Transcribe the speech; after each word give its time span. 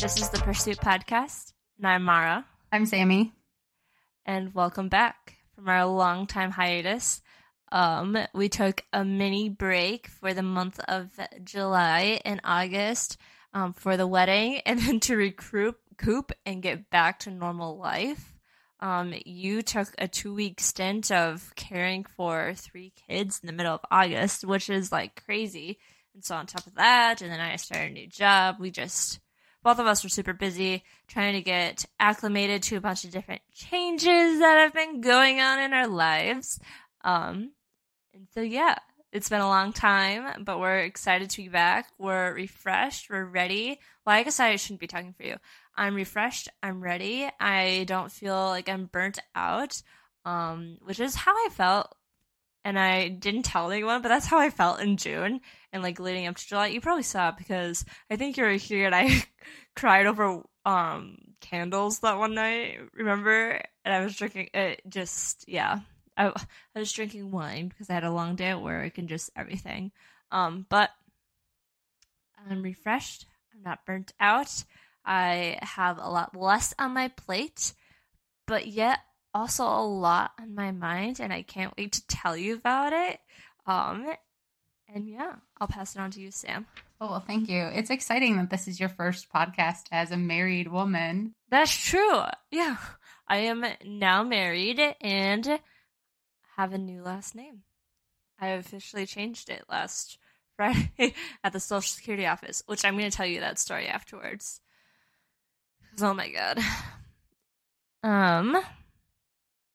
This 0.00 0.16
is 0.16 0.30
the 0.30 0.38
Pursuit 0.38 0.78
Podcast, 0.78 1.52
and 1.76 1.86
I'm 1.86 2.04
Mara. 2.04 2.46
I'm 2.72 2.86
Sammy. 2.86 3.34
And 4.24 4.54
welcome 4.54 4.88
back 4.88 5.36
from 5.54 5.68
our 5.68 5.84
long 5.84 6.26
time 6.26 6.50
hiatus. 6.50 7.20
Um, 7.70 8.16
we 8.32 8.48
took 8.48 8.82
a 8.94 9.04
mini 9.04 9.50
break 9.50 10.06
for 10.06 10.32
the 10.32 10.42
month 10.42 10.80
of 10.88 11.10
July 11.44 12.18
and 12.24 12.40
August 12.44 13.18
um, 13.52 13.74
for 13.74 13.98
the 13.98 14.06
wedding, 14.06 14.62
and 14.66 14.80
then 14.80 15.00
to 15.00 15.16
recruit, 15.16 15.76
coop, 15.98 16.32
and 16.46 16.62
get 16.62 16.88
back 16.88 17.18
to 17.20 17.30
normal 17.30 17.76
life. 17.76 18.38
Um, 18.80 19.12
you 19.26 19.60
took 19.60 19.88
a 19.98 20.08
two 20.08 20.32
week 20.32 20.60
stint 20.60 21.10
of 21.10 21.52
caring 21.56 22.04
for 22.04 22.54
three 22.54 22.94
kids 23.06 23.40
in 23.42 23.48
the 23.48 23.52
middle 23.52 23.74
of 23.74 23.84
August, 23.90 24.46
which 24.46 24.70
is 24.70 24.90
like 24.90 25.22
crazy. 25.26 25.78
And 26.14 26.24
so 26.24 26.36
on 26.36 26.46
top 26.46 26.66
of 26.66 26.76
that, 26.76 27.20
and 27.20 27.30
then 27.30 27.40
I 27.40 27.56
started 27.56 27.90
a 27.90 27.92
new 27.92 28.08
job. 28.08 28.56
We 28.58 28.70
just 28.70 29.20
both 29.62 29.78
of 29.78 29.86
us 29.86 30.02
were 30.02 30.08
super 30.08 30.32
busy 30.32 30.82
trying 31.06 31.34
to 31.34 31.42
get 31.42 31.84
acclimated 31.98 32.62
to 32.64 32.76
a 32.76 32.80
bunch 32.80 33.04
of 33.04 33.10
different 33.10 33.42
changes 33.54 34.38
that 34.38 34.58
have 34.58 34.72
been 34.72 35.00
going 35.00 35.40
on 35.40 35.60
in 35.60 35.72
our 35.72 35.86
lives. 35.86 36.58
Um, 37.02 37.52
and 38.14 38.26
so 38.34 38.40
yeah, 38.40 38.76
it's 39.12 39.28
been 39.28 39.40
a 39.40 39.48
long 39.48 39.72
time, 39.72 40.44
but 40.44 40.60
we're 40.60 40.78
excited 40.78 41.30
to 41.30 41.42
be 41.42 41.48
back. 41.48 41.88
We're 41.98 42.32
refreshed. 42.32 43.10
We're 43.10 43.24
ready. 43.24 43.80
Well, 44.06 44.16
I 44.16 44.22
guess 44.22 44.40
I 44.40 44.56
shouldn't 44.56 44.80
be 44.80 44.86
talking 44.86 45.14
for 45.14 45.24
you. 45.24 45.36
I'm 45.76 45.94
refreshed. 45.94 46.48
I'm 46.62 46.80
ready. 46.80 47.28
I 47.40 47.84
don't 47.86 48.12
feel 48.12 48.36
like 48.36 48.68
I'm 48.68 48.86
burnt 48.86 49.18
out, 49.34 49.82
um, 50.24 50.78
which 50.82 51.00
is 51.00 51.14
how 51.14 51.32
I 51.32 51.48
felt. 51.50 51.94
And 52.64 52.78
I 52.78 53.08
didn't 53.08 53.44
tell 53.44 53.70
anyone, 53.70 54.02
but 54.02 54.08
that's 54.08 54.26
how 54.26 54.38
I 54.38 54.50
felt 54.50 54.80
in 54.80 54.96
June 54.96 55.40
and 55.72 55.82
like 55.82 56.00
leading 56.00 56.26
up 56.26 56.36
to 56.36 56.46
July. 56.46 56.68
You 56.68 56.80
probably 56.80 57.02
saw 57.02 57.30
it 57.30 57.36
because 57.38 57.84
I 58.10 58.16
think 58.16 58.36
you 58.36 58.44
were 58.44 58.50
here 58.50 58.86
and 58.86 58.94
I 58.94 59.24
cried 59.76 60.06
over 60.06 60.42
um 60.64 61.18
candles 61.40 62.00
that 62.00 62.18
one 62.18 62.34
night. 62.34 62.78
Remember? 62.94 63.60
And 63.84 63.94
I 63.94 64.04
was 64.04 64.16
drinking 64.16 64.50
it. 64.54 64.82
Just 64.88 65.44
yeah, 65.48 65.80
I 66.16 66.28
I 66.74 66.78
was 66.78 66.92
drinking 66.92 67.30
wine 67.30 67.68
because 67.68 67.90
I 67.90 67.94
had 67.94 68.04
a 68.04 68.12
long 68.12 68.36
day 68.36 68.48
at 68.48 68.62
work 68.62 68.98
and 68.98 69.08
just 69.08 69.30
everything. 69.36 69.92
Um, 70.30 70.66
but 70.68 70.90
I'm 72.48 72.62
refreshed. 72.62 73.26
I'm 73.54 73.62
not 73.62 73.84
burnt 73.84 74.12
out. 74.20 74.64
I 75.04 75.58
have 75.62 75.98
a 75.98 76.08
lot 76.08 76.36
less 76.36 76.74
on 76.78 76.94
my 76.94 77.08
plate, 77.08 77.72
but 78.46 78.66
yet 78.66 79.00
also 79.32 79.64
a 79.64 79.84
lot 79.84 80.32
on 80.40 80.54
my 80.54 80.70
mind, 80.72 81.20
and 81.20 81.32
I 81.32 81.42
can't 81.42 81.74
wait 81.76 81.92
to 81.92 82.06
tell 82.06 82.36
you 82.36 82.54
about 82.54 82.92
it. 82.92 83.20
Um, 83.66 84.06
and 84.94 85.08
yeah, 85.08 85.34
I'll 85.60 85.68
pass 85.68 85.94
it 85.94 86.00
on 86.00 86.10
to 86.12 86.20
you, 86.20 86.30
Sam. 86.30 86.66
Oh, 87.00 87.10
well, 87.10 87.24
thank 87.26 87.48
you. 87.48 87.62
It's 87.62 87.90
exciting 87.90 88.36
that 88.36 88.50
this 88.50 88.68
is 88.68 88.78
your 88.78 88.88
first 88.88 89.32
podcast 89.32 89.84
as 89.90 90.10
a 90.10 90.16
married 90.16 90.68
woman. 90.68 91.34
That's 91.50 91.74
true. 91.74 92.22
Yeah. 92.50 92.76
I 93.26 93.38
am 93.38 93.64
now 93.84 94.22
married 94.22 94.80
and 95.00 95.60
have 96.56 96.72
a 96.72 96.78
new 96.78 97.02
last 97.02 97.34
name. 97.34 97.62
I 98.38 98.48
officially 98.48 99.06
changed 99.06 99.50
it 99.50 99.64
last 99.68 100.18
Friday 100.56 101.14
at 101.44 101.52
the 101.52 101.60
Social 101.60 101.88
Security 101.88 102.26
office, 102.26 102.62
which 102.66 102.84
I'm 102.84 102.98
going 102.98 103.10
to 103.10 103.16
tell 103.16 103.26
you 103.26 103.40
that 103.40 103.58
story 103.58 103.86
afterwards. 103.86 104.60
Oh 106.00 106.14
my 106.14 106.30
god. 106.30 106.58
Um, 108.02 108.56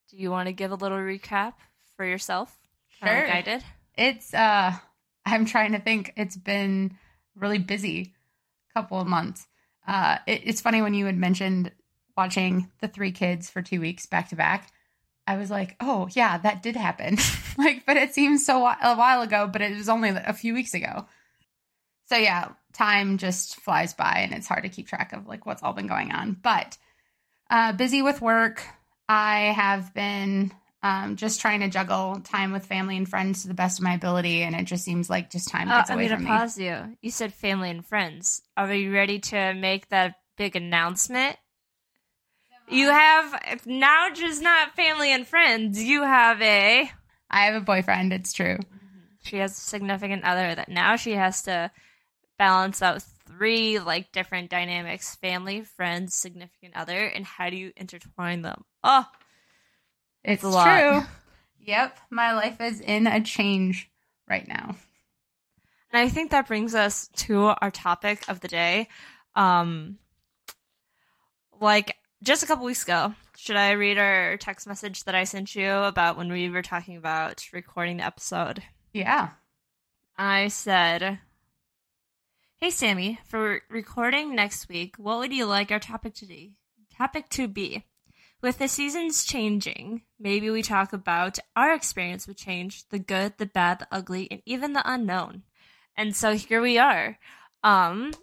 do 0.10 0.18
you 0.18 0.32
want 0.32 0.48
to 0.48 0.54
give 0.54 0.72
a 0.72 0.76
little 0.76 0.98
recap 0.98 1.54
for 1.96 2.06
yourself? 2.06 2.56
Sure. 3.00 3.08
Like 3.08 3.34
I 3.34 3.42
did. 3.42 3.64
It's 3.98 4.34
uh, 4.34 4.74
I'm 5.26 5.46
trying 5.46 5.72
to 5.74 5.80
think. 5.80 6.14
It's 6.16 6.38
been 6.38 6.98
really 7.36 7.60
busy 7.60 8.14
couple 8.76 9.00
of 9.00 9.08
months. 9.08 9.48
Uh, 9.88 10.18
it, 10.28 10.42
it's 10.46 10.62
funny 10.62 10.82
when 10.82 10.94
you 10.94 11.06
had 11.06 11.18
mentioned 11.18 11.72
watching 12.18 12.70
the 12.82 12.88
three 12.88 13.12
kids 13.12 13.50
for 13.50 13.62
two 13.62 13.80
weeks 13.80 14.06
back 14.06 14.30
to 14.30 14.36
back. 14.36 14.70
I 15.28 15.38
was 15.38 15.50
like, 15.50 15.76
oh 15.80 16.08
yeah, 16.12 16.38
that 16.38 16.62
did 16.62 16.76
happen. 16.76 17.18
like, 17.58 17.86
but 17.86 17.98
it 17.98 18.14
seems 18.14 18.46
so 18.46 18.66
a 18.66 18.96
while 18.96 19.22
ago, 19.22 19.50
but 19.52 19.62
it 19.62 19.76
was 19.76 19.90
only 19.90 20.10
a 20.10 20.34
few 20.34 20.54
weeks 20.54 20.74
ago. 20.74 21.08
So 22.08 22.16
yeah, 22.18 22.50
time 22.74 23.18
just 23.18 23.56
flies 23.56 23.94
by 23.94 24.20
and 24.20 24.34
it's 24.34 24.48
hard 24.48 24.64
to 24.64 24.70
keep 24.70 24.88
track 24.88 25.14
of 25.14 25.26
like 25.26 25.46
what's 25.46 25.64
all 25.64 25.74
been 25.74 25.88
going 25.88 26.12
on. 26.12 26.38
But 26.40 26.78
uh, 27.50 27.74
busy 27.74 28.02
with 28.02 28.22
work. 28.22 28.64
I 29.08 29.54
have 29.56 29.94
been 29.94 30.52
um, 30.86 31.16
just 31.16 31.42
trying 31.42 31.62
to 31.62 31.68
juggle 31.68 32.20
time 32.24 32.52
with 32.52 32.66
family 32.68 32.96
and 32.96 33.10
friends 33.10 33.42
to 33.42 33.48
the 33.48 33.54
best 33.56 33.80
of 33.80 33.84
my 33.84 33.96
ability, 33.96 34.44
and 34.44 34.56
it 34.56 34.66
just 34.66 34.84
seems 34.86 35.10
like 35.10 35.32
just 35.32 35.48
time 35.50 35.68
gets 35.68 35.90
uh, 35.90 35.94
away 35.94 36.04
I'm 36.06 36.10
from 36.12 36.24
gonna 36.26 36.34
me. 36.36 36.40
pause 36.40 36.58
you. 36.60 36.98
You 37.02 37.10
said 37.10 37.34
family 37.34 37.72
and 37.72 37.86
friends. 37.86 38.44
Are 38.56 38.68
we 38.68 38.88
ready 38.88 39.18
to 39.20 39.54
make 39.56 39.90
that 39.90 40.16
big 40.38 40.56
announcement? 40.56 41.38
You 42.70 42.90
have 42.90 43.66
now 43.66 44.10
just 44.14 44.42
not 44.42 44.76
family 44.76 45.12
and 45.12 45.28
friends. 45.28 45.82
You 45.82 46.04
have 46.04 46.42
a 46.42 46.90
I 47.30 47.46
have 47.46 47.56
a 47.56 47.66
boyfriend. 47.66 48.14
It's 48.14 48.34
true. 48.34 48.58
she 49.24 49.38
has 49.38 49.52
a 49.52 49.62
significant 49.62 50.24
other 50.24 50.54
that 50.54 50.70
now 50.70 50.96
she 50.96 51.14
has 51.14 51.42
to 51.44 51.72
balance 52.38 52.82
out 52.82 53.02
three 53.28 53.80
like 53.80 54.12
different 54.12 54.50
dynamics 54.52 55.16
family 55.16 55.62
friends 55.62 56.14
significant 56.16 56.76
other 56.76 57.06
and 57.08 57.26
how 57.26 57.50
do 57.50 57.56
you 57.56 57.72
intertwine 57.76 58.42
them 58.44 58.64
oh 58.84 59.06
It's 60.26 60.44
a 60.44 60.50
lot. 60.50 60.66
true. 60.80 61.02
Yep, 61.68 61.98
my 62.12 62.34
life 62.34 62.62
is 62.62 62.80
in 62.80 63.08
a 63.08 63.20
change 63.24 63.90
right 64.30 64.48
now. 64.48 64.76
and 65.92 66.00
i 66.00 66.08
think 66.10 66.30
that 66.30 66.48
brings 66.48 66.76
us 66.76 67.08
to 67.16 67.46
our 67.60 67.72
topic 67.72 68.24
of 68.28 68.40
the 68.42 68.48
day 68.48 68.88
um 69.36 69.98
like 71.60 71.96
just 72.22 72.44
a 72.44 72.46
couple 72.46 72.66
weeks 72.66 72.84
ago 72.84 73.14
should 73.36 73.56
i 73.56 73.72
read 73.72 73.98
our 73.98 74.38
text 74.38 74.68
message 74.68 75.06
that 75.06 75.16
i 75.16 75.24
sent 75.24 75.56
you 75.56 75.72
about 75.72 76.18
when 76.18 76.32
we 76.32 76.50
were 76.50 76.62
talking 76.62 76.98
about 76.98 77.44
recording 77.54 77.98
the 77.98 78.06
episode 78.06 78.62
Yeah. 78.94 79.30
I 80.18 80.48
said, 80.48 81.20
Hey 82.58 82.70
Sammy, 82.70 83.20
for 83.26 83.62
recording 83.70 84.34
next 84.34 84.70
week, 84.70 84.96
what 84.98 85.18
would 85.18 85.34
you 85.34 85.46
like 85.46 85.72
our 85.72 85.80
topic 85.80 86.14
to 86.16 86.26
be? 86.26 86.54
Topic 86.98 87.28
to 87.30 87.50
be. 87.50 87.84
With 88.46 88.60
the 88.60 88.68
seasons 88.68 89.26
changing, 89.26 90.04
maybe 90.20 90.52
we 90.52 90.62
talk 90.62 90.94
about 90.94 91.40
our 91.56 91.74
experience 91.74 92.28
with 92.28 92.38
change, 92.38 92.88
the 92.90 93.00
good, 93.00 93.34
the 93.40 93.48
bad, 93.48 93.80
the 93.80 93.88
ugly, 93.92 94.28
and 94.30 94.44
even 94.46 94.74
the 94.74 94.84
unknown. 94.86 95.42
And 95.98 96.16
so 96.16 96.34
here 96.34 96.62
we 96.62 96.78
are. 96.78 97.18
Um 97.64 98.14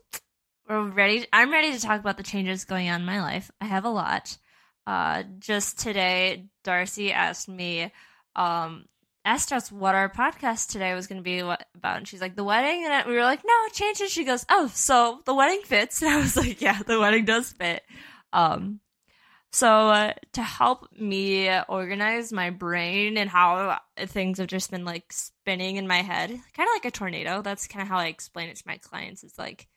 we're 0.68 0.90
ready 0.90 1.26
I'm 1.32 1.50
ready 1.50 1.72
to 1.72 1.80
talk 1.80 1.98
about 1.98 2.18
the 2.18 2.22
changes 2.22 2.64
going 2.64 2.88
on 2.88 3.00
in 3.00 3.04
my 3.04 3.20
life. 3.20 3.50
I 3.60 3.64
have 3.64 3.84
a 3.84 3.90
lot. 3.90 4.38
Uh 4.86 5.24
just 5.40 5.80
today 5.80 6.46
Darcy 6.62 7.12
asked 7.12 7.48
me 7.48 7.90
um 8.36 8.84
asked 9.24 9.52
us 9.52 9.72
what 9.72 9.96
our 9.96 10.08
podcast 10.08 10.70
today 10.70 10.94
was 10.94 11.08
going 11.08 11.18
to 11.18 11.24
be 11.24 11.40
about, 11.40 11.96
and 11.96 12.06
she's 12.06 12.20
like, 12.20 12.36
"The 12.36 12.44
wedding," 12.44 12.86
and 12.88 13.08
we 13.08 13.14
were 13.14 13.24
like, 13.24 13.42
"No, 13.44 13.68
changes." 13.72 14.12
She 14.12 14.22
goes, 14.22 14.46
"Oh, 14.48 14.70
so 14.72 15.20
the 15.24 15.34
wedding 15.34 15.62
fits?" 15.64 16.00
And 16.02 16.12
I 16.12 16.18
was 16.18 16.36
like, 16.36 16.60
"Yeah, 16.60 16.80
the 16.80 17.00
wedding 17.00 17.24
does 17.24 17.50
fit." 17.50 17.82
Um, 18.32 18.78
so 19.52 19.88
uh, 19.88 20.12
to 20.32 20.42
help 20.42 20.88
me 20.98 21.50
organize 21.68 22.32
my 22.32 22.50
brain 22.50 23.16
and 23.16 23.28
how 23.28 23.78
things 23.98 24.38
have 24.38 24.48
just 24.48 24.70
been 24.70 24.84
like 24.84 25.12
spinning 25.12 25.76
in 25.76 25.86
my 25.86 26.02
head, 26.02 26.30
kind 26.30 26.68
of 26.68 26.74
like 26.74 26.84
a 26.86 26.90
tornado. 26.90 27.42
That's 27.42 27.68
kind 27.68 27.82
of 27.82 27.88
how 27.88 27.98
I 27.98 28.06
explain 28.06 28.48
it 28.48 28.56
to 28.56 28.64
my 28.66 28.78
clients. 28.78 29.22
It's 29.22 29.38
like 29.38 29.68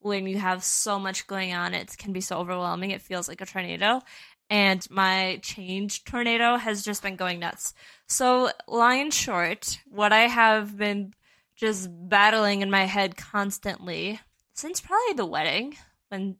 when 0.00 0.26
you 0.26 0.38
have 0.38 0.62
so 0.62 0.98
much 0.98 1.26
going 1.26 1.54
on, 1.54 1.74
it 1.74 1.96
can 1.96 2.12
be 2.12 2.20
so 2.20 2.38
overwhelming. 2.38 2.90
It 2.90 3.02
feels 3.02 3.28
like 3.28 3.40
a 3.40 3.46
tornado 3.46 4.02
and 4.50 4.88
my 4.90 5.40
change 5.42 6.04
tornado 6.04 6.56
has 6.56 6.84
just 6.84 7.02
been 7.02 7.16
going 7.16 7.40
nuts. 7.40 7.74
So, 8.06 8.50
line 8.68 9.10
short, 9.10 9.78
what 9.86 10.12
I 10.12 10.22
have 10.22 10.76
been 10.76 11.14
just 11.56 11.88
battling 11.90 12.60
in 12.60 12.70
my 12.70 12.84
head 12.84 13.16
constantly 13.16 14.20
since 14.54 14.80
probably 14.80 15.14
the 15.16 15.26
wedding 15.26 15.76
when 16.08 16.36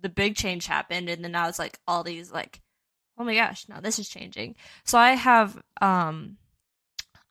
the 0.00 0.08
big 0.08 0.36
change 0.36 0.66
happened, 0.66 1.08
and 1.08 1.24
then 1.24 1.32
now 1.32 1.48
it's 1.48 1.58
like 1.58 1.78
all 1.86 2.02
these 2.02 2.32
like, 2.32 2.60
oh 3.18 3.24
my 3.24 3.34
gosh, 3.34 3.68
now 3.68 3.80
this 3.80 3.98
is 3.98 4.08
changing. 4.08 4.54
So 4.84 4.98
I 4.98 5.12
have 5.12 5.60
um. 5.80 6.36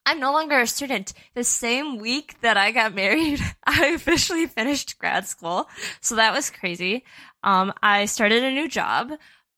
I'm 0.05 0.21
no 0.21 0.31
longer 0.31 0.57
a 0.57 0.65
student. 0.65 1.11
The 1.33 1.43
same 1.43 1.99
week 1.99 2.39
that 2.39 2.55
I 2.55 2.71
got 2.71 2.95
married, 3.03 3.41
I 3.65 3.87
officially 3.87 4.45
finished 4.45 4.97
grad 4.97 5.27
school. 5.27 5.67
So 5.99 6.15
that 6.15 6.33
was 6.33 6.49
crazy. 6.49 7.03
Um, 7.43 7.73
I 7.83 8.05
started 8.05 8.41
a 8.41 8.51
new 8.51 8.69
job. 8.69 9.11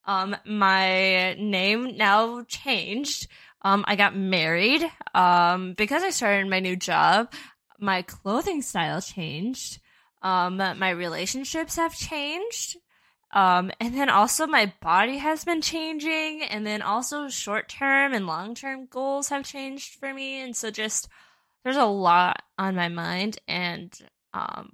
Um, 0.05 0.35
my 0.47 1.35
name 1.35 1.95
now 1.97 2.41
changed. 2.47 3.27
Um, 3.61 3.85
I 3.87 3.95
got 3.95 4.15
married. 4.15 4.83
Um, 5.13 5.73
because 5.73 6.01
I 6.01 6.09
started 6.09 6.49
my 6.49 6.59
new 6.59 6.75
job, 6.75 7.31
my 7.79 8.01
clothing 8.01 8.63
style 8.63 9.01
changed. 9.01 9.79
Um, 10.23 10.57
my 10.57 10.89
relationships 10.89 11.75
have 11.75 11.95
changed. 11.95 12.77
Um, 13.31 13.71
and 13.79 13.93
then 13.93 14.09
also 14.09 14.47
my 14.47 14.73
body 14.81 15.17
has 15.17 15.45
been 15.45 15.61
changing, 15.61 16.43
and 16.43 16.65
then 16.65 16.81
also 16.81 17.29
short 17.29 17.69
term 17.69 18.13
and 18.13 18.25
long 18.25 18.55
term 18.55 18.87
goals 18.87 19.29
have 19.29 19.45
changed 19.45 19.99
for 19.99 20.13
me. 20.13 20.41
And 20.41 20.55
so 20.55 20.71
just 20.71 21.09
there's 21.63 21.77
a 21.77 21.85
lot 21.85 22.41
on 22.57 22.75
my 22.75 22.87
mind, 22.87 23.39
and 23.47 23.95
um, 24.33 24.71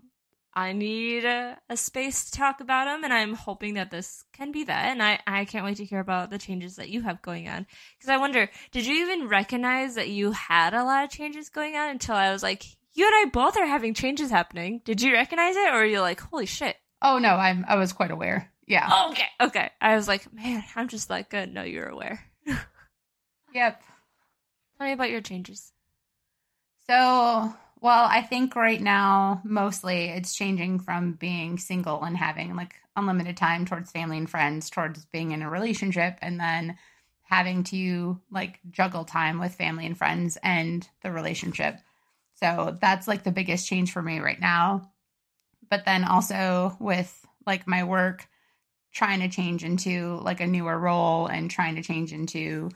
I 0.53 0.71
need 0.71 1.25
a, 1.25 1.57
a, 1.69 1.75
space 1.75 2.25
to 2.25 2.37
talk 2.37 2.61
about 2.61 2.85
them, 2.85 3.03
and 3.03 3.11
I'm 3.11 3.33
hoping 3.33 3.73
that 3.73 3.91
this 3.91 4.23
can 4.31 4.53
be 4.53 4.63
that. 4.63 4.85
And 4.85 5.03
I, 5.03 5.19
I 5.27 5.43
can't 5.45 5.65
wait 5.65 5.77
to 5.77 5.85
hear 5.85 5.99
about 5.99 6.29
the 6.29 6.37
changes 6.37 6.77
that 6.77 6.89
you 6.89 7.01
have 7.01 7.21
going 7.21 7.49
on. 7.49 7.65
Because 7.97 8.09
I 8.09 8.17
wonder, 8.17 8.49
did 8.71 8.85
you 8.85 8.95
even 9.01 9.27
recognize 9.27 9.95
that 9.95 10.09
you 10.09 10.31
had 10.31 10.73
a 10.73 10.83
lot 10.83 11.03
of 11.03 11.09
changes 11.09 11.49
going 11.49 11.75
on 11.75 11.89
until 11.89 12.15
I 12.15 12.31
was 12.31 12.43
like, 12.43 12.63
you 12.93 13.05
and 13.05 13.27
I 13.27 13.29
both 13.31 13.57
are 13.57 13.65
having 13.65 13.93
changes 13.93 14.31
happening. 14.31 14.81
Did 14.85 15.01
you 15.01 15.11
recognize 15.11 15.57
it, 15.57 15.67
or 15.67 15.81
are 15.81 15.85
you 15.85 15.99
like, 15.99 16.21
holy 16.21 16.45
shit? 16.45 16.77
Oh 17.05 17.19
no, 17.19 17.35
I'm 17.35 17.63
I 17.67 17.75
was 17.75 17.93
quite 17.93 18.09
aware. 18.09 18.51
Yeah. 18.65 18.89
Oh, 18.91 19.11
okay, 19.11 19.27
okay. 19.39 19.69
I 19.79 19.95
was 19.95 20.07
like, 20.07 20.33
man, 20.33 20.63
I'm 20.75 20.87
just 20.87 21.07
like, 21.07 21.29
good. 21.29 21.53
No, 21.53 21.61
you're 21.61 21.87
aware. 21.87 22.25
yep. 23.53 23.79
Tell 24.77 24.87
me 24.87 24.93
about 24.93 25.11
your 25.11 25.21
changes. 25.21 25.71
So 26.87 27.53
well, 27.79 28.07
I 28.09 28.23
think 28.23 28.55
right 28.55 28.81
now, 28.81 29.41
mostly 29.43 30.05
it's 30.05 30.33
changing 30.33 30.79
from 30.79 31.13
being 31.13 31.59
single 31.59 32.03
and 32.03 32.17
having 32.17 32.55
like 32.55 32.73
unlimited 32.95 33.37
time 33.37 33.65
towards 33.65 33.91
family 33.91 34.17
and 34.17 34.27
friends, 34.27 34.71
towards 34.71 35.05
being 35.05 35.29
in 35.29 35.43
a 35.43 35.49
relationship, 35.49 36.17
and 36.23 36.39
then 36.39 36.75
having 37.21 37.63
to 37.65 38.19
like 38.31 38.59
juggle 38.71 39.05
time 39.05 39.39
with 39.39 39.53
family 39.53 39.85
and 39.85 39.95
friends 39.95 40.39
and 40.41 40.89
the 41.03 41.11
relationship. 41.11 41.77
So 42.33 42.75
that's 42.81 43.07
like 43.07 43.23
the 43.23 43.31
biggest 43.31 43.67
change 43.67 43.91
for 43.91 44.01
me 44.01 44.19
right 44.19 44.39
now. 44.39 44.91
But 45.69 45.85
then 45.85 46.03
also 46.03 46.75
with 46.79 47.25
like 47.45 47.67
my 47.67 47.83
work, 47.83 48.27
trying 48.93 49.19
to 49.19 49.29
change 49.29 49.63
into 49.63 50.17
like 50.21 50.39
a 50.39 50.47
newer 50.47 50.77
role 50.77 51.27
and 51.27 51.51
trying 51.51 51.75
to 51.75 51.83
change 51.83 52.13
into 52.13 52.69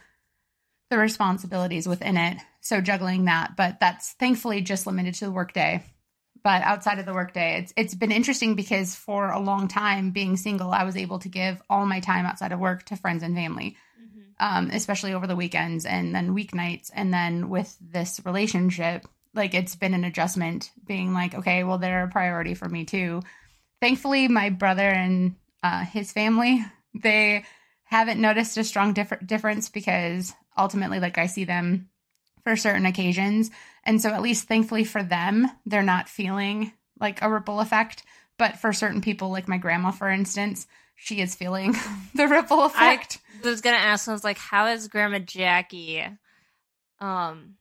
the 0.90 0.98
responsibilities 0.98 1.88
within 1.88 2.18
it. 2.18 2.38
So 2.62 2.82
juggling 2.82 3.26
that, 3.26 3.56
but 3.56 3.80
that's 3.80 4.14
thankfully 4.14 4.62
just 4.62 4.86
limited 4.86 5.14
to 5.16 5.26
the 5.26 5.32
workday. 5.32 5.84
But 6.44 6.62
outside 6.62 7.00
of 7.00 7.06
the 7.06 7.14
workday, 7.14 7.60
it's 7.60 7.74
it's 7.76 7.96
been 7.96 8.12
interesting 8.12 8.56
because 8.56 8.96
for 8.96 9.30
a 9.30 9.40
long 9.40 9.68
time, 9.68 10.12
being 10.12 10.38
single, 10.38 10.72
I 10.72 10.84
was 10.84 10.96
able 10.96 11.20
to 11.20 11.30
give 11.30 11.62
all 11.70 11.86
my 11.86 12.00
time 12.00 12.26
outside 12.26 12.52
of 12.52 12.60
work 12.60 12.84
to 12.86 12.96
friends 12.96 13.24
and 13.24 13.36
family, 13.36 13.76
mm-hmm. 14.02 14.22
um, 14.40 14.70
especially 14.72 15.14
over 15.14 15.28
the 15.28 15.36
weekends 15.36 15.86
and 15.86 16.16
then 16.16 16.36
weeknights. 16.36 16.92
And 16.94 17.14
then 17.14 17.50
with 17.50 17.76
this 17.82 18.22
relationship, 18.26 19.06
like 19.34 19.54
it's 19.54 19.76
been 19.76 19.94
an 19.94 20.04
adjustment, 20.04 20.72
being 20.86 21.14
like, 21.14 21.36
okay, 21.36 21.64
well, 21.64 21.78
they're 21.78 22.04
a 22.04 22.10
priority 22.10 22.54
for 22.54 22.68
me 22.68 22.86
too. 22.86 23.22
Thankfully, 23.82 24.28
my 24.28 24.50
brother 24.50 24.88
and 24.88 25.36
uh, 25.64 25.86
his 25.86 26.12
family, 26.12 26.66
they 26.94 27.46
haven't 27.84 28.22
noticed 28.22 28.58
a 28.58 28.64
strong 28.64 28.94
diff- 28.94 29.26
difference 29.26 29.70
because 29.70 30.34
ultimately 30.58 31.00
like 31.00 31.18
I 31.18 31.26
see 31.26 31.44
them 31.46 31.90
for 32.44 32.56
certain 32.56 32.86
occasions. 32.86 33.52
And 33.84 34.02
so 34.02 34.10
at 34.10 34.22
least 34.22 34.48
thankfully 34.48 34.84
for 34.84 35.04
them, 35.04 35.48
they're 35.66 35.82
not 35.84 36.10
feeling 36.10 36.74
like 37.00 37.22
a 37.22 37.30
ripple 37.30 37.60
effect. 37.60 38.04
But 38.38 38.58
for 38.58 38.72
certain 38.72 39.02
people, 39.02 39.30
like 39.30 39.48
my 39.48 39.58
grandma, 39.58 39.92
for 39.92 40.10
instance, 40.10 40.66
she 40.96 41.20
is 41.22 41.36
feeling 41.36 41.76
the 42.16 42.28
ripple 42.28 42.64
effect. 42.64 43.20
I 43.44 43.48
was 43.50 43.62
gonna 43.62 43.78
ask, 43.78 44.08
I 44.08 44.14
was 44.14 44.24
like, 44.24 44.38
how 44.38 44.68
is 44.68 44.88
Grandma 44.88 45.20
Jackie 45.20 46.06
um 47.02 47.56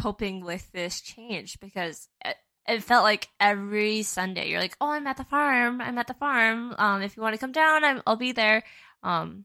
coping 0.00 0.44
with 0.44 0.70
this 0.72 1.00
change? 1.00 1.60
Because 1.60 2.08
it, 2.24 2.36
it 2.66 2.82
felt 2.82 3.04
like 3.04 3.28
every 3.40 4.02
Sunday 4.02 4.48
you're 4.48 4.60
like, 4.60 4.76
oh, 4.80 4.90
I'm 4.90 5.06
at 5.06 5.16
the 5.16 5.24
farm. 5.24 5.80
I'm 5.80 5.98
at 5.98 6.06
the 6.06 6.14
farm. 6.14 6.74
Um, 6.78 7.02
if 7.02 7.16
you 7.16 7.22
want 7.22 7.34
to 7.34 7.40
come 7.40 7.52
down, 7.52 7.84
I'm, 7.84 8.02
I'll 8.06 8.16
be 8.16 8.32
there. 8.32 8.62
Um, 9.02 9.44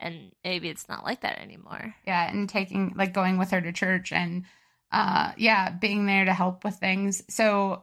and 0.00 0.32
maybe 0.44 0.68
it's 0.68 0.88
not 0.88 1.04
like 1.04 1.22
that 1.22 1.40
anymore 1.40 1.94
yeah 2.06 2.30
and 2.30 2.48
taking 2.48 2.92
like 2.96 3.12
going 3.12 3.38
with 3.38 3.50
her 3.50 3.60
to 3.60 3.72
church 3.72 4.12
and 4.12 4.44
uh 4.92 5.32
yeah 5.36 5.70
being 5.70 6.06
there 6.06 6.24
to 6.24 6.32
help 6.32 6.64
with 6.64 6.74
things 6.74 7.22
so 7.28 7.82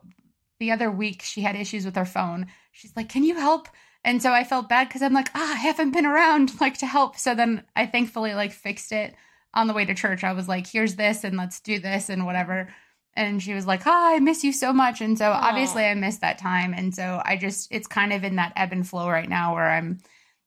the 0.59 0.71
other 0.71 0.89
week 0.89 1.21
she 1.21 1.41
had 1.41 1.55
issues 1.55 1.85
with 1.85 1.95
her 1.95 2.05
phone 2.05 2.47
she's 2.71 2.95
like 2.95 3.09
can 3.09 3.23
you 3.23 3.35
help 3.35 3.67
and 4.03 4.21
so 4.21 4.31
i 4.31 4.43
felt 4.43 4.69
bad 4.69 4.87
because 4.87 5.01
i'm 5.01 5.13
like 5.13 5.29
ah 5.35 5.53
i 5.53 5.57
haven't 5.57 5.91
been 5.91 6.05
around 6.05 6.51
like 6.61 6.77
to 6.77 6.87
help 6.87 7.17
so 7.17 7.35
then 7.35 7.63
i 7.75 7.85
thankfully 7.85 8.33
like 8.33 8.51
fixed 8.51 8.91
it 8.91 9.13
on 9.55 9.67
the 9.67 9.73
way 9.73 9.85
to 9.85 9.95
church 9.95 10.23
i 10.23 10.33
was 10.33 10.47
like 10.47 10.67
here's 10.67 10.95
this 10.95 11.23
and 11.23 11.37
let's 11.37 11.59
do 11.59 11.79
this 11.79 12.09
and 12.09 12.25
whatever 12.25 12.69
and 13.15 13.41
she 13.41 13.53
was 13.53 13.65
like 13.65 13.87
oh 13.87 14.15
i 14.15 14.19
miss 14.19 14.43
you 14.43 14.51
so 14.51 14.73
much 14.73 15.01
and 15.01 15.17
so 15.17 15.25
Aww. 15.25 15.41
obviously 15.41 15.85
i 15.85 15.93
missed 15.93 16.21
that 16.21 16.37
time 16.37 16.73
and 16.73 16.93
so 16.93 17.21
i 17.25 17.37
just 17.37 17.67
it's 17.71 17.87
kind 17.87 18.13
of 18.13 18.23
in 18.23 18.35
that 18.35 18.53
ebb 18.55 18.71
and 18.71 18.87
flow 18.87 19.09
right 19.09 19.29
now 19.29 19.55
where 19.55 19.69
i'm 19.69 19.99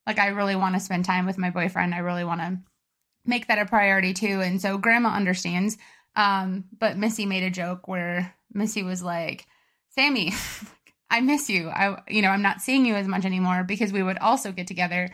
like 0.09 0.19
I 0.19 0.29
really 0.29 0.57
want 0.57 0.75
to 0.75 0.81
spend 0.81 1.05
time 1.05 1.27
with 1.27 1.39
my 1.39 1.51
boyfriend. 1.51 1.95
I 1.95 1.99
really 1.99 2.25
want 2.25 2.41
to 2.41 2.59
make 3.27 3.47
that 3.47 3.59
a 3.59 3.67
priority 3.67 4.15
too. 4.15 4.41
And 4.41 4.61
so 4.61 4.79
grandma 4.79 5.11
understands. 5.11 5.77
Um, 6.17 6.65
but 6.77 6.97
Missy 6.97 7.27
made 7.27 7.45
a 7.45 7.51
joke 7.51 7.87
where 7.87 8.35
Missy 8.53 8.83
was 8.83 9.03
like, 9.03 9.47
Sammy, 9.91 10.33
I 11.11 11.21
miss 11.21 11.51
you. 11.51 11.69
I 11.69 12.01
you 12.09 12.23
know, 12.23 12.31
I'm 12.31 12.43
not 12.43 12.63
seeing 12.63 12.87
you 12.87 12.95
as 12.95 13.07
much 13.07 13.27
anymore 13.27 13.65
because 13.65 13.93
we 13.93 14.03
would 14.03 14.19
also 14.19 14.51
get 14.51 14.67
together 14.67 15.11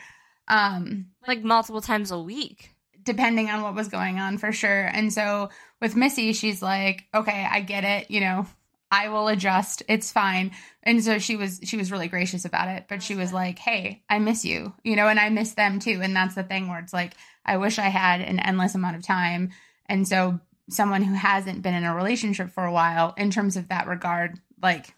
um 0.46 1.06
like 1.26 1.43
multiple 1.43 1.81
times 1.81 2.11
a 2.11 2.19
week 2.19 2.74
depending 3.05 3.51
on 3.51 3.62
what 3.62 3.75
was 3.75 3.89
going 3.89 4.19
on 4.19 4.39
for 4.39 4.53
sure. 4.53 4.85
And 4.87 5.12
so 5.12 5.51
with 5.81 5.97
Missy, 5.97 6.33
she's 6.33 6.62
like, 6.62 7.05
"Okay, 7.15 7.47
I 7.51 7.61
get 7.61 7.85
it, 7.85 8.11
you 8.11 8.21
know, 8.21 8.47
I 8.95 9.09
will 9.09 9.27
adjust. 9.27 9.83
It's 9.89 10.12
fine. 10.12 10.53
And 10.85 11.03
so 11.03 11.19
she 11.19 11.35
was 11.35 11.59
she 11.65 11.77
was 11.77 11.91
really 11.91 12.06
gracious 12.06 12.45
about 12.45 12.69
it, 12.69 12.85
but 12.89 13.03
she 13.03 13.17
was 13.17 13.33
like, 13.33 13.59
"Hey, 13.59 14.05
I 14.09 14.21
miss 14.21 14.45
you." 14.45 14.73
You 14.85 14.95
know, 14.95 15.09
and 15.09 15.19
I 15.19 15.31
miss 15.31 15.55
them 15.55 15.81
too. 15.81 15.99
And 16.01 16.15
that's 16.15 16.37
the 16.37 16.45
thing 16.45 16.69
where 16.69 16.79
it's 16.79 16.93
like 16.93 17.15
I 17.45 17.56
wish 17.56 17.81
I 17.81 17.89
had 17.89 18.21
an 18.21 18.39
endless 18.39 18.77
amount 18.77 18.95
of 18.95 19.03
time. 19.03 19.51
And 19.87 20.06
so 20.06 20.39
someone 20.71 21.03
who 21.03 21.15
hasn't 21.15 21.62
been 21.62 21.75
in 21.75 21.83
a 21.83 21.95
relationship 21.95 22.51
for 22.51 22.65
a 22.65 22.73
while 22.73 23.15
in 23.17 23.33
terms 23.33 23.56
of 23.56 23.69
that 23.69 23.89
regard, 23.89 24.39
like 24.62 24.95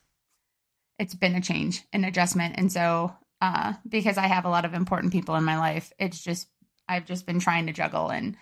it's 0.99 1.14
been 1.14 1.35
a 1.35 1.41
change, 1.41 1.82
an 1.94 2.05
adjustment. 2.05 2.56
And 2.58 2.70
so 2.70 3.17
uh 3.41 3.75
because 3.88 4.19
I 4.19 4.26
have 4.26 4.44
a 4.44 4.50
lot 4.50 4.67
of 4.67 4.75
important 4.75 5.12
people 5.12 5.37
in 5.37 5.44
my 5.44 5.58
life, 5.58 5.91
it's 5.99 6.23
just 6.23 6.49
I've 6.88 7.06
just 7.06 7.27
been 7.27 7.41
trying 7.41 7.67
to 7.67 7.73
juggle 7.73 8.11
and 8.11 8.37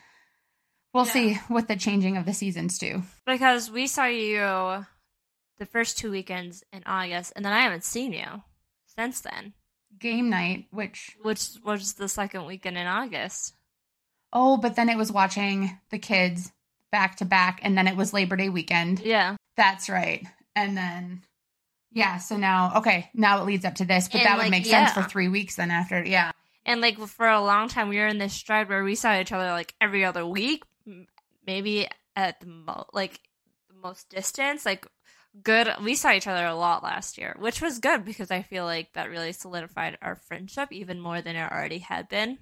we'll 0.92 1.06
yeah. 1.06 1.12
see 1.12 1.34
what 1.48 1.68
the 1.68 1.76
changing 1.76 2.16
of 2.16 2.24
the 2.24 2.32
seasons 2.32 2.78
do. 2.78 3.02
Because 3.26 3.70
we 3.70 3.86
saw 3.86 4.06
you 4.06 4.86
the 5.58 5.66
first 5.66 5.98
two 5.98 6.10
weekends 6.10 6.64
in 6.72 6.82
August, 6.86 7.32
and 7.36 7.44
then 7.44 7.52
I 7.52 7.62
haven't 7.62 7.84
seen 7.84 8.12
you 8.12 8.42
since 8.86 9.20
then. 9.20 9.52
Game 9.98 10.30
night, 10.30 10.66
which 10.70 11.16
which 11.22 11.50
was 11.64 11.94
the 11.94 12.08
second 12.08 12.46
weekend 12.46 12.76
in 12.76 12.86
August. 12.86 13.54
Oh, 14.32 14.56
but 14.56 14.74
then 14.74 14.88
it 14.88 14.96
was 14.96 15.12
watching 15.12 15.78
the 15.90 15.98
kids 15.98 16.50
back 16.90 17.16
to 17.16 17.24
back, 17.24 17.60
and 17.62 17.78
then 17.78 17.86
it 17.86 17.96
was 17.96 18.12
Labor 18.12 18.36
Day 18.36 18.48
weekend. 18.48 19.00
Yeah, 19.00 19.36
that's 19.56 19.88
right. 19.88 20.26
And 20.56 20.76
then 20.76 21.22
yeah, 21.92 22.18
so 22.18 22.36
now 22.36 22.72
okay, 22.78 23.08
now 23.14 23.40
it 23.40 23.46
leads 23.46 23.64
up 23.64 23.76
to 23.76 23.84
this, 23.84 24.08
but 24.08 24.18
and 24.18 24.26
that 24.26 24.38
like, 24.38 24.46
would 24.46 24.50
make 24.50 24.66
yeah. 24.66 24.86
sense 24.86 24.92
for 24.92 25.08
three 25.08 25.28
weeks 25.28 25.56
then 25.56 25.70
after. 25.70 26.04
Yeah, 26.04 26.32
and 26.66 26.80
like 26.80 26.98
for 26.98 27.28
a 27.28 27.42
long 27.42 27.68
time, 27.68 27.88
we 27.88 27.98
were 27.98 28.06
in 28.06 28.18
this 28.18 28.32
stride 28.32 28.68
where 28.68 28.84
we 28.84 28.94
saw 28.94 29.18
each 29.18 29.32
other 29.32 29.50
like 29.50 29.74
every 29.80 30.04
other 30.04 30.26
week, 30.26 30.62
maybe 31.46 31.88
at 32.16 32.40
the 32.40 32.46
mo- 32.46 32.86
like 32.92 33.20
the 33.68 33.76
most 33.82 34.08
distance, 34.10 34.64
like 34.64 34.86
good 35.42 35.68
we 35.82 35.94
saw 35.94 36.12
each 36.12 36.28
other 36.28 36.46
a 36.46 36.54
lot 36.54 36.84
last 36.84 37.18
year 37.18 37.34
which 37.40 37.60
was 37.60 37.80
good 37.80 38.04
because 38.04 38.30
i 38.30 38.42
feel 38.42 38.64
like 38.64 38.92
that 38.92 39.10
really 39.10 39.32
solidified 39.32 39.98
our 40.00 40.14
friendship 40.14 40.68
even 40.70 41.00
more 41.00 41.20
than 41.20 41.34
it 41.34 41.50
already 41.50 41.78
had 41.78 42.08
been. 42.08 42.38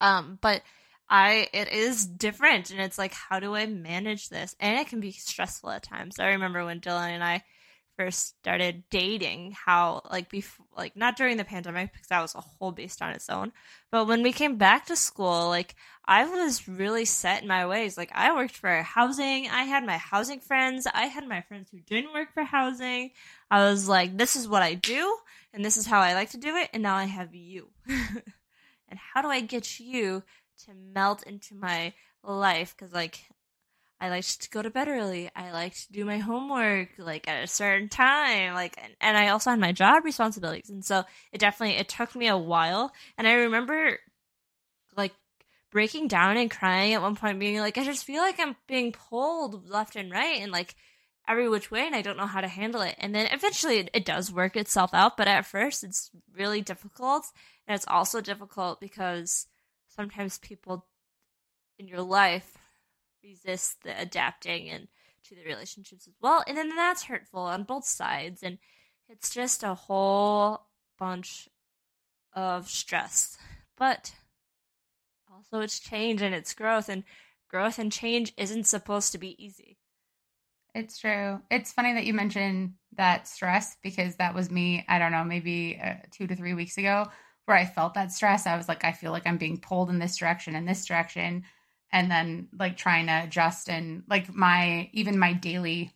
Um 0.00 0.38
but 0.40 0.62
i 1.08 1.48
it 1.52 1.68
is 1.68 2.04
different 2.04 2.70
and 2.70 2.80
it's 2.80 2.98
like 2.98 3.12
how 3.12 3.38
do 3.38 3.54
i 3.54 3.66
manage 3.66 4.28
this? 4.28 4.56
And 4.58 4.80
it 4.80 4.88
can 4.88 5.00
be 5.00 5.12
stressful 5.12 5.70
at 5.70 5.84
times. 5.84 6.18
I 6.18 6.30
remember 6.30 6.64
when 6.64 6.80
dylan 6.80 7.10
and 7.10 7.24
i 7.24 7.44
first 7.96 8.28
started 8.38 8.84
dating 8.90 9.52
how 9.52 10.02
like 10.10 10.28
before 10.28 10.66
like 10.76 10.96
not 10.96 11.16
during 11.16 11.36
the 11.36 11.44
pandemic 11.44 11.92
because 11.92 12.08
that 12.08 12.20
was 12.20 12.34
a 12.34 12.40
whole 12.40 12.72
beast 12.72 13.00
on 13.02 13.12
its 13.12 13.28
own 13.30 13.52
but 13.90 14.06
when 14.06 14.22
we 14.22 14.32
came 14.32 14.56
back 14.56 14.86
to 14.86 14.96
school 14.96 15.48
like 15.48 15.74
i 16.04 16.24
was 16.24 16.68
really 16.68 17.04
set 17.04 17.42
in 17.42 17.48
my 17.48 17.66
ways. 17.66 17.96
Like 17.96 18.10
i 18.14 18.34
worked 18.34 18.56
for 18.56 18.82
housing 18.82 19.48
i 19.48 19.64
had 19.64 19.84
my 19.84 19.96
housing 19.96 20.40
friends 20.40 20.86
i 20.92 21.06
had 21.06 21.26
my 21.26 21.40
friends 21.40 21.68
who 21.70 21.80
didn't 21.80 22.12
work 22.12 22.32
for 22.34 22.44
housing. 22.44 23.10
I 23.50 23.64
was 23.64 23.88
like 23.88 24.16
this 24.16 24.36
is 24.36 24.48
what 24.48 24.62
i 24.62 24.74
do 24.74 25.16
and 25.52 25.64
this 25.64 25.76
is 25.76 25.86
how 25.86 26.00
i 26.00 26.14
like 26.14 26.30
to 26.30 26.38
do 26.38 26.56
it 26.56 26.70
and 26.72 26.82
now 26.82 26.96
i 26.96 27.04
have 27.04 27.34
you. 27.34 27.68
And 28.88 28.98
how 28.98 29.22
do 29.22 29.28
i 29.28 29.40
get 29.40 29.80
you 29.80 30.22
to 30.64 30.74
melt 30.74 31.22
into 31.24 31.54
my 31.54 31.92
life? 32.22 32.74
Because 32.76 32.92
like 32.92 33.24
I 34.00 34.10
liked 34.10 34.42
to 34.42 34.50
go 34.50 34.60
to 34.60 34.70
bed 34.70 34.88
early. 34.88 35.30
I 35.34 35.52
liked 35.52 35.86
to 35.86 35.92
do 35.92 36.04
my 36.04 36.18
homework 36.18 36.90
like 36.98 37.28
at 37.28 37.42
a 37.42 37.46
certain 37.46 37.88
time. 37.88 38.54
Like, 38.54 38.78
and 39.00 39.16
I 39.16 39.28
also 39.28 39.50
had 39.50 39.58
my 39.58 39.72
job 39.72 40.04
responsibilities, 40.04 40.68
and 40.68 40.84
so 40.84 41.04
it 41.32 41.38
definitely 41.38 41.76
it 41.76 41.88
took 41.88 42.14
me 42.14 42.28
a 42.28 42.36
while. 42.36 42.92
And 43.16 43.26
I 43.26 43.32
remember 43.34 43.98
like 44.96 45.12
breaking 45.70 46.08
down 46.08 46.36
and 46.36 46.50
crying 46.50 46.92
at 46.92 47.02
one 47.02 47.16
point, 47.16 47.38
being 47.38 47.58
like, 47.60 47.78
I 47.78 47.84
just 47.84 48.04
feel 48.04 48.20
like 48.22 48.38
I'm 48.38 48.56
being 48.66 48.92
pulled 48.92 49.68
left 49.68 49.96
and 49.96 50.10
right, 50.10 50.40
and 50.40 50.52
like 50.52 50.74
every 51.26 51.48
which 51.48 51.70
way, 51.70 51.86
and 51.86 51.94
I 51.94 52.02
don't 52.02 52.18
know 52.18 52.26
how 52.26 52.42
to 52.42 52.48
handle 52.48 52.82
it. 52.82 52.96
And 52.98 53.14
then 53.14 53.28
eventually, 53.32 53.78
it, 53.78 53.90
it 53.94 54.04
does 54.04 54.30
work 54.30 54.56
itself 54.56 54.92
out. 54.92 55.16
But 55.16 55.28
at 55.28 55.46
first, 55.46 55.82
it's 55.84 56.10
really 56.34 56.60
difficult, 56.60 57.24
and 57.66 57.74
it's 57.74 57.88
also 57.88 58.20
difficult 58.20 58.78
because 58.78 59.46
sometimes 59.88 60.38
people 60.38 60.86
in 61.78 61.88
your 61.88 62.02
life 62.02 62.58
resist 63.26 63.82
the 63.82 64.00
adapting 64.00 64.68
and 64.70 64.88
to 65.24 65.34
the 65.34 65.44
relationships 65.44 66.06
as 66.06 66.14
well 66.20 66.44
and 66.46 66.56
then 66.56 66.68
that's 66.76 67.04
hurtful 67.04 67.40
on 67.40 67.64
both 67.64 67.84
sides 67.84 68.42
and 68.42 68.58
It's 69.08 69.30
just 69.30 69.62
a 69.62 69.74
whole 69.74 70.66
bunch 70.98 71.48
of 72.32 72.68
stress. 72.68 73.38
But 73.76 74.14
also 75.32 75.60
it's 75.60 75.78
change 75.80 76.22
and 76.22 76.34
it's 76.34 76.54
growth 76.54 76.88
and 76.88 77.04
growth 77.48 77.78
and 77.78 77.92
change 77.92 78.32
isn't 78.36 78.64
supposed 78.66 79.12
to 79.12 79.18
be 79.18 79.42
easy. 79.44 79.78
It's 80.74 80.98
true. 80.98 81.40
It's 81.50 81.72
funny 81.72 81.94
that 81.94 82.04
you 82.04 82.12
mentioned 82.14 82.74
that 82.96 83.26
stress 83.26 83.76
because 83.82 84.16
that 84.16 84.34
was 84.34 84.50
me, 84.50 84.84
I 84.88 84.98
don't 84.98 85.12
know, 85.12 85.24
maybe 85.24 85.80
uh, 85.82 85.94
2 86.10 86.26
to 86.26 86.36
3 86.36 86.54
weeks 86.54 86.76
ago 86.78 87.06
where 87.46 87.56
I 87.56 87.64
felt 87.64 87.94
that 87.94 88.12
stress. 88.12 88.46
I 88.46 88.56
was 88.56 88.68
like 88.68 88.84
I 88.84 88.92
feel 88.92 89.12
like 89.12 89.26
I'm 89.26 89.38
being 89.38 89.60
pulled 89.60 89.90
in 89.90 89.98
this 89.98 90.16
direction 90.16 90.54
and 90.54 90.68
this 90.68 90.84
direction 90.84 91.44
and 91.92 92.10
then 92.10 92.48
like 92.58 92.76
trying 92.76 93.06
to 93.06 93.24
adjust 93.24 93.68
and 93.68 94.02
like 94.08 94.32
my 94.34 94.90
even 94.92 95.18
my 95.18 95.32
daily 95.32 95.92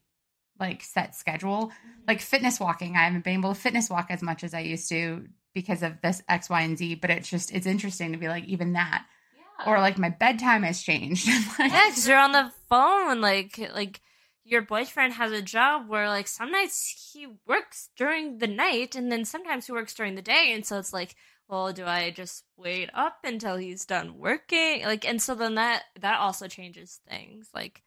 like 0.58 0.82
set 0.82 1.14
schedule 1.14 1.66
mm-hmm. 1.66 2.00
like 2.06 2.20
fitness 2.20 2.60
walking 2.60 2.96
i 2.96 3.04
haven't 3.04 3.24
been 3.24 3.38
able 3.38 3.54
to 3.54 3.60
fitness 3.60 3.90
walk 3.90 4.06
as 4.10 4.22
much 4.22 4.44
as 4.44 4.54
i 4.54 4.60
used 4.60 4.88
to 4.88 5.26
because 5.54 5.82
of 5.82 6.00
this 6.02 6.22
x 6.28 6.48
y 6.48 6.62
and 6.62 6.78
z 6.78 6.94
but 6.94 7.10
it's 7.10 7.28
just 7.28 7.52
it's 7.52 7.66
interesting 7.66 8.12
to 8.12 8.18
be 8.18 8.28
like 8.28 8.44
even 8.44 8.74
that 8.74 9.04
yeah. 9.36 9.70
or 9.72 9.78
like 9.78 9.98
my 9.98 10.10
bedtime 10.10 10.62
has 10.62 10.82
changed 10.82 11.26
like, 11.58 11.72
yeah 11.72 11.88
because 11.88 12.06
you're 12.06 12.18
on 12.18 12.32
the 12.32 12.52
phone 12.68 13.20
like 13.20 13.58
like 13.74 14.00
your 14.44 14.62
boyfriend 14.62 15.12
has 15.14 15.32
a 15.32 15.42
job 15.42 15.88
where 15.88 16.08
like 16.08 16.26
some 16.26 16.50
nights 16.50 17.10
he 17.12 17.26
works 17.46 17.90
during 17.96 18.38
the 18.38 18.46
night 18.46 18.96
and 18.96 19.10
then 19.10 19.24
sometimes 19.24 19.66
he 19.66 19.72
works 19.72 19.94
during 19.94 20.14
the 20.14 20.22
day 20.22 20.50
and 20.52 20.66
so 20.66 20.78
it's 20.78 20.92
like 20.92 21.14
well 21.50 21.72
do 21.72 21.84
i 21.84 22.10
just 22.10 22.44
wait 22.56 22.88
up 22.94 23.18
until 23.24 23.56
he's 23.56 23.84
done 23.84 24.18
working? 24.18 24.84
Like 24.84 25.06
and 25.06 25.20
so 25.20 25.34
then 25.34 25.56
that 25.56 25.82
that 26.00 26.18
also 26.20 26.46
changes 26.46 27.00
things 27.08 27.48
like 27.54 27.82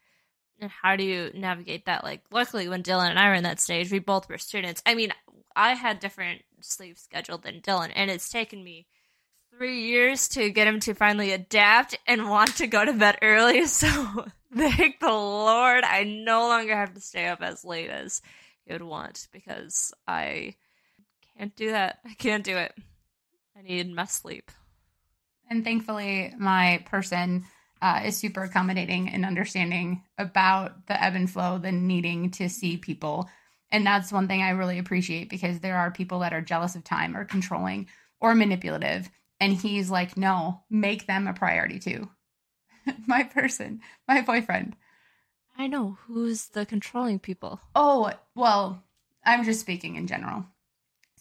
how 0.82 0.96
do 0.96 1.04
you 1.04 1.30
navigate 1.34 1.86
that? 1.88 2.04
Like 2.04 2.22
luckily 2.32 2.70
when 2.70 2.84
dylan 2.84 3.10
and 3.10 3.20
i 3.20 3.28
were 3.28 3.34
in 3.34 3.44
that 3.44 3.60
stage 3.60 3.92
we 3.92 4.00
both 4.00 4.30
were 4.30 4.38
students. 4.38 4.84
I 4.86 4.96
mean 4.96 5.14
i 5.56 5.74
had 5.74 6.00
different 6.00 6.42
sleep 6.62 6.98
schedule 6.98 7.38
than 7.38 7.62
dylan 7.62 7.92
and 7.96 8.12
it's 8.12 8.30
taken 8.30 8.64
me 8.64 8.86
three 9.58 9.84
years 9.84 10.28
to 10.30 10.50
get 10.50 10.68
him 10.68 10.80
to 10.82 10.94
finally 10.94 11.32
adapt 11.32 11.98
and 12.08 12.30
want 12.30 12.58
to 12.58 12.68
go 12.68 12.84
to 12.84 12.94
bed 12.94 13.18
early. 13.22 13.66
So 13.68 14.26
thank 14.56 15.00
the 15.00 15.12
lord 15.12 15.84
i 15.84 16.04
no 16.04 16.48
longer 16.48 16.76
have 16.76 16.94
to 16.94 17.02
stay 17.02 17.28
up 17.28 17.42
as 17.42 17.66
late 17.66 17.90
as 17.90 18.22
he 18.66 18.74
would 18.74 18.84
want 18.84 19.28
because 19.32 19.94
i 20.08 20.56
can't 21.36 21.56
do 21.56 21.72
that. 21.72 21.98
I 22.06 22.14
can't 22.14 22.44
do 22.44 22.56
it 22.58 22.76
I 23.58 23.62
need 23.62 23.94
my 23.94 24.06
sleep. 24.06 24.52
And 25.50 25.64
thankfully, 25.64 26.34
my 26.38 26.84
person 26.86 27.46
uh, 27.82 28.02
is 28.06 28.18
super 28.18 28.44
accommodating 28.44 29.10
and 29.10 29.26
understanding 29.26 30.04
about 30.18 30.88
the 30.88 31.02
ebb 31.02 31.16
and 31.16 31.30
flow, 31.30 31.58
the 31.58 31.72
needing 31.72 32.32
to 32.32 32.50
see 32.50 32.78
people. 32.78 33.30
And 33.72 33.86
that's 33.86 34.12
one 34.12 34.28
thing 34.28 34.42
I 34.42 34.52
really 34.52 34.80
appreciate 34.80 35.30
because 35.30 35.60
there 35.60 35.78
are 35.78 35.92
people 35.92 36.20
that 36.20 36.34
are 36.34 36.42
jealous 36.42 36.76
of 36.76 36.84
time 36.84 37.16
or 37.16 37.26
controlling 37.26 37.88
or 38.22 38.36
manipulative. 38.36 39.10
And 39.40 39.54
he's 39.54 39.92
like, 39.92 40.16
no, 40.16 40.62
make 40.70 41.08
them 41.08 41.28
a 41.28 41.34
priority 41.34 41.80
too. 41.80 42.10
my 43.08 43.24
person, 43.24 43.82
my 44.08 44.22
boyfriend. 44.22 44.76
I 45.58 45.68
know. 45.68 45.98
Who's 46.08 46.48
the 46.48 46.66
controlling 46.66 47.20
people? 47.20 47.60
Oh, 47.76 48.12
well, 48.34 48.82
I'm 49.26 49.44
just 49.44 49.60
speaking 49.60 49.96
in 49.98 50.08
general. 50.08 50.46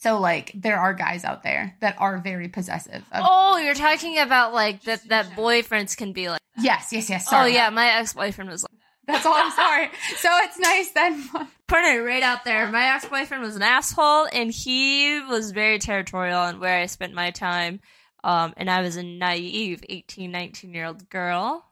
So 0.03 0.19
like 0.19 0.51
there 0.55 0.79
are 0.81 0.95
guys 0.95 1.25
out 1.25 1.45
there 1.45 1.77
that 1.81 1.95
are 1.99 2.19
very 2.19 2.49
possessive. 2.49 3.05
Of- 3.13 3.25
oh, 3.25 3.57
you're 3.59 3.75
talking 3.75 4.19
about 4.19 4.53
like 4.53 4.83
that 4.83 5.09
that 5.09 5.27
boyfriends 5.31 5.97
can 5.97 6.13
be 6.13 6.29
like 6.29 6.41
Yes, 6.59 6.93
yes, 6.93 7.09
yes. 7.09 7.25
Oh, 7.29 7.31
sorry. 7.31 7.53
Oh 7.53 7.55
yeah, 7.55 7.71
my 7.71 7.87
ex-boyfriend 7.87 8.51
was 8.51 8.65
like 8.65 8.81
That's 9.07 9.25
all 9.25 9.35
I'm 9.35 9.53
sorry. 9.53 9.89
so 10.17 10.29
it's 10.43 10.59
nice 10.59 10.91
then 10.91 11.23
putting 11.69 11.95
it 11.95 11.99
right 12.05 12.23
out 12.23 12.45
there. 12.45 12.69
My 12.71 12.95
ex-boyfriend 12.97 13.45
was 13.45 13.55
an 13.55 13.63
asshole 13.63 14.27
and 14.33 14.51
he 14.51 15.21
was 15.21 15.53
very 15.53 15.79
territorial 15.79 16.39
on 16.41 16.59
where 16.59 16.81
I 16.81 16.87
spent 16.87 17.15
my 17.15 17.31
time. 17.31 17.81
Um, 18.25 18.55
and 18.57 18.69
I 18.69 18.81
was 18.83 18.97
a 18.97 19.03
naive 19.05 19.85
18, 19.89 20.33
19 20.33 20.75
year 20.75 20.87
old 20.87 21.09
girl. 21.11 21.65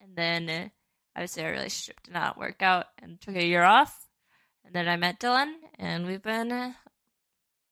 And 0.00 0.14
then 0.16 0.48
uh, 0.48 0.68
obviously 1.16 1.44
our 1.44 1.50
relationship 1.50 2.00
did 2.04 2.14
not 2.14 2.38
work 2.38 2.62
out 2.62 2.86
and 3.02 3.20
took 3.20 3.34
a 3.34 3.44
year 3.44 3.64
off. 3.64 4.06
And 4.64 4.72
then 4.72 4.88
I 4.88 4.96
met 4.96 5.18
Dylan 5.18 5.52
and 5.76 6.06
we've 6.06 6.22
been 6.22 6.52
uh, 6.52 6.72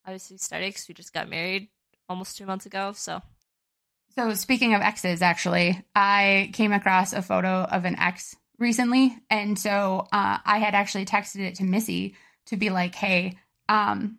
obviously 0.06 0.36
started 0.38 0.70
because 0.70 0.88
we 0.88 0.94
just 0.94 1.12
got 1.12 1.28
married 1.28 1.68
almost 2.08 2.36
two 2.36 2.46
months 2.46 2.66
ago. 2.66 2.92
So, 2.94 3.20
so 4.14 4.34
speaking 4.34 4.74
of 4.74 4.82
exes, 4.82 5.22
actually, 5.22 5.82
I 5.94 6.50
came 6.52 6.72
across 6.72 7.12
a 7.12 7.22
photo 7.22 7.62
of 7.62 7.84
an 7.84 7.98
ex 7.98 8.36
recently, 8.58 9.16
and 9.30 9.58
so 9.58 10.06
uh, 10.12 10.38
I 10.44 10.58
had 10.58 10.74
actually 10.74 11.06
texted 11.06 11.40
it 11.40 11.56
to 11.56 11.64
Missy 11.64 12.14
to 12.46 12.56
be 12.56 12.70
like, 12.70 12.94
"Hey, 12.94 13.38
um, 13.68 14.18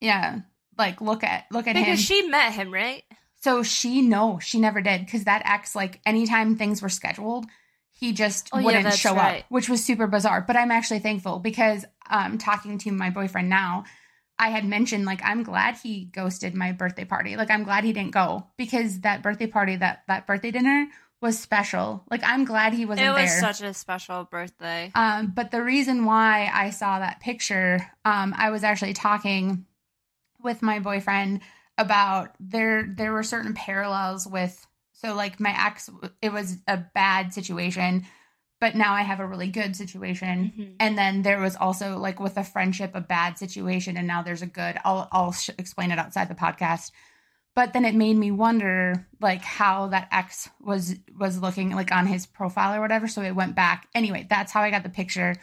yeah, 0.00 0.40
like 0.78 1.00
look 1.00 1.24
at 1.24 1.46
look 1.50 1.66
at 1.66 1.74
because 1.74 1.86
him." 1.86 1.94
Because 1.94 2.04
she 2.04 2.28
met 2.28 2.52
him, 2.52 2.72
right? 2.72 3.04
So 3.42 3.62
she 3.62 4.00
no, 4.00 4.38
she 4.38 4.58
never 4.58 4.80
did 4.80 5.04
because 5.04 5.24
that 5.24 5.42
ex, 5.44 5.74
like, 5.74 6.00
anytime 6.06 6.56
things 6.56 6.80
were 6.80 6.88
scheduled, 6.88 7.44
he 7.90 8.12
just 8.12 8.48
oh, 8.52 8.62
wouldn't 8.62 8.84
yeah, 8.84 8.90
show 8.90 9.14
right. 9.14 9.40
up, 9.40 9.50
which 9.50 9.68
was 9.68 9.84
super 9.84 10.06
bizarre. 10.06 10.40
But 10.40 10.56
I'm 10.56 10.70
actually 10.70 11.00
thankful 11.00 11.40
because 11.40 11.84
um, 12.08 12.38
talking 12.38 12.78
to 12.78 12.90
my 12.90 13.10
boyfriend 13.10 13.50
now, 13.50 13.84
I 14.38 14.48
had 14.48 14.64
mentioned 14.64 15.04
like 15.04 15.20
I'm 15.24 15.42
glad 15.42 15.76
he 15.76 16.06
ghosted 16.06 16.54
my 16.54 16.72
birthday 16.72 17.04
party. 17.04 17.36
Like 17.36 17.50
I'm 17.50 17.64
glad 17.64 17.84
he 17.84 17.92
didn't 17.92 18.12
go 18.12 18.46
because 18.56 19.00
that 19.00 19.22
birthday 19.22 19.46
party 19.46 19.76
that 19.76 20.02
that 20.08 20.26
birthday 20.26 20.50
dinner 20.50 20.86
was 21.20 21.38
special. 21.38 22.04
Like 22.10 22.22
I'm 22.24 22.44
glad 22.44 22.74
he 22.74 22.84
wasn't 22.84 23.06
there. 23.06 23.18
It 23.18 23.22
was 23.22 23.30
there. 23.30 23.40
such 23.40 23.62
a 23.62 23.72
special 23.74 24.24
birthday. 24.24 24.90
Um 24.94 25.32
but 25.34 25.50
the 25.50 25.62
reason 25.62 26.04
why 26.04 26.50
I 26.52 26.70
saw 26.70 26.98
that 26.98 27.20
picture 27.20 27.90
um 28.04 28.34
I 28.36 28.50
was 28.50 28.64
actually 28.64 28.94
talking 28.94 29.66
with 30.42 30.62
my 30.62 30.80
boyfriend 30.80 31.40
about 31.78 32.34
there 32.38 32.86
there 32.96 33.12
were 33.12 33.22
certain 33.22 33.54
parallels 33.54 34.26
with 34.26 34.66
so 34.92 35.14
like 35.14 35.40
my 35.40 35.54
ex 35.66 35.90
it 36.22 36.32
was 36.32 36.58
a 36.68 36.76
bad 36.76 37.32
situation 37.32 38.04
but 38.64 38.74
now 38.74 38.94
I 38.94 39.02
have 39.02 39.20
a 39.20 39.26
really 39.26 39.48
good 39.48 39.76
situation. 39.76 40.54
Mm-hmm. 40.56 40.72
And 40.80 40.96
then 40.96 41.20
there 41.20 41.38
was 41.38 41.54
also 41.54 41.98
like 41.98 42.18
with 42.18 42.38
a 42.38 42.42
friendship 42.42 42.92
a 42.94 43.00
bad 43.02 43.36
situation 43.36 43.98
and 43.98 44.06
now 44.06 44.22
there's 44.22 44.40
a 44.40 44.46
good. 44.46 44.78
I'll 44.86 45.06
I'll 45.12 45.32
sh- 45.32 45.50
explain 45.58 45.90
it 45.90 45.98
outside 45.98 46.30
the 46.30 46.34
podcast. 46.34 46.90
But 47.54 47.74
then 47.74 47.84
it 47.84 47.94
made 47.94 48.16
me 48.16 48.30
wonder 48.30 49.06
like 49.20 49.42
how 49.42 49.88
that 49.88 50.08
ex 50.10 50.48
was 50.62 50.94
was 51.14 51.42
looking 51.42 51.74
like 51.74 51.92
on 51.92 52.06
his 52.06 52.24
profile 52.24 52.74
or 52.74 52.80
whatever. 52.80 53.06
So 53.06 53.20
it 53.20 53.34
went 53.36 53.54
back. 53.54 53.86
Anyway, 53.94 54.26
that's 54.30 54.50
how 54.50 54.62
I 54.62 54.70
got 54.70 54.82
the 54.82 54.88
picture. 54.88 55.36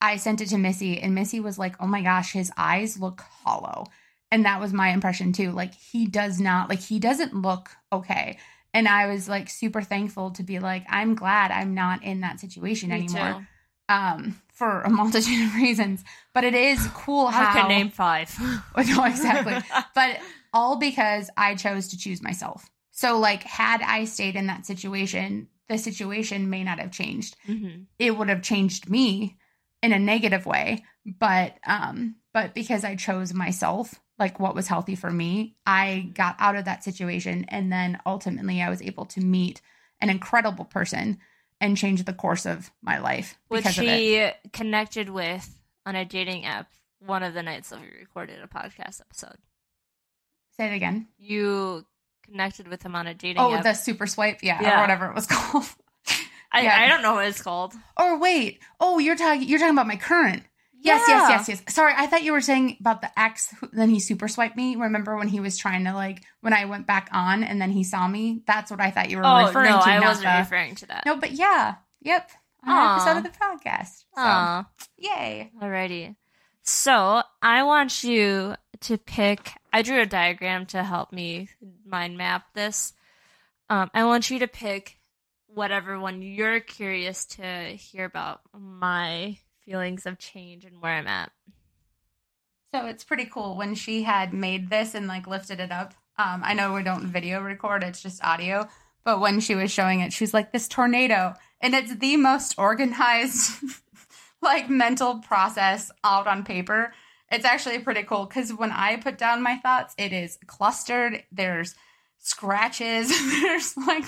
I 0.00 0.16
sent 0.16 0.40
it 0.40 0.48
to 0.48 0.56
Missy 0.56 0.98
and 0.98 1.14
Missy 1.14 1.40
was 1.40 1.58
like, 1.58 1.76
"Oh 1.78 1.86
my 1.86 2.00
gosh, 2.00 2.32
his 2.32 2.50
eyes 2.56 2.98
look 2.98 3.20
hollow." 3.20 3.84
And 4.30 4.46
that 4.46 4.62
was 4.62 4.72
my 4.72 4.88
impression 4.88 5.34
too. 5.34 5.52
Like 5.52 5.74
he 5.74 6.06
does 6.06 6.40
not 6.40 6.70
like 6.70 6.80
he 6.80 6.98
doesn't 6.98 7.34
look 7.34 7.68
okay 7.92 8.38
and 8.74 8.88
I 8.88 9.06
was 9.06 9.28
like 9.28 9.50
super 9.50 9.82
thankful 9.82 10.30
to 10.32 10.42
be 10.42 10.58
like, 10.58 10.84
I'm 10.88 11.14
glad 11.14 11.50
I'm 11.50 11.74
not 11.74 12.02
in 12.02 12.20
that 12.20 12.40
situation 12.40 12.88
Me 12.88 12.96
anymore. 12.96 13.40
Too. 13.40 13.46
Um, 13.94 14.40
for 14.52 14.80
a 14.82 14.90
multitude 14.90 15.46
of 15.46 15.54
reasons. 15.54 16.04
But 16.32 16.44
it 16.44 16.54
is 16.54 16.86
cool 16.94 17.28
how 17.28 17.50
I 17.50 17.52
can 17.52 17.68
name 17.68 17.90
five. 17.90 18.34
no, 18.76 19.04
exactly. 19.04 19.58
but 19.94 20.18
all 20.52 20.76
because 20.76 21.30
I 21.36 21.54
chose 21.54 21.88
to 21.88 21.98
choose 21.98 22.22
myself. 22.22 22.70
So 22.90 23.18
like 23.18 23.42
had 23.42 23.82
I 23.82 24.04
stayed 24.04 24.36
in 24.36 24.46
that 24.46 24.66
situation, 24.66 25.48
the 25.68 25.78
situation 25.78 26.50
may 26.50 26.64
not 26.64 26.78
have 26.78 26.90
changed. 26.90 27.36
Mm-hmm. 27.46 27.82
It 27.98 28.16
would 28.16 28.28
have 28.28 28.42
changed 28.42 28.88
me 28.88 29.38
in 29.82 29.92
a 29.92 29.98
negative 29.98 30.46
way. 30.46 30.84
But 31.04 31.58
um, 31.66 32.16
but 32.32 32.54
because 32.54 32.84
I 32.84 32.96
chose 32.96 33.34
myself, 33.34 34.00
like 34.18 34.38
what 34.38 34.54
was 34.54 34.68
healthy 34.68 34.94
for 34.94 35.10
me, 35.10 35.56
I 35.66 36.10
got 36.14 36.36
out 36.38 36.56
of 36.56 36.64
that 36.66 36.84
situation. 36.84 37.46
And 37.48 37.72
then 37.72 37.98
ultimately, 38.06 38.62
I 38.62 38.70
was 38.70 38.82
able 38.82 39.06
to 39.06 39.20
meet 39.20 39.60
an 40.00 40.10
incredible 40.10 40.64
person 40.64 41.18
and 41.60 41.76
change 41.76 42.04
the 42.04 42.12
course 42.12 42.44
of 42.44 42.70
my 42.82 42.98
life. 42.98 43.38
Which 43.48 43.66
she 43.66 44.30
connected 44.52 45.08
with 45.08 45.60
on 45.86 45.96
a 45.96 46.04
dating 46.04 46.44
app 46.44 46.68
one 46.98 47.22
of 47.22 47.34
the 47.34 47.42
nights 47.42 47.70
that 47.70 47.80
we 47.80 47.86
recorded 47.98 48.38
a 48.42 48.46
podcast 48.46 49.00
episode. 49.00 49.36
Say 50.56 50.72
it 50.72 50.76
again. 50.76 51.08
You 51.18 51.84
connected 52.22 52.68
with 52.68 52.82
him 52.82 52.94
on 52.94 53.06
a 53.06 53.14
dating 53.14 53.40
oh, 53.40 53.54
app. 53.54 53.64
the 53.64 53.74
super 53.74 54.06
swipe, 54.06 54.40
yeah, 54.42 54.60
yeah. 54.60 54.78
or 54.78 54.80
whatever 54.80 55.06
it 55.06 55.14
was 55.14 55.26
called. 55.30 55.64
I, 56.52 56.62
yeah. 56.62 56.80
I 56.80 56.88
don't 56.88 57.02
know 57.02 57.14
what 57.14 57.26
it's 57.26 57.42
called. 57.42 57.74
Or 57.98 58.18
wait, 58.18 58.60
oh, 58.78 58.98
you're 58.98 59.16
talking 59.16 59.48
you're 59.48 59.58
talking 59.58 59.74
about 59.74 59.86
my 59.86 59.96
current. 59.96 60.42
Yes, 60.82 61.04
yeah. 61.08 61.28
yes, 61.28 61.48
yes, 61.48 61.60
yes. 61.66 61.74
Sorry, 61.74 61.94
I 61.96 62.06
thought 62.06 62.24
you 62.24 62.32
were 62.32 62.40
saying 62.40 62.76
about 62.80 63.02
the 63.02 63.18
ex. 63.18 63.54
Who, 63.60 63.68
then 63.72 63.88
he 63.88 64.00
super 64.00 64.26
swiped 64.26 64.56
me. 64.56 64.74
Remember 64.74 65.16
when 65.16 65.28
he 65.28 65.38
was 65.38 65.56
trying 65.56 65.84
to 65.84 65.94
like 65.94 66.22
when 66.40 66.52
I 66.52 66.64
went 66.64 66.88
back 66.88 67.08
on 67.12 67.44
and 67.44 67.60
then 67.60 67.70
he 67.70 67.84
saw 67.84 68.08
me? 68.08 68.42
That's 68.46 68.70
what 68.70 68.80
I 68.80 68.90
thought 68.90 69.08
you 69.08 69.18
were 69.18 69.24
oh, 69.24 69.46
referring 69.46 69.70
no, 69.70 69.80
to. 69.80 69.88
I 69.88 70.00
wasn't 70.00 70.26
the, 70.26 70.38
referring 70.38 70.74
to 70.76 70.86
that. 70.86 71.06
No, 71.06 71.16
but 71.16 71.32
yeah, 71.32 71.76
yep. 72.00 72.30
An 72.64 72.96
episode 72.96 73.16
of 73.18 73.22
the 73.24 73.38
podcast. 73.38 74.04
So, 74.14 74.22
Aww. 74.22 74.66
yay! 74.96 75.50
Alrighty. 75.60 76.14
So 76.62 77.22
I 77.40 77.64
want 77.64 78.04
you 78.04 78.54
to 78.80 78.98
pick. 78.98 79.52
I 79.72 79.82
drew 79.82 80.00
a 80.00 80.06
diagram 80.06 80.66
to 80.66 80.82
help 80.82 81.12
me 81.12 81.48
mind 81.86 82.16
map 82.16 82.44
this. 82.54 82.92
Um, 83.68 83.90
I 83.94 84.04
want 84.04 84.30
you 84.30 84.40
to 84.40 84.48
pick 84.48 84.96
whatever 85.46 85.98
one 85.98 86.22
you're 86.22 86.60
curious 86.60 87.24
to 87.26 87.44
hear 87.44 88.04
about 88.04 88.40
my 88.56 89.38
feelings 89.64 90.06
of 90.06 90.18
change 90.18 90.64
and 90.64 90.80
where 90.80 90.92
I'm 90.92 91.06
at. 91.06 91.30
So 92.74 92.86
it's 92.86 93.04
pretty 93.04 93.26
cool 93.26 93.56
when 93.56 93.74
she 93.74 94.02
had 94.02 94.32
made 94.32 94.70
this 94.70 94.94
and 94.94 95.06
like 95.06 95.26
lifted 95.26 95.60
it 95.60 95.70
up. 95.70 95.94
Um, 96.18 96.42
I 96.44 96.54
know 96.54 96.72
we 96.72 96.82
don't 96.82 97.06
video 97.06 97.40
record, 97.40 97.82
it's 97.82 98.02
just 98.02 98.24
audio. 98.24 98.68
But 99.04 99.20
when 99.20 99.40
she 99.40 99.54
was 99.54 99.70
showing 99.70 100.00
it, 100.00 100.12
she's 100.12 100.32
like, 100.32 100.52
this 100.52 100.68
tornado. 100.68 101.34
And 101.60 101.74
it's 101.74 101.96
the 101.96 102.16
most 102.16 102.54
organized, 102.56 103.62
like 104.42 104.70
mental 104.70 105.18
process 105.18 105.90
out 106.04 106.26
on 106.26 106.44
paper. 106.44 106.92
It's 107.30 107.44
actually 107.44 107.78
pretty 107.78 108.02
cool 108.02 108.26
because 108.26 108.52
when 108.52 108.70
I 108.70 108.96
put 108.96 109.18
down 109.18 109.42
my 109.42 109.56
thoughts, 109.56 109.94
it 109.98 110.12
is 110.12 110.38
clustered. 110.46 111.24
There's 111.32 111.74
scratches. 112.18 113.08
There's 113.42 113.76
like, 113.76 114.04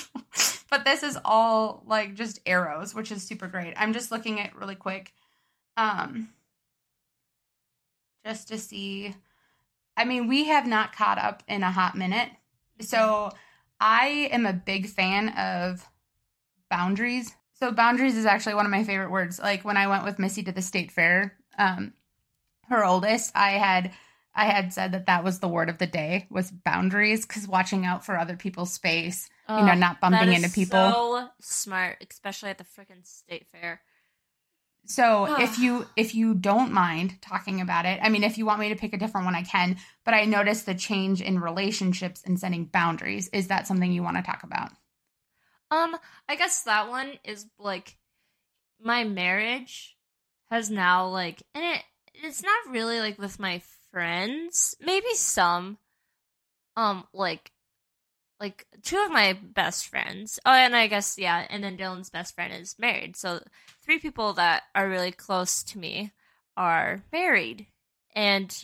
but 0.71 0.85
this 0.85 1.03
is 1.03 1.19
all 1.25 1.83
like 1.87 2.15
just 2.15 2.41
arrows, 2.47 2.95
which 2.95 3.11
is 3.11 3.23
super 3.23 3.49
great. 3.49 3.75
I'm 3.77 3.93
just 3.93 4.13
looking 4.13 4.41
at 4.41 4.55
really 4.55 4.75
quick. 4.75 5.13
Um, 5.77 6.31
just 8.25 8.49
to 8.49 8.59
see. 8.59 9.15
I 9.97 10.05
mean, 10.05 10.27
we 10.27 10.45
have 10.45 10.67
not 10.67 10.95
caught 10.95 11.19
up 11.19 11.43
in 11.47 11.63
a 11.63 11.71
hot 11.71 11.97
minute. 11.97 12.31
So 12.81 13.31
I 13.81 14.29
am 14.33 14.47
a 14.47 14.53
big 14.53 14.87
fan 14.89 15.29
of 15.31 15.87
boundaries. 16.71 17.35
So 17.55 17.71
boundaries 17.71 18.17
is 18.17 18.27
actually 18.27 18.55
one 18.55 18.67
of 18.67 18.73
my 18.73 18.83
favorite 18.83 19.11
words. 19.11 19.39
Like 19.39 19.65
when 19.65 19.77
I 19.77 19.87
went 19.87 20.05
with 20.05 20.19
Missy 20.19 20.43
to 20.45 20.53
the 20.53 20.63
state 20.63 20.91
fair, 20.91 21.37
um, 21.59 21.93
her 22.69 22.85
oldest, 22.85 23.33
I 23.37 23.53
had 23.53 23.93
I 24.35 24.47
had 24.47 24.73
said 24.73 24.93
that 24.93 25.07
that 25.07 25.23
was 25.23 25.39
the 25.39 25.49
word 25.49 25.69
of 25.69 25.79
the 25.79 25.87
day 25.87 26.27
was 26.29 26.51
boundaries 26.51 27.25
because 27.25 27.47
watching 27.47 27.87
out 27.87 28.05
for 28.05 28.19
other 28.19 28.37
people's 28.37 28.73
space, 28.73 29.29
oh, 29.49 29.59
you 29.61 29.65
know, 29.65 29.75
not 29.75 30.01
bumping 30.01 30.33
into 30.33 30.51
people. 30.51 30.91
So 30.91 31.29
smart, 31.41 32.05
especially 32.11 32.51
at 32.51 32.59
the 32.59 32.65
freaking 32.65 33.07
state 33.07 33.47
fair. 33.47 33.81
So 34.87 35.41
if 35.41 35.59
you 35.61 35.87
if 35.97 36.15
you 36.15 36.35
don't 36.35 36.73
mind 36.73 37.21
talking 37.21 37.61
about 37.61 37.87
it, 37.87 37.99
I 38.03 38.09
mean, 38.09 38.25
if 38.25 38.39
you 38.39 38.47
want 38.47 38.61
me 38.61 38.69
to 38.71 38.77
pick 38.77 38.93
a 38.93 38.99
different 38.99 39.25
one, 39.25 39.35
I 39.35 39.43
can. 39.43 39.77
But 40.05 40.15
I 40.15 40.25
noticed 40.25 40.67
the 40.67 40.75
change 40.75 41.21
in 41.21 41.41
relationships 41.41 42.23
and 42.25 42.39
setting 42.39 42.67
boundaries. 42.67 43.29
Is 43.29 43.49
that 43.49 43.67
something 43.67 43.91
you 43.91 44.03
want 44.03 44.17
to 44.17 44.23
talk 44.23 44.43
about? 44.43 44.71
Um, 45.71 45.97
I 46.29 46.37
guess 46.37 46.63
that 46.63 46.89
one 46.89 47.13
is 47.25 47.47
like 47.59 47.97
my 48.81 49.05
marriage 49.05 49.97
has 50.51 50.71
now 50.71 51.09
like, 51.09 51.43
and 51.55 51.65
it 51.65 51.83
it's 52.23 52.43
not 52.43 52.71
really 52.71 53.01
like 53.01 53.19
with 53.19 53.41
my 53.41 53.61
friends, 53.91 54.77
maybe 54.81 55.13
some, 55.15 55.79
um, 56.77 57.05
like 57.13 57.51
like 58.45 58.67
two 58.83 59.03
of 59.03 59.11
my 59.11 59.39
best 59.43 59.89
friends. 59.89 60.39
Oh, 60.45 60.53
and 60.53 60.77
I 60.77 60.87
guess 60.87 61.17
yeah, 61.17 61.47
and 61.49 61.65
then 61.65 61.79
Dylan's 61.79 62.11
best 62.11 62.35
friend 62.35 62.53
is 62.53 62.77
married. 62.79 63.17
So 63.17 63.41
three 63.83 63.99
people 63.99 64.35
that 64.35 64.65
are 64.75 64.89
really 64.89 65.13
close 65.13 65.63
to 65.65 65.79
me 65.79 66.13
are 66.55 67.03
married. 67.11 67.67
And 68.15 68.55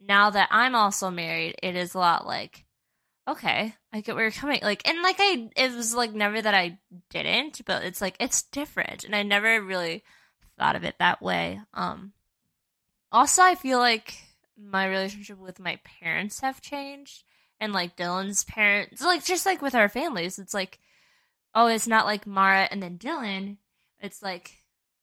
now 0.00 0.30
that 0.30 0.48
I'm 0.50 0.74
also 0.74 1.08
married, 1.08 1.54
it 1.62 1.76
is 1.76 1.94
a 1.94 1.98
lot 1.98 2.26
like 2.26 2.64
okay, 3.28 3.74
I 3.92 4.00
get 4.00 4.14
where 4.14 4.24
you're 4.24 4.32
coming. 4.32 4.60
Like, 4.62 4.88
and 4.88 5.02
like 5.02 5.16
I, 5.18 5.50
it 5.54 5.72
was 5.74 5.94
like 5.94 6.14
never 6.14 6.40
that 6.40 6.54
I 6.54 6.78
didn't, 7.10 7.60
but 7.66 7.84
it's 7.84 8.00
like 8.00 8.16
it's 8.18 8.42
different, 8.42 9.04
and 9.04 9.14
I 9.14 9.22
never 9.22 9.62
really 9.62 10.02
thought 10.58 10.76
of 10.76 10.82
it 10.82 10.96
that 10.98 11.22
way. 11.22 11.60
Um, 11.74 12.12
also, 13.12 13.42
I 13.42 13.54
feel 13.54 13.78
like 13.78 14.16
my 14.58 14.86
relationship 14.88 15.38
with 15.38 15.60
my 15.60 15.78
parents 16.00 16.40
have 16.40 16.60
changed 16.60 17.22
and 17.60 17.72
like 17.72 17.96
Dylan's 17.96 18.44
parents, 18.44 19.02
like 19.02 19.24
just 19.24 19.46
like 19.46 19.62
with 19.62 19.74
our 19.74 19.88
families, 19.88 20.38
it's 20.38 20.54
like, 20.54 20.78
oh, 21.54 21.66
it's 21.66 21.86
not 21.86 22.06
like 22.06 22.26
Mara 22.26 22.68
and 22.70 22.82
then 22.82 22.98
Dylan. 22.98 23.56
It's 24.00 24.22
like 24.22 24.52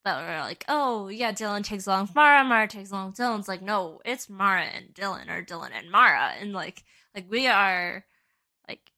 that 0.04 0.24
we're 0.24 0.40
like, 0.40 0.64
oh 0.68 1.08
yeah, 1.10 1.32
Dylan 1.32 1.64
takes 1.64 1.88
along 1.88 2.10
Mara, 2.16 2.44
Mara 2.44 2.68
takes 2.68 2.92
along 2.92 3.14
Dylan's 3.14 3.48
like, 3.48 3.62
no, 3.62 4.01
it's 4.06 4.29
Mara 4.29 4.64
and 4.64 4.94
Dylan 4.94 5.29
or 5.29 5.44
Dylan 5.44 5.72
and 5.74 5.92
Mara, 5.92 6.34
and 6.40 6.53
like 6.53 6.84
like 7.14 7.29
we 7.29 7.48
are 7.48 8.06
like 8.68 8.92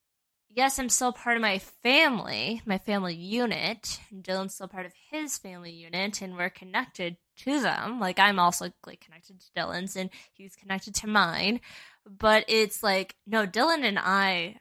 yes, 0.49 0.79
I'm 0.79 0.89
still 0.89 1.11
part 1.11 1.37
of 1.37 1.41
my 1.41 1.59
family, 1.59 2.61
my 2.65 2.77
family 2.77 3.15
unit, 3.15 3.99
Dylan's 4.13 4.55
still 4.55 4.67
part 4.67 4.85
of 4.85 4.93
his 5.11 5.37
family 5.37 5.71
unit, 5.71 6.21
and 6.21 6.35
we're 6.35 6.49
connected 6.49 7.17
to 7.39 7.61
them. 7.61 7.99
Like 7.99 8.19
I'm 8.19 8.39
also 8.39 8.71
like 8.85 9.01
connected 9.01 9.39
to 9.39 9.47
Dylan's, 9.55 9.95
and 9.95 10.09
he's 10.33 10.55
connected 10.55 10.95
to 10.95 11.07
mine. 11.07 11.61
But 12.05 12.45
it's 12.47 12.81
like 12.81 13.15
no 13.25 13.45
dylan 13.45 13.83
and 13.83 13.99
i 13.99 14.57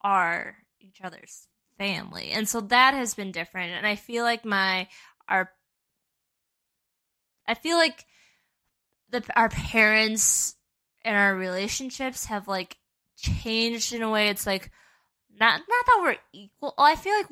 are 0.00 0.56
each 0.80 1.00
other's 1.02 1.48
family. 1.78 2.30
And 2.30 2.48
so 2.48 2.60
that 2.60 2.94
has 2.94 3.14
been 3.14 3.32
different. 3.32 3.72
And 3.72 3.86
i 3.86 3.96
feel 3.96 4.24
like 4.24 4.44
my 4.44 4.88
our 5.28 5.50
i 7.48 7.54
feel 7.54 7.76
like 7.76 8.04
the 9.10 9.24
our 9.36 9.48
parents 9.48 10.54
and 11.04 11.16
our 11.16 11.34
relationships 11.34 12.26
have 12.26 12.48
like 12.48 12.76
changed 13.16 13.92
in 13.92 14.02
a 14.02 14.10
way. 14.10 14.28
It's 14.28 14.46
like 14.46 14.70
not 15.38 15.60
not 15.68 15.86
that 15.86 16.00
we're 16.02 16.16
equal 16.32 16.74
oh, 16.78 16.84
i 16.84 16.96
feel 16.96 17.14
like 17.14 17.26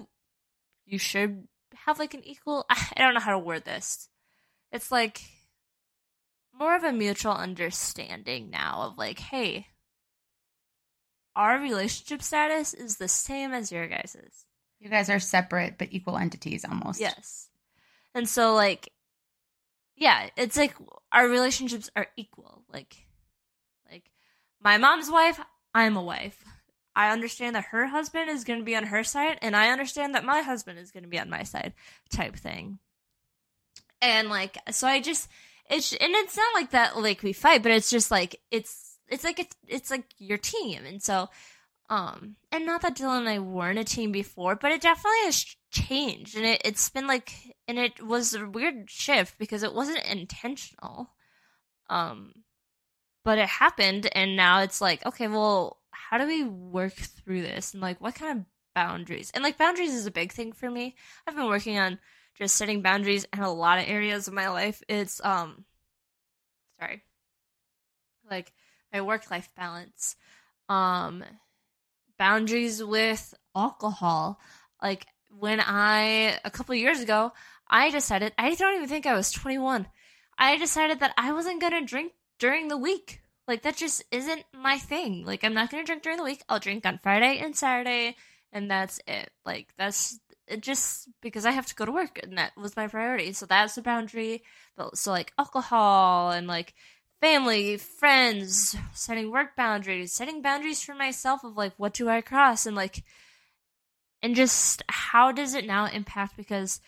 you 0.87 0.99
should 0.99 1.47
have 1.75 1.99
like 1.99 2.15
an 2.15 2.25
equal 2.25 2.65
i 2.71 2.95
don't 2.97 3.15
know 3.15 3.21
how 3.21 3.33
to 3.33 3.39
word 3.39 3.65
this 3.65 4.09
it's 4.73 4.91
like 4.91 5.23
more 6.59 6.77
of 6.77 6.85
a 6.85 6.93
mutual 6.93 7.33
understanding 7.33 8.51
now 8.51 8.83
of 8.83 8.99
like, 8.99 9.19
hey, 9.19 9.67
our 11.35 11.59
relationship 11.59 12.23
status 12.23 12.75
is 12.75 12.97
the 12.97 13.09
same 13.09 13.53
as 13.53 13.73
your 13.73 13.87
guys's. 13.87 14.47
You 14.79 14.89
guys 14.89 15.09
are 15.09 15.21
separate 15.21 15.79
but 15.79 15.89
equal 15.91 16.19
entities 16.19 16.65
almost. 16.65 17.01
Yes. 17.01 17.49
And 18.15 18.29
so 18.29 18.55
like 18.55 18.93
yeah, 19.97 20.31
it's 20.37 20.57
like 20.57 20.75
our 21.13 21.29
relationships 21.29 21.91
are 21.95 22.09
equal. 22.17 22.65
Like 22.73 22.97
like 23.91 24.11
my 24.61 24.79
mom's 24.79 25.11
wife, 25.11 25.41
I'm 25.75 25.97
a 25.97 26.03
wife. 26.03 26.45
I 26.95 27.11
understand 27.11 27.57
that 27.57 27.67
her 27.67 27.87
husband 27.87 28.29
is 28.31 28.45
going 28.45 28.59
to 28.59 28.65
be 28.65 28.77
on 28.77 28.85
her 28.85 29.03
side 29.05 29.39
and 29.41 29.57
I 29.57 29.71
understand 29.71 30.15
that 30.15 30.25
my 30.25 30.43
husband 30.43 30.79
is 30.79 30.91
going 30.91 31.05
to 31.05 31.09
be 31.09 31.19
on 31.19 31.31
my 31.31 31.43
side 31.43 31.73
type 32.11 32.37
thing. 32.37 32.79
And 34.01 34.29
like 34.29 34.59
so 34.71 34.87
I 34.87 35.01
just 35.01 35.29
it's 35.71 35.93
and 35.93 36.13
it's 36.15 36.37
not 36.37 36.55
like 36.55 36.71
that 36.71 36.99
like 36.99 37.23
we 37.23 37.33
fight, 37.33 37.63
but 37.63 37.73
it's 37.73 37.91
just 37.91 38.11
like 38.11 38.37
it's 38.51 38.99
it's 39.09 39.25
like 39.25 39.39
it's, 39.39 39.57
it's 39.69 39.91
like 39.91 40.05
your 40.19 40.39
team, 40.39 40.85
and 40.85 41.03
so 41.03 41.29
um 41.91 42.37
and 42.51 42.67
not 42.67 42.83
that 42.83 42.97
Dylan 42.97 43.21
and 43.21 43.29
I 43.29 43.39
weren't 43.39 43.79
a 43.79 43.85
team 43.85 44.13
before, 44.13 44.57
but 44.57 44.73
it 44.73 44.81
definitely 44.81 45.25
has 45.25 45.45
changed, 45.71 46.37
and 46.37 46.45
it 46.45 46.63
it's 46.65 46.91
been 46.91 47.07
like 47.07 47.33
and 47.69 47.79
it 47.79 48.05
was 48.05 48.35
a 48.35 48.47
weird 48.47 48.91
shift 48.91 49.39
because 49.39 49.63
it 49.63 49.75
wasn't 49.75 50.05
intentional, 50.05 51.11
um, 51.89 52.33
but 53.25 53.39
it 53.39 53.49
happened, 53.49 54.09
and 54.13 54.37
now 54.37 54.61
it's 54.61 54.81
like 54.81 55.05
okay, 55.07 55.29
well, 55.29 55.79
how 56.13 56.19
do 56.19 56.27
we 56.27 56.45
work 56.45 56.93
through 56.93 57.41
this, 57.41 57.73
and 57.73 57.81
like 57.81 57.99
what 57.99 58.15
kind 58.15 58.39
of 58.41 58.45
boundaries, 58.75 59.31
and 59.33 59.43
like 59.43 59.57
boundaries 59.57 59.95
is 59.95 60.05
a 60.05 60.11
big 60.11 60.31
thing 60.31 60.53
for 60.53 60.71
me. 60.71 60.95
I've 61.27 61.35
been 61.35 61.49
working 61.49 61.79
on 61.79 61.99
just 62.37 62.55
setting 62.57 62.83
boundaries 62.83 63.25
in 63.33 63.41
a 63.41 63.51
lot 63.51 63.79
of 63.79 63.89
areas 63.89 64.29
of 64.29 64.35
my 64.35 64.51
life. 64.51 64.83
It's 64.91 65.25
um 65.25 65.65
sorry. 66.79 67.03
Like 68.31 68.53
my 68.93 69.01
work 69.01 69.31
life 69.31 69.49
balance. 69.57 70.17
Um 70.69 71.25
boundaries 72.19 72.85
with 72.85 73.33
alcohol. 73.57 74.39
Like 74.83 75.07
when 75.31 75.61
I 75.61 76.39
a 76.45 76.51
couple 76.51 76.75
years 76.75 77.01
ago, 77.01 77.33
I 77.71 77.91
decided 77.91 78.35
I 78.37 78.55
don't 78.55 78.77
even 78.77 78.89
think 78.89 79.07
I 79.07 79.15
was 79.15 79.33
21. 79.33 79.87
I 80.37 80.59
decided 80.59 81.01
that 81.01 81.15
I 81.17 81.33
wasn't 81.33 81.63
going 81.63 81.73
to 81.73 81.87
drink 81.87 82.13
during 82.39 82.69
the 82.69 82.77
week. 82.77 83.22
Like 83.49 83.63
that 83.63 83.77
just 83.77 84.03
isn't 84.11 84.45
my 84.55 84.79
thing. 84.79 85.25
Like 85.25 85.45
I'm 85.45 85.55
not 85.55 85.71
going 85.71 85.83
to 85.83 85.87
drink 85.87 86.03
during 86.03 86.19
the 86.19 86.25
week. 86.25 86.43
I'll 86.49 86.61
drink 86.61 86.87
on 86.87 87.01
Friday 87.03 87.39
and 87.39 87.57
Saturday 87.57 88.17
and 88.53 88.71
that's 88.71 89.01
it. 89.07 89.31
Like 89.45 89.73
that's 89.77 90.19
it 90.47 90.61
just 90.61 91.09
because 91.21 91.45
I 91.47 91.51
have 91.51 91.67
to 91.67 91.75
go 91.75 91.85
to 91.85 91.93
work 91.93 92.21
and 92.23 92.39
that 92.39 92.57
was 92.57 92.77
my 92.77 92.87
priority. 92.87 93.33
So 93.33 93.47
that's 93.47 93.75
the 93.75 93.83
boundary. 93.83 94.43
But 94.77 94.97
so 94.97 95.11
like 95.11 95.33
alcohol 95.39 96.31
and 96.31 96.47
like 96.47 96.75
family, 97.21 97.77
friends, 97.77 98.77
setting 98.93 99.31
work 99.31 99.57
boundaries, 99.57 100.13
setting 100.13 100.43
boundaries 100.43 100.83
for 100.83 100.95
myself 100.95 101.45
of 101.45 101.57
like 101.57 101.73
what 101.77 101.95
do 101.95 102.09
I 102.09 102.21
cross 102.21 102.67
and 102.67 102.77
like 102.77 103.03
and 104.23 104.37
just 104.37 104.83
how 104.89 105.33
does 105.33 105.55
it 105.55 105.67
now 105.67 105.87
impact 105.87 106.37
because 106.37 106.81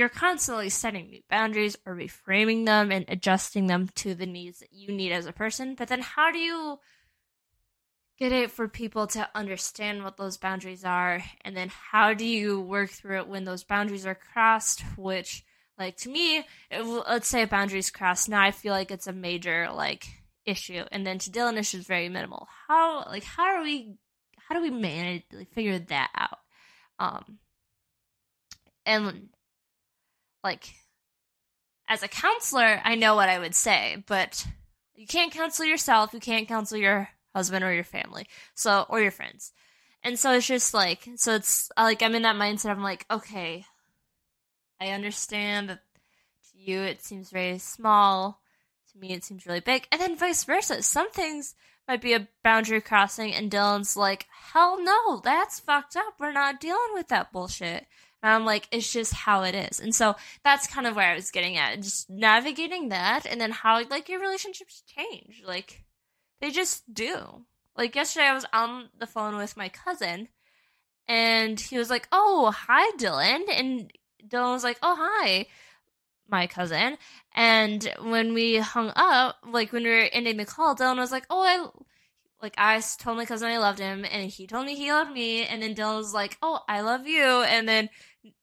you're 0.00 0.08
constantly 0.08 0.70
setting 0.70 1.10
new 1.10 1.20
boundaries 1.28 1.76
or 1.84 1.94
reframing 1.94 2.64
them 2.64 2.90
and 2.90 3.04
adjusting 3.08 3.66
them 3.66 3.90
to 3.96 4.14
the 4.14 4.24
needs 4.24 4.60
that 4.60 4.72
you 4.72 4.90
need 4.90 5.12
as 5.12 5.26
a 5.26 5.32
person. 5.32 5.74
But 5.74 5.88
then 5.88 6.00
how 6.00 6.32
do 6.32 6.38
you 6.38 6.78
get 8.18 8.32
it 8.32 8.50
for 8.50 8.66
people 8.66 9.06
to 9.08 9.28
understand 9.34 10.02
what 10.02 10.16
those 10.16 10.38
boundaries 10.38 10.86
are? 10.86 11.22
And 11.42 11.54
then 11.54 11.68
how 11.68 12.14
do 12.14 12.24
you 12.24 12.62
work 12.62 12.88
through 12.88 13.18
it 13.18 13.28
when 13.28 13.44
those 13.44 13.62
boundaries 13.62 14.06
are 14.06 14.14
crossed 14.14 14.80
which 14.96 15.44
like 15.78 15.98
to 15.98 16.08
me 16.08 16.38
it, 16.70 16.82
let's 16.82 17.28
say 17.28 17.42
a 17.42 17.46
boundary's 17.46 17.90
crossed 17.90 18.28
now 18.28 18.42
i 18.42 18.50
feel 18.50 18.72
like 18.72 18.90
it's 18.90 19.06
a 19.06 19.12
major 19.12 19.68
like 19.72 20.06
issue. 20.46 20.82
And 20.90 21.06
then 21.06 21.18
to 21.18 21.30
dylan 21.30 21.58
it's 21.58 21.72
just 21.72 21.86
very 21.86 22.08
minimal. 22.08 22.48
How 22.66 23.04
like 23.06 23.24
how 23.24 23.44
are 23.44 23.62
we 23.62 23.96
how 24.36 24.54
do 24.54 24.62
we 24.62 24.70
manage 24.70 25.24
like, 25.30 25.52
figure 25.52 25.78
that 25.78 26.10
out? 26.16 26.38
Um 26.98 27.38
and 28.86 29.28
like 30.42 30.74
as 31.88 32.02
a 32.02 32.08
counselor 32.08 32.80
i 32.84 32.94
know 32.94 33.14
what 33.14 33.28
i 33.28 33.38
would 33.38 33.54
say 33.54 34.02
but 34.06 34.46
You 35.00 35.06
can't 35.06 35.32
counsel 35.32 35.64
yourself. 35.64 36.12
You 36.12 36.20
can't 36.20 36.46
counsel 36.46 36.76
your 36.76 37.08
husband 37.34 37.64
or 37.64 37.72
your 37.72 37.84
family. 37.84 38.26
So, 38.54 38.84
or 38.90 39.00
your 39.00 39.10
friends. 39.10 39.52
And 40.02 40.18
so 40.18 40.32
it's 40.32 40.46
just 40.46 40.74
like, 40.74 41.08
so 41.16 41.34
it's 41.36 41.70
like, 41.74 42.02
I'm 42.02 42.14
in 42.14 42.20
that 42.22 42.36
mindset. 42.36 42.68
I'm 42.68 42.82
like, 42.82 43.06
okay, 43.10 43.64
I 44.78 44.88
understand 44.88 45.70
that 45.70 45.80
to 46.52 46.58
you 46.58 46.80
it 46.82 47.02
seems 47.02 47.30
very 47.30 47.56
small. 47.56 48.42
To 48.92 48.98
me, 48.98 49.12
it 49.12 49.24
seems 49.24 49.46
really 49.46 49.60
big. 49.60 49.86
And 49.90 49.98
then 50.02 50.18
vice 50.18 50.44
versa. 50.44 50.82
Some 50.82 51.10
things 51.12 51.54
might 51.88 52.02
be 52.02 52.12
a 52.12 52.28
boundary 52.44 52.82
crossing, 52.82 53.32
and 53.32 53.50
Dylan's 53.50 53.96
like, 53.96 54.26
hell 54.52 54.82
no, 54.82 55.22
that's 55.24 55.60
fucked 55.60 55.96
up. 55.96 56.14
We're 56.18 56.32
not 56.32 56.60
dealing 56.60 56.92
with 56.92 57.08
that 57.08 57.32
bullshit. 57.32 57.86
And 58.22 58.32
I'm 58.32 58.44
like, 58.44 58.68
it's 58.70 58.92
just 58.92 59.14
how 59.14 59.42
it 59.42 59.54
is. 59.54 59.80
And 59.80 59.94
so 59.94 60.14
that's 60.44 60.66
kind 60.66 60.86
of 60.86 60.94
where 60.94 61.10
I 61.10 61.14
was 61.14 61.30
getting 61.30 61.56
at. 61.56 61.80
Just 61.80 62.10
navigating 62.10 62.90
that 62.90 63.26
and 63.26 63.40
then 63.40 63.50
how 63.50 63.82
like 63.88 64.08
your 64.08 64.20
relationships 64.20 64.82
change. 64.86 65.42
Like 65.46 65.84
they 66.40 66.50
just 66.50 66.92
do. 66.92 67.44
Like 67.76 67.94
yesterday 67.94 68.26
I 68.26 68.34
was 68.34 68.46
on 68.52 68.88
the 68.98 69.06
phone 69.06 69.36
with 69.36 69.56
my 69.56 69.68
cousin 69.68 70.28
and 71.08 71.58
he 71.58 71.78
was 71.78 71.88
like, 71.88 72.08
Oh, 72.12 72.50
hi 72.50 72.90
Dylan 72.98 73.44
and 73.50 73.92
Dylan 74.26 74.52
was 74.52 74.64
like, 74.64 74.78
Oh 74.82 74.96
hi 74.98 75.46
my 76.28 76.46
cousin. 76.46 76.96
And 77.34 77.92
when 78.02 78.34
we 78.34 78.58
hung 78.58 78.92
up, 78.94 79.38
like 79.48 79.72
when 79.72 79.82
we 79.82 79.90
were 79.90 80.08
ending 80.12 80.36
the 80.36 80.44
call, 80.44 80.76
Dylan 80.76 80.98
was 80.98 81.10
like, 81.10 81.26
Oh, 81.30 81.40
I 81.40 81.68
like 82.42 82.54
I 82.56 82.80
told 82.98 83.16
my 83.18 83.26
cousin 83.26 83.48
I 83.48 83.58
loved 83.58 83.78
him 83.78 84.04
and 84.10 84.30
he 84.30 84.46
told 84.46 84.66
me 84.66 84.74
he 84.74 84.92
loved 84.92 85.12
me 85.12 85.44
and 85.44 85.62
then 85.62 85.74
Dylan 85.74 85.98
was 85.98 86.14
like, 86.14 86.38
"Oh, 86.40 86.60
I 86.68 86.80
love 86.80 87.06
you." 87.06 87.22
And 87.22 87.68
then 87.68 87.90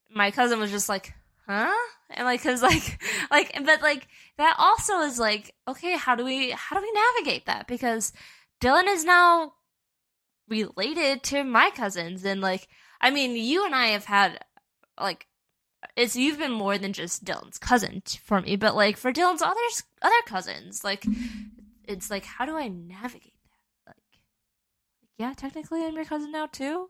my 0.09 0.31
cousin 0.31 0.59
was 0.59 0.71
just 0.71 0.89
like, 0.89 1.13
"Huh?" 1.47 1.73
And 2.09 2.25
like 2.25 2.41
cuz 2.41 2.61
like 2.61 3.01
like 3.31 3.53
but 3.65 3.81
like 3.81 4.07
that 4.37 4.55
also 4.57 4.99
is 5.01 5.19
like, 5.19 5.55
okay, 5.67 5.97
how 5.97 6.15
do 6.15 6.23
we 6.23 6.51
how 6.51 6.77
do 6.77 6.81
we 6.81 6.91
navigate 6.91 7.45
that? 7.45 7.67
Because 7.67 8.13
Dylan 8.61 8.87
is 8.87 9.03
now 9.03 9.53
related 10.47 11.23
to 11.23 11.43
my 11.43 11.69
cousins 11.71 12.23
and 12.25 12.41
like 12.41 12.67
I 12.99 13.11
mean, 13.11 13.35
you 13.35 13.65
and 13.65 13.75
I 13.75 13.87
have 13.87 14.05
had 14.05 14.43
like 14.99 15.27
it's 15.95 16.15
you've 16.15 16.39
been 16.39 16.51
more 16.51 16.77
than 16.77 16.93
just 16.93 17.23
Dylan's 17.25 17.57
cousin 17.57 18.01
for 18.23 18.41
me, 18.41 18.55
but 18.55 18.75
like 18.75 18.97
for 18.97 19.11
Dylan's 19.11 19.41
other 19.41 19.59
other 20.01 20.21
cousins, 20.25 20.83
like 20.83 21.05
it's 21.83 22.09
like 22.09 22.25
how 22.25 22.45
do 22.45 22.57
I 22.57 22.67
navigate 22.67 23.33
that? 23.85 23.91
Like, 23.91 24.21
yeah, 25.17 25.33
technically 25.33 25.85
I'm 25.85 25.95
your 25.95 26.05
cousin 26.05 26.31
now 26.31 26.47
too. 26.47 26.89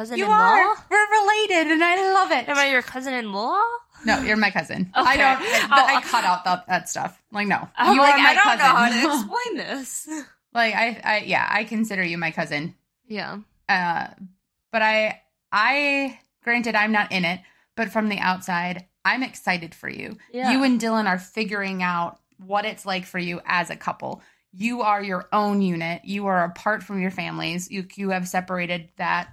Cousin 0.00 0.18
You 0.18 0.24
in 0.24 0.30
law. 0.30 0.36
are. 0.36 0.74
We're 0.90 1.10
related, 1.22 1.72
and 1.72 1.84
I 1.84 2.12
love 2.14 2.30
it. 2.30 2.48
Am 2.48 2.56
I 2.56 2.70
your 2.70 2.82
cousin 2.82 3.12
in 3.14 3.32
law? 3.32 3.60
No, 4.06 4.18
you're 4.22 4.36
my 4.36 4.50
cousin. 4.50 4.90
Okay. 4.96 5.08
I 5.10 5.16
don't. 5.16 5.40
I, 5.42 5.68
Oh. 5.70 5.96
I 5.96 6.00
cut 6.00 6.24
out 6.24 6.44
that, 6.44 6.66
that 6.68 6.88
stuff. 6.88 7.20
Like, 7.32 7.46
no, 7.48 7.68
I'm 7.76 7.94
you 7.94 8.00
like, 8.00 8.14
are 8.14 8.18
my 8.18 8.30
I 8.30 8.34
don't 8.34 8.44
cousin. 8.44 8.58
know 8.58 8.74
how 8.74 8.88
to 8.88 9.24
explain 9.34 9.56
this. 9.58 10.08
like, 10.54 10.74
I, 10.74 11.00
I, 11.04 11.18
yeah, 11.26 11.46
I 11.50 11.64
consider 11.64 12.02
you 12.02 12.16
my 12.18 12.30
cousin. 12.30 12.74
yeah. 13.06 13.38
Uh, 13.68 14.08
but 14.72 14.82
I, 14.82 15.20
I, 15.52 16.18
granted, 16.42 16.74
I'm 16.74 16.92
not 16.92 17.12
in 17.12 17.24
it, 17.24 17.40
but 17.76 17.90
from 17.90 18.08
the 18.08 18.18
outside, 18.18 18.86
I'm 19.04 19.22
excited 19.22 19.74
for 19.74 19.88
you. 19.88 20.16
Yeah. 20.32 20.50
You 20.52 20.64
and 20.64 20.80
Dylan 20.80 21.06
are 21.06 21.18
figuring 21.18 21.82
out 21.82 22.18
what 22.44 22.64
it's 22.64 22.84
like 22.86 23.04
for 23.04 23.18
you 23.18 23.40
as 23.44 23.68
a 23.70 23.76
couple. 23.76 24.22
You 24.52 24.82
are 24.82 25.02
your 25.04 25.28
own 25.32 25.60
unit. 25.62 26.04
You 26.04 26.26
are 26.26 26.42
apart 26.44 26.82
from 26.82 27.00
your 27.00 27.10
families. 27.12 27.70
You, 27.70 27.86
you 27.94 28.10
have 28.10 28.26
separated 28.26 28.88
that. 28.96 29.28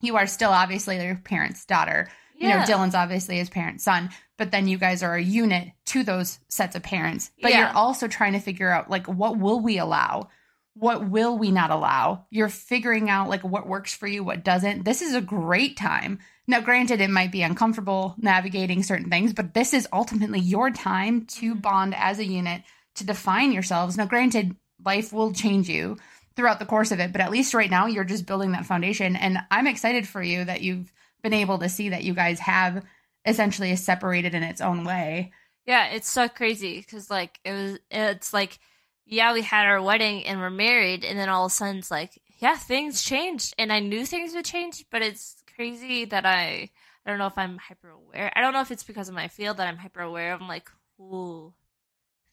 You 0.00 0.16
are 0.16 0.26
still 0.26 0.50
obviously 0.50 1.02
your 1.02 1.16
parents' 1.16 1.64
daughter. 1.64 2.08
Yeah. 2.36 2.64
you 2.64 2.72
know 2.72 2.78
dylan's 2.78 2.94
obviously 2.94 3.36
his 3.36 3.50
parent's 3.50 3.84
son 3.84 4.08
but 4.38 4.50
then 4.50 4.66
you 4.66 4.78
guys 4.78 5.02
are 5.02 5.14
a 5.14 5.22
unit 5.22 5.72
to 5.84 6.02
those 6.02 6.38
sets 6.48 6.74
of 6.74 6.82
parents 6.82 7.30
but 7.42 7.50
Yeah. 7.50 7.58
you're 7.58 7.76
also 7.76 8.08
trying 8.08 8.32
to 8.32 8.38
figure 8.38 8.70
out 8.70 8.88
like 8.88 9.06
what 9.06 9.36
will 9.38 9.60
we 9.60 9.76
allow 9.76 10.30
what 10.72 11.06
will 11.10 11.36
we 11.36 11.50
not 11.50 11.70
allow 11.70 12.24
you're 12.30 12.48
figuring 12.48 13.10
out 13.10 13.28
like 13.28 13.44
what 13.44 13.66
works 13.68 13.92
for 13.92 14.06
you 14.06 14.24
what 14.24 14.42
doesn't 14.42 14.84
this 14.86 15.02
is 15.02 15.14
a 15.14 15.20
great 15.20 15.76
time 15.76 16.18
now 16.46 16.60
granted 16.62 17.02
it 17.02 17.10
might 17.10 17.30
be 17.30 17.42
uncomfortable 17.42 18.14
navigating 18.16 18.82
certain 18.82 19.10
things 19.10 19.34
but 19.34 19.52
this 19.52 19.74
is 19.74 19.86
ultimately 19.92 20.40
your 20.40 20.70
time 20.70 21.26
to 21.26 21.54
Mhm. 21.54 21.60
bond 21.60 21.94
as 21.94 22.18
a 22.18 22.24
unit 22.24 22.62
to 22.94 23.04
define 23.04 23.52
yourselves 23.52 23.98
now 23.98 24.06
granted 24.06 24.56
life 24.82 25.12
will 25.12 25.34
change 25.34 25.68
you 25.68 25.98
throughout 26.40 26.58
the 26.58 26.66
course 26.66 26.90
of 26.90 27.00
it 27.00 27.12
but 27.12 27.20
at 27.20 27.30
least 27.30 27.54
right 27.54 27.70
now 27.70 27.86
you're 27.86 28.04
just 28.04 28.26
building 28.26 28.52
that 28.52 28.66
foundation 28.66 29.14
and 29.16 29.38
i'm 29.50 29.66
excited 29.66 30.08
for 30.08 30.22
you 30.22 30.44
that 30.44 30.62
you've 30.62 30.92
been 31.22 31.34
able 31.34 31.58
to 31.58 31.68
see 31.68 31.90
that 31.90 32.04
you 32.04 32.14
guys 32.14 32.38
have 32.40 32.84
essentially 33.24 33.74
separated 33.76 34.34
in 34.34 34.42
its 34.42 34.60
own 34.60 34.84
way. 34.84 35.32
Yeah, 35.66 35.86
it's 35.86 36.08
so 36.08 36.28
crazy 36.28 36.78
because 36.78 37.10
like 37.10 37.38
it 37.44 37.52
was. 37.52 37.78
It's 37.90 38.32
like 38.32 38.58
yeah, 39.06 39.32
we 39.32 39.42
had 39.42 39.66
our 39.66 39.82
wedding 39.82 40.24
and 40.24 40.40
we're 40.40 40.50
married, 40.50 41.04
and 41.04 41.18
then 41.18 41.28
all 41.28 41.46
of 41.46 41.52
a 41.52 41.54
sudden 41.54 41.78
it's 41.78 41.90
like 41.90 42.20
yeah, 42.38 42.56
things 42.56 43.02
changed, 43.02 43.54
and 43.58 43.72
I 43.72 43.80
knew 43.80 44.04
things 44.06 44.34
would 44.34 44.44
change, 44.44 44.84
but 44.90 45.02
it's 45.02 45.42
crazy 45.54 46.06
that 46.06 46.24
I 46.24 46.70
I 47.04 47.10
don't 47.10 47.18
know 47.18 47.26
if 47.26 47.38
I'm 47.38 47.58
hyper 47.58 47.90
aware. 47.90 48.32
I 48.34 48.40
don't 48.40 48.52
know 48.52 48.62
if 48.62 48.70
it's 48.70 48.84
because 48.84 49.08
of 49.08 49.14
my 49.14 49.28
field 49.28 49.58
that 49.58 49.68
I'm 49.68 49.76
hyper 49.76 50.00
aware. 50.00 50.32
I'm 50.32 50.48
like, 50.48 50.68
ooh, 50.98 51.52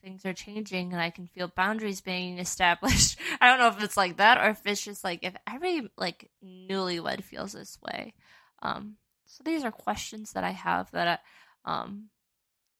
things 0.01 0.25
are 0.25 0.33
changing, 0.33 0.93
and 0.93 1.01
I 1.01 1.09
can 1.09 1.27
feel 1.27 1.47
boundaries 1.47 2.01
being 2.01 2.37
established. 2.39 3.17
I 3.41 3.47
don't 3.47 3.59
know 3.59 3.67
if 3.67 3.83
it's 3.83 3.97
like 3.97 4.17
that 4.17 4.37
or 4.37 4.49
if 4.51 4.65
it's 4.65 4.83
just 4.83 5.03
like 5.03 5.19
if 5.23 5.35
every 5.51 5.89
like 5.97 6.29
newlywed 6.43 7.23
feels 7.23 7.53
this 7.53 7.77
way. 7.81 8.13
Um, 8.61 8.97
so 9.25 9.43
these 9.43 9.63
are 9.63 9.71
questions 9.71 10.33
that 10.33 10.43
I 10.43 10.51
have 10.51 10.89
that 10.91 11.19
I 11.65 11.71
um 11.71 12.09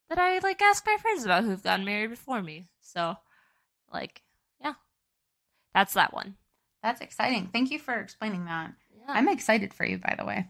that 0.10 0.18
I 0.18 0.40
like 0.40 0.62
ask 0.62 0.86
my 0.86 0.98
friends 1.02 1.26
about 1.26 1.44
who've 1.44 1.62
gotten 1.64 1.86
married 1.86 2.10
before 2.10 2.42
me. 2.42 2.68
So, 2.82 3.16
like, 3.92 4.22
yeah, 4.62 4.74
that's 5.74 5.94
that 5.94 6.14
one. 6.14 6.36
That's 6.82 7.02
exciting. 7.02 7.50
Thank 7.52 7.72
you 7.72 7.80
for 7.80 7.94
explaining 7.96 8.46
that. 8.46 8.74
Yeah. 8.98 9.14
I'm 9.14 9.28
excited 9.28 9.74
for 9.74 9.86
you 9.86 9.98
by 9.98 10.16
the 10.18 10.26
way. 10.26 10.48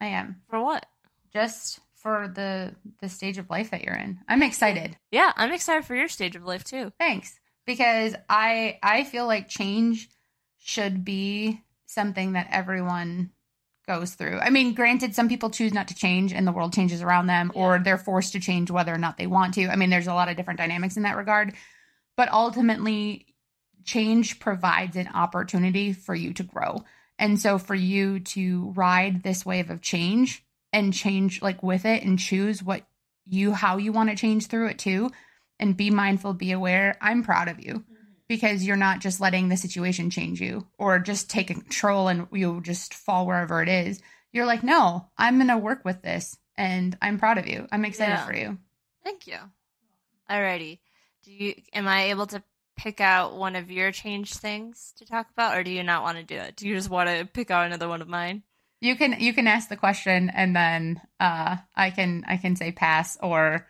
I 0.00 0.06
am. 0.06 0.42
for 0.48 0.62
what? 0.62 0.86
Just 1.32 1.80
for 2.06 2.28
the 2.28 2.72
the 3.00 3.08
stage 3.08 3.36
of 3.36 3.50
life 3.50 3.70
that 3.70 3.82
you're 3.82 3.96
in. 3.96 4.20
I'm 4.28 4.44
excited. 4.44 4.96
Yeah, 5.10 5.32
I'm 5.34 5.52
excited 5.52 5.84
for 5.84 5.96
your 5.96 6.06
stage 6.06 6.36
of 6.36 6.44
life 6.44 6.62
too. 6.62 6.92
Thanks. 7.00 7.36
Because 7.66 8.14
I 8.30 8.78
I 8.80 9.02
feel 9.02 9.26
like 9.26 9.48
change 9.48 10.08
should 10.56 11.04
be 11.04 11.64
something 11.86 12.34
that 12.34 12.46
everyone 12.52 13.30
goes 13.88 14.14
through. 14.14 14.38
I 14.38 14.50
mean, 14.50 14.72
granted 14.74 15.16
some 15.16 15.28
people 15.28 15.50
choose 15.50 15.74
not 15.74 15.88
to 15.88 15.96
change 15.96 16.32
and 16.32 16.46
the 16.46 16.52
world 16.52 16.72
changes 16.72 17.02
around 17.02 17.26
them 17.26 17.50
or 17.56 17.80
they're 17.80 17.98
forced 17.98 18.32
to 18.34 18.40
change 18.40 18.70
whether 18.70 18.94
or 18.94 18.98
not 18.98 19.18
they 19.18 19.26
want 19.26 19.54
to. 19.54 19.66
I 19.66 19.74
mean, 19.74 19.90
there's 19.90 20.06
a 20.06 20.14
lot 20.14 20.28
of 20.28 20.36
different 20.36 20.60
dynamics 20.60 20.96
in 20.96 21.02
that 21.02 21.16
regard. 21.16 21.54
But 22.16 22.32
ultimately 22.32 23.34
change 23.84 24.38
provides 24.38 24.94
an 24.96 25.08
opportunity 25.08 25.92
for 25.92 26.14
you 26.14 26.32
to 26.34 26.44
grow. 26.44 26.84
And 27.18 27.40
so 27.40 27.58
for 27.58 27.74
you 27.74 28.20
to 28.20 28.72
ride 28.76 29.24
this 29.24 29.44
wave 29.44 29.70
of 29.70 29.82
change 29.82 30.45
and 30.76 30.92
change 30.92 31.40
like 31.40 31.62
with 31.62 31.86
it 31.86 32.02
and 32.02 32.18
choose 32.18 32.62
what 32.62 32.86
you 33.24 33.52
how 33.52 33.78
you 33.78 33.92
want 33.92 34.10
to 34.10 34.14
change 34.14 34.46
through 34.46 34.68
it 34.68 34.78
too 34.78 35.10
and 35.58 35.74
be 35.74 35.88
mindful, 35.88 36.34
be 36.34 36.52
aware. 36.52 36.98
I'm 37.00 37.22
proud 37.22 37.48
of 37.48 37.58
you 37.58 37.76
mm-hmm. 37.76 37.94
because 38.28 38.62
you're 38.62 38.76
not 38.76 39.00
just 39.00 39.18
letting 39.18 39.48
the 39.48 39.56
situation 39.56 40.10
change 40.10 40.38
you 40.38 40.66
or 40.76 40.98
just 40.98 41.30
take 41.30 41.46
control 41.46 42.08
and 42.08 42.28
you 42.30 42.60
just 42.60 42.92
fall 42.92 43.26
wherever 43.26 43.62
it 43.62 43.70
is. 43.70 44.02
You're 44.32 44.44
like, 44.44 44.62
no, 44.62 45.08
I'm 45.16 45.44
to 45.48 45.56
work 45.56 45.82
with 45.82 46.02
this 46.02 46.36
and 46.58 46.96
I'm 47.00 47.18
proud 47.18 47.38
of 47.38 47.46
you. 47.46 47.66
I'm 47.72 47.86
excited 47.86 48.12
Yeah. 48.12 48.26
for 48.26 48.36
you. 48.36 48.58
Thank 49.02 49.26
you. 49.26 49.38
Alrighty. 50.30 50.80
Do 51.24 51.32
you 51.32 51.54
am 51.72 51.88
I 51.88 52.10
able 52.10 52.26
to 52.26 52.42
pick 52.76 53.00
out 53.00 53.34
one 53.34 53.56
of 53.56 53.70
your 53.70 53.92
change 53.92 54.34
things 54.34 54.92
to 54.98 55.06
talk 55.06 55.30
about 55.30 55.56
or 55.56 55.64
do 55.64 55.70
you 55.70 55.82
not 55.82 56.02
want 56.02 56.18
to 56.18 56.22
do 56.22 56.36
it? 56.36 56.54
Do 56.56 56.68
you 56.68 56.74
just 56.74 56.90
want 56.90 57.08
to 57.08 57.24
pick 57.24 57.50
out 57.50 57.64
another 57.64 57.88
one 57.88 58.02
of 58.02 58.08
mine? 58.08 58.42
You 58.86 58.94
can 58.94 59.16
you 59.18 59.34
can 59.34 59.46
ask 59.48 59.68
the 59.68 59.76
question 59.76 60.30
and 60.30 60.54
then 60.54 61.00
uh 61.18 61.56
I 61.74 61.90
can 61.90 62.24
I 62.26 62.36
can 62.36 62.54
say 62.54 62.70
pass 62.70 63.18
or 63.20 63.66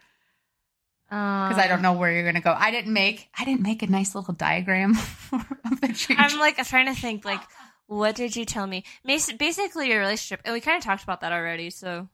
Because 1.08 1.58
I 1.58 1.68
don't 1.68 1.82
know 1.82 1.94
where 1.94 2.12
you're 2.12 2.24
gonna 2.24 2.40
go. 2.40 2.54
I 2.56 2.70
didn't 2.70 2.92
make 2.92 3.28
I 3.38 3.44
didn't 3.44 3.62
make 3.62 3.82
a 3.82 3.86
nice 3.86 4.14
little 4.14 4.34
diagram 4.34 4.90
of 5.32 5.80
the 5.80 5.92
change. 5.94 6.20
I'm 6.20 6.38
like 6.38 6.56
trying 6.66 6.86
to 6.94 7.00
think 7.00 7.24
like 7.24 7.40
what 7.86 8.14
did 8.16 8.36
you 8.36 8.44
tell 8.44 8.66
me? 8.66 8.84
Basically 9.04 9.88
your 9.88 10.00
relationship 10.00 10.40
and 10.44 10.52
we 10.52 10.60
kind 10.60 10.76
of 10.76 10.84
talked 10.84 11.04
about 11.04 11.22
that 11.22 11.32
already, 11.32 11.70
so 11.70 12.08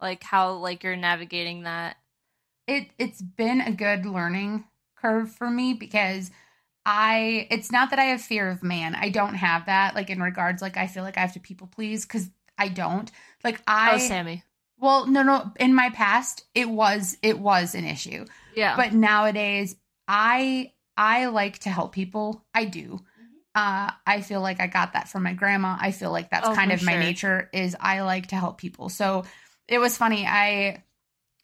like 0.00 0.22
how 0.22 0.54
like 0.54 0.84
you're 0.84 0.96
navigating 0.96 1.62
that. 1.62 1.96
it 2.66 2.88
it's 2.98 3.22
been 3.22 3.60
a 3.60 3.72
good 3.72 4.04
learning 4.04 4.64
curve 4.96 5.30
for 5.30 5.48
me 5.48 5.72
because 5.72 6.30
I 6.86 7.46
it's 7.50 7.72
not 7.72 7.90
that 7.90 7.98
I 7.98 8.04
have 8.04 8.20
fear 8.20 8.50
of 8.50 8.62
man. 8.62 8.94
I 8.94 9.08
don't 9.08 9.34
have 9.34 9.66
that 9.66 9.94
like 9.94 10.10
in 10.10 10.20
regards 10.20 10.60
like 10.60 10.76
I 10.76 10.86
feel 10.86 11.02
like 11.02 11.16
I 11.16 11.20
have 11.20 11.32
to 11.34 11.40
people 11.40 11.66
please 11.66 12.04
cuz 12.04 12.30
I 12.58 12.68
don't. 12.68 13.10
Like 13.42 13.62
I 13.66 13.94
oh, 13.94 13.98
Sammy. 13.98 14.42
well 14.78 15.06
no 15.06 15.22
no 15.22 15.52
in 15.58 15.74
my 15.74 15.90
past 15.90 16.44
it 16.54 16.68
was 16.68 17.16
it 17.22 17.38
was 17.38 17.74
an 17.74 17.84
issue. 17.84 18.24
Yeah. 18.54 18.76
But 18.76 18.92
nowadays 18.92 19.76
I 20.06 20.72
I 20.96 21.26
like 21.26 21.58
to 21.60 21.70
help 21.70 21.92
people. 21.92 22.44
I 22.54 22.66
do. 22.66 23.00
Uh 23.54 23.90
I 24.06 24.20
feel 24.20 24.40
like 24.42 24.60
I 24.60 24.66
got 24.66 24.92
that 24.92 25.08
from 25.08 25.22
my 25.22 25.32
grandma. 25.32 25.76
I 25.80 25.90
feel 25.90 26.10
like 26.10 26.28
that's 26.30 26.48
Oh, 26.48 26.54
kind 26.54 26.70
of 26.72 26.82
my 26.82 26.96
nature 26.96 27.48
is 27.52 27.74
I 27.80 28.02
like 28.02 28.28
to 28.28 28.36
help 28.36 28.58
people. 28.58 28.88
So 28.90 29.24
it 29.68 29.78
was 29.78 29.96
funny. 29.96 30.26
I 30.26 30.82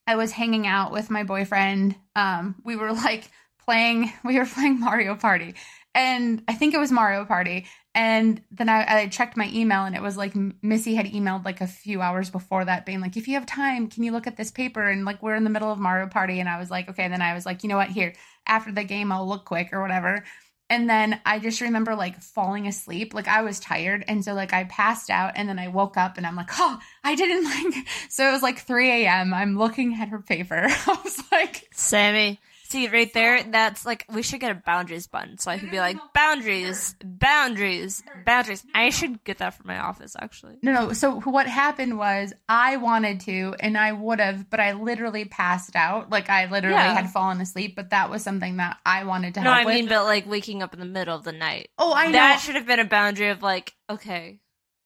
I 0.07 0.17
was 0.17 0.33
hanging 0.33 0.67
out 0.67 0.93
with 0.93 1.09
my 1.09 1.25
boyfriend. 1.25 1.97
Um 2.15 2.57
we 2.63 2.77
were 2.77 2.93
like 3.09 3.31
playing 3.71 4.13
we 4.25 4.37
were 4.37 4.47
playing 4.47 4.81
Mario 4.81 5.15
Party 5.15 5.55
and 5.95 6.43
I 6.49 6.55
think 6.55 6.75
it 6.75 6.79
was 6.79 6.91
Mario 6.91 7.25
Party 7.25 7.67
and 7.95 8.43
then 8.51 8.69
I, 8.69 9.03
I 9.03 9.07
checked 9.07 9.37
my 9.37 9.49
email 9.53 9.85
and 9.85 9.95
it 9.95 10.03
was 10.03 10.17
like 10.17 10.35
Missy 10.61 10.97
had 10.97 11.07
emailed 11.07 11.45
like 11.45 11.61
a 11.61 11.69
few 11.69 12.01
hours 12.01 12.31
before 12.31 12.65
that 12.65 12.85
being 12.85 13.01
like 13.01 13.17
if 13.17 13.29
you 13.29 13.35
have 13.35 13.47
time 13.47 13.89
can 13.89 14.03
you 14.03 14.11
look 14.11 14.27
at 14.27 14.37
this 14.37 14.51
paper 14.51 14.89
and 14.89 15.05
like 15.05 15.23
we're 15.23 15.37
in 15.37 15.45
the 15.45 15.51
middle 15.51 15.71
of 15.71 15.79
Mario 15.79 16.09
Party 16.09 16.41
and 16.41 16.49
I 16.49 16.59
was 16.59 16.69
like 16.69 16.89
okay 16.89 17.05
and 17.05 17.13
then 17.13 17.23
I 17.23 17.33
was 17.33 17.47
like 17.47 17.63
you 17.63 17.69
know 17.69 17.77
what 17.77 17.91
here 17.91 18.13
after 18.45 18.73
the 18.73 18.83
game 18.83 19.13
I'll 19.13 19.29
look 19.29 19.45
quick 19.45 19.69
or 19.73 19.81
whatever 19.81 20.25
and 20.69 20.91
then 20.91 21.21
I 21.25 21.39
just 21.39 21.61
remember 21.61 21.97
like 21.97 22.23
falling 22.23 22.69
asleep. 22.69 23.13
Like 23.13 23.27
I 23.27 23.43
was 23.43 23.59
tired. 23.59 24.05
And 24.07 24.25
so 24.25 24.35
like 24.35 24.53
I 24.53 24.63
passed 24.63 25.11
out 25.11 25.33
and 25.35 25.49
then 25.49 25.59
I 25.59 25.67
woke 25.67 25.97
up 25.97 26.17
and 26.17 26.25
I'm 26.25 26.37
like, 26.37 26.51
oh, 26.61 26.79
I 27.03 27.17
didn't 27.17 27.45
like. 27.75 27.89
So 28.09 28.29
it 28.29 28.31
was 28.31 28.45
like 28.45 28.61
3 28.61 28.89
a.m. 28.89 29.35
I'm 29.35 29.59
looking 29.59 29.95
at 29.95 30.11
her 30.11 30.21
paper. 30.21 30.67
I 30.69 30.99
was 31.03 31.25
like, 31.33 31.67
Sammy. 31.73 32.39
See 32.71 32.87
right 32.89 33.13
there, 33.13 33.43
that's 33.43 33.85
like 33.85 34.05
we 34.13 34.23
should 34.23 34.39
get 34.41 34.53
a 34.53 34.55
boundaries 34.55 35.09
button 35.09 35.39
so 35.39 35.51
I 35.51 35.59
could 35.59 35.71
be 35.73 35.79
like 35.81 35.97
boundaries, 36.15 36.95
boundaries, 37.03 38.03
boundaries. 38.25 38.65
I 38.75 38.91
should 38.91 39.25
get 39.25 39.39
that 39.39 39.55
for 39.55 39.67
my 39.67 39.79
office 39.79 40.15
actually. 40.19 40.59
no, 40.63 40.73
no. 40.73 40.93
So 40.93 41.21
what 41.21 41.47
happened 41.49 41.99
was 41.99 42.33
I 42.49 42.77
wanted 42.77 43.21
to 43.23 43.57
and 43.59 43.77
I 43.77 43.91
would 43.93 44.21
have, 44.21 44.49
but 44.51 44.61
I 44.61 44.73
literally 44.73 45.25
passed 45.25 45.75
out. 45.75 46.11
Like 46.11 46.31
I 46.31 46.51
literally 46.51 46.77
Yeah. 46.77 46.93
had 46.95 47.11
fallen 47.11 47.41
asleep, 47.41 47.75
but 47.75 47.91
that 47.91 48.09
was 48.09 48.23
something 48.23 48.59
that 48.59 48.79
I 48.87 49.03
wanted 49.05 49.35
to 49.35 49.41
No, 49.41 49.51
help 49.53 49.67
I 49.67 49.75
mean, 49.75 49.85
with. 49.87 49.91
but 49.91 50.05
like 50.05 50.29
waking 50.29 50.63
up 50.63 50.73
in 50.73 50.81
the 50.81 50.87
middle 50.87 51.17
of 51.17 51.25
the 51.25 51.33
night. 51.33 51.71
oh, 51.79 51.93
I 51.95 52.07
know. 52.07 52.13
That 52.13 52.41
should 52.41 52.55
have 52.55 52.67
been 52.67 52.79
a 52.81 52.85
boundary 52.85 53.31
of 53.31 53.43
like, 53.43 53.75
okay, 53.89 54.39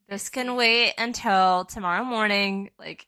this 0.09 0.29
can 0.31 0.57
wait 0.57 0.95
until 0.97 1.65
tomorrow 1.67 2.05
morning. 2.05 2.71
Like, 2.79 3.07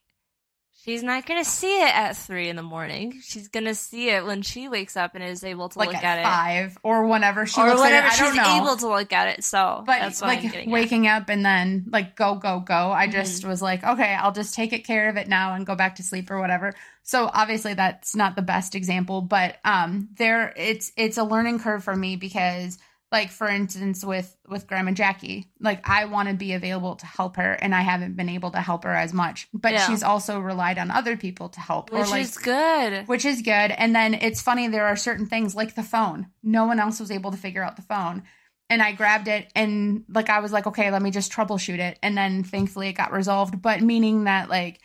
she's 0.87 1.03
not 1.03 1.27
gonna 1.27 1.45
see 1.45 1.83
it 1.83 1.95
at 1.95 2.17
three 2.17 2.49
in 2.49 2.57
the 2.57 2.63
morning. 2.63 3.21
She's 3.23 3.49
gonna 3.49 3.75
see 3.75 4.09
it 4.09 4.25
when 4.25 4.41
she 4.41 4.69
wakes 4.69 4.97
up 4.97 5.15
and 5.15 5.23
is 5.23 5.45
able 5.45 5.69
to 5.69 5.79
like 5.79 5.89
look 5.89 5.97
at, 5.97 6.19
at, 6.19 6.25
five 6.25 6.79
or 6.83 7.07
whenever 7.07 7.45
she 7.45 7.61
it, 7.61 7.65
or 7.65 7.69
looks 7.71 7.83
whenever 7.83 8.07
at 8.07 8.13
it. 8.13 8.17
She's 8.17 8.39
able 8.57 8.77
to 8.77 8.89
look 8.89 9.13
at 9.13 9.37
it. 9.39 9.45
So, 9.45 9.83
but 9.85 9.99
that's 9.99 10.23
like 10.23 10.41
getting 10.43 10.69
at. 10.71 10.73
waking 10.73 11.07
up 11.07 11.29
and 11.29 11.45
then 11.45 11.85
like 11.91 12.17
go 12.17 12.37
go 12.37 12.61
go 12.61 12.93
i 12.93 13.07
just 13.09 13.41
Mm-hmm. 13.41 13.49
was 13.51 13.61
like 13.61 13.83
okay 13.83 14.15
i'll 14.15 14.33
just 14.33 14.55
take 14.55 14.73
it 14.73 14.85
care 14.87 15.09
of 15.09 15.17
it 15.17 15.27
now 15.29 15.55
and 15.55 15.67
go 15.67 15.75
back 15.75 15.97
to 15.97 16.03
sleep 16.05 16.31
or 16.31 16.39
whatever 16.41 16.75
so 17.03 17.29
obviously 17.33 17.75
that's 17.75 18.15
not 18.15 18.37
the 18.37 18.43
best 18.43 18.75
example 18.77 19.21
but 19.21 19.57
um 19.65 20.09
there 20.17 20.53
it's 20.57 20.93
it's 20.97 21.19
a 21.19 21.25
learning 21.25 21.59
curve 21.59 21.83
for 21.83 21.95
me 21.97 22.15
because 22.17 22.79
like 23.13 23.31
for 23.31 23.47
instance 23.49 24.05
with 24.05 24.37
with 24.49 24.67
grandma 24.67 24.91
jackie 24.91 25.49
like 25.61 25.81
i 25.89 26.05
want 26.07 26.29
to 26.29 26.35
be 26.35 26.53
available 26.55 26.97
to 26.97 27.07
help 27.07 27.37
her 27.37 27.53
and 27.53 27.75
i 27.75 27.81
haven't 27.81 28.17
been 28.17 28.29
able 28.29 28.51
to 28.51 28.59
help 28.59 28.83
her 28.85 28.95
as 28.95 29.13
much 29.13 29.49
but 29.55 29.73
Yeah. 29.73 29.87
she's 29.87 30.03
also 30.03 30.41
relied 30.41 30.77
on 30.79 30.91
other 30.91 31.17
people 31.17 31.49
to 31.51 31.61
help 31.61 31.93
Which 31.93 32.11
like 32.11 32.23
is 32.23 32.37
good. 32.37 33.07
which 33.07 33.25
is 33.25 33.43
good. 33.43 33.71
And 33.71 33.95
then 33.95 34.15
it's 34.15 34.43
funny, 34.43 34.67
there 34.69 34.87
are 34.87 34.97
certain 34.97 35.27
things 35.27 35.55
like 35.55 35.75
the 35.77 35.83
phone. 35.83 36.27
No 36.43 36.65
one 36.67 36.81
else 36.81 36.99
was 36.99 37.11
able 37.11 37.31
to 37.31 37.37
figure 37.37 37.63
out 37.63 37.77
the 37.77 37.83
phone. 37.83 38.25
And 38.69 38.83
I 38.83 38.93
grabbed 38.93 39.29
it 39.29 39.51
and 39.55 40.05
like 40.09 40.29
I 40.29 40.41
was 40.41 40.53
like, 40.53 40.67
okay, 40.67 40.91
let 40.91 41.01
me 41.03 41.11
just 41.13 41.31
troubleshoot 41.33 41.79
it. 41.79 41.99
And 42.03 42.19
then 42.19 42.43
thankfully 42.43 42.89
it 42.89 42.95
got 42.95 43.13
resolved. 43.13 43.63
But 43.63 43.81
meaning 43.83 44.25
that 44.25 44.49
like, 44.49 44.81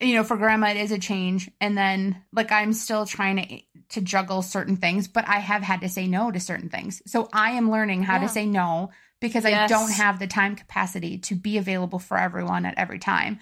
you 0.00 0.14
know, 0.14 0.24
for 0.24 0.36
grandma 0.36 0.68
it 0.70 0.76
is 0.76 0.92
a 0.92 0.98
change. 0.98 1.50
And 1.60 1.76
then 1.76 2.22
like 2.32 2.52
I'm 2.52 2.72
still 2.72 3.06
trying 3.06 3.36
to 3.36 3.60
to 3.96 4.00
juggle 4.02 4.42
certain 4.42 4.76
things, 4.76 5.08
but 5.08 5.26
I 5.26 5.38
have 5.38 5.62
had 5.62 5.80
to 5.80 5.88
say 5.88 6.06
no 6.06 6.30
to 6.30 6.38
certain 6.40 6.68
things. 6.68 7.00
So 7.06 7.28
I 7.32 7.52
am 7.52 7.70
learning 7.70 8.02
how 8.02 8.14
Yeah. 8.16 8.20
to 8.22 8.28
say 8.28 8.44
no 8.46 8.90
because 9.20 9.44
I 9.46 9.66
don't 9.66 9.90
have 9.92 10.18
the 10.18 10.26
time 10.26 10.56
capacity 10.56 11.18
to 11.18 11.34
be 11.34 11.56
available 11.58 11.98
for 11.98 12.16
everyone 12.18 12.66
at 12.66 12.76
every 12.78 12.98
time. 12.98 13.38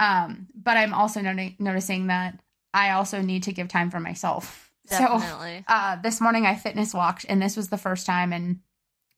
Um, 0.00 0.48
but 0.54 0.76
I'm 0.76 0.92
also 0.92 1.20
noti- 1.20 1.56
noticing 1.60 2.08
that 2.08 2.40
I 2.74 2.90
also 2.90 3.22
need 3.22 3.44
to 3.44 3.52
give 3.52 3.68
time 3.68 3.90
for 3.90 4.00
myself. 4.00 4.60
So 4.86 4.98
Definitely. 4.98 5.64
uh, 5.66 5.96
this 6.02 6.20
morning 6.20 6.44
I 6.44 6.56
fitness 6.56 6.92
walked, 6.92 7.24
and 7.26 7.40
this 7.40 7.56
was 7.56 7.70
the 7.70 7.78
first 7.78 8.04
time 8.04 8.34
and 8.34 8.60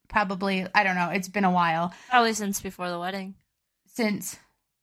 probably 0.08 0.64
I 0.74 0.84
don't 0.84 0.94
know. 0.94 1.10
It's 1.10 1.26
been 1.28 1.44
a 1.44 1.50
while 1.50 1.92
Probably 2.08 2.34
since 2.34 2.60
before 2.60 2.88
the 2.88 2.98
wedding. 3.00 3.34
since. 3.86 4.36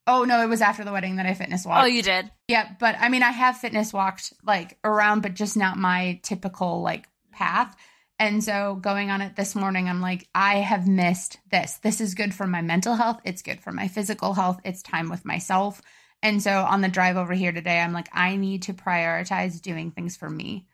Oh 0.05 0.23
no, 0.25 0.41
it 0.41 0.49
was 0.49 0.61
after 0.61 0.83
the 0.83 0.91
wedding 0.91 1.15
that 1.15 1.25
I 1.25 1.33
fitness 1.33 1.65
walked. 1.65 1.83
Oh, 1.83 1.87
you 1.87 2.01
did. 2.01 2.29
Yeah, 2.47 2.71
but 2.79 2.95
I 2.99 3.09
mean, 3.09 3.23
I 3.23 3.31
have 3.31 3.57
fitness 3.57 3.93
walked 3.93 4.33
like 4.43 4.77
around, 4.83 5.21
but 5.21 5.33
just 5.33 5.55
not 5.55 5.77
my 5.77 6.19
typical 6.23 6.81
like 6.81 7.07
path. 7.31 7.75
And 8.19 8.43
so 8.43 8.75
going 8.75 9.09
on 9.09 9.21
it 9.21 9.35
this 9.35 9.55
morning, 9.55 9.89
I'm 9.89 10.01
like, 10.01 10.27
I 10.35 10.55
have 10.57 10.87
missed 10.87 11.39
this. 11.51 11.77
This 11.77 11.99
is 11.99 12.15
good 12.15 12.33
for 12.33 12.45
my 12.45 12.61
mental 12.61 12.95
health. 12.95 13.19
It's 13.23 13.41
good 13.41 13.59
for 13.59 13.71
my 13.71 13.87
physical 13.87 14.33
health. 14.33 14.59
It's 14.63 14.83
time 14.83 15.09
with 15.09 15.25
myself. 15.25 15.81
And 16.21 16.41
so 16.41 16.51
on 16.51 16.81
the 16.81 16.87
drive 16.87 17.17
over 17.17 17.33
here 17.33 17.51
today, 17.51 17.79
I'm 17.79 17.91
like, 17.91 18.07
I 18.13 18.37
need 18.37 18.63
to 18.63 18.73
prioritize 18.73 19.61
doing 19.61 19.91
things 19.91 20.15
for 20.15 20.29
me 20.29 20.67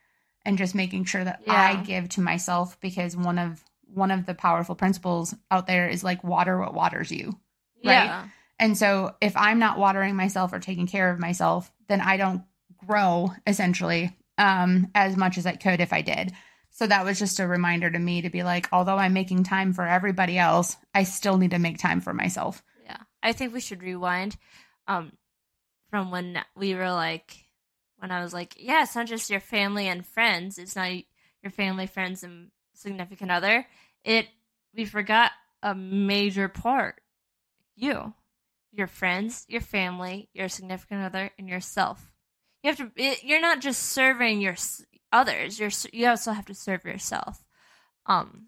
and 0.46 0.58
just 0.58 0.76
making 0.76 1.06
sure 1.06 1.24
that 1.24 1.42
I 1.48 1.78
give 1.78 2.10
to 2.10 2.22
myself 2.22 2.80
because 2.82 3.16
one 3.16 3.40
of 3.40 3.64
one 3.92 4.12
of 4.12 4.28
the 4.28 4.36
powerful 4.36 4.76
principles 4.76 5.34
out 5.50 5.66
there 5.66 5.90
is 5.90 6.04
like 6.04 6.24
water 6.24 6.60
what 6.60 6.76
waters 6.76 7.12
you. 7.12 7.40
Right. 7.84 8.06
Yeah. 8.06 8.28
And 8.60 8.78
so 8.78 9.16
if 9.22 9.36
I'm 9.38 9.60
not 9.60 9.80
watering 9.80 10.16
myself 10.16 10.52
or 10.54 10.60
taking 10.60 10.88
care 10.88 11.10
of 11.10 11.20
myself, 11.20 11.72
then 11.88 12.02
I 12.02 12.18
don't 12.18 12.44
grow 12.86 13.32
essentially 13.48 14.16
um, 14.38 14.90
as 14.94 15.18
much 15.18 15.38
as 15.38 15.46
I 15.46 15.56
could 15.56 15.80
if 15.82 15.94
I 15.94 16.02
did. 16.02 16.34
So 16.72 16.88
that 16.88 17.06
was 17.06 17.20
just 17.20 17.40
a 17.40 17.48
reminder 17.48 17.90
to 17.90 18.00
me 18.00 18.22
to 18.22 18.30
be 18.30 18.44
like, 18.44 18.70
although 18.72 18.98
I'm 18.98 19.14
making 19.14 19.44
time 19.44 19.74
for 19.74 19.86
everybody 19.86 20.38
else, 20.38 20.78
I 20.94 21.04
still 21.04 21.38
need 21.38 21.52
to 21.52 21.60
make 21.60 21.78
time 21.78 22.00
for 22.00 22.14
myself. 22.14 22.64
Yeah. 22.86 22.98
I 23.22 23.34
think 23.34 23.54
we 23.54 23.60
should 23.60 23.84
rewind 23.84 24.38
um 24.88 25.12
from 25.90 26.12
when 26.12 26.40
we 26.56 26.76
were 26.76 26.92
like 26.92 27.36
when 27.98 28.12
I 28.12 28.24
was 28.24 28.34
like, 28.34 28.56
yeah, 28.58 28.84
it's 28.84 28.96
not 28.96 29.08
just 29.08 29.30
your 29.30 29.42
family 29.42 29.88
and 29.88 30.06
friends, 30.06 30.58
it's 30.58 30.76
not 30.76 30.92
your 31.44 31.52
family, 31.52 31.86
friends 31.86 32.24
and 32.24 32.50
significant 32.74 33.32
other. 33.32 33.66
It 34.04 34.28
we 34.74 34.86
forgot 34.86 35.32
a 35.62 35.76
major 35.76 36.48
part. 36.48 37.02
You. 37.76 38.14
Your 38.72 38.88
friends, 38.88 39.46
your 39.48 39.62
family, 39.62 40.30
your 40.34 40.50
significant 40.50 41.04
other 41.04 41.32
and 41.38 41.50
yourself. 41.50 42.12
You 42.64 42.70
have 42.70 42.78
to 42.78 42.92
it, 42.96 43.24
you're 43.24 43.42
not 43.42 43.62
just 43.62 43.82
serving 43.82 44.42
your 44.42 44.56
others, 45.12 45.60
you're 45.60 45.72
you 45.92 46.08
also 46.08 46.32
have 46.32 46.46
to 46.46 46.54
serve 46.54 46.86
yourself. 46.86 47.44
Um 48.06 48.48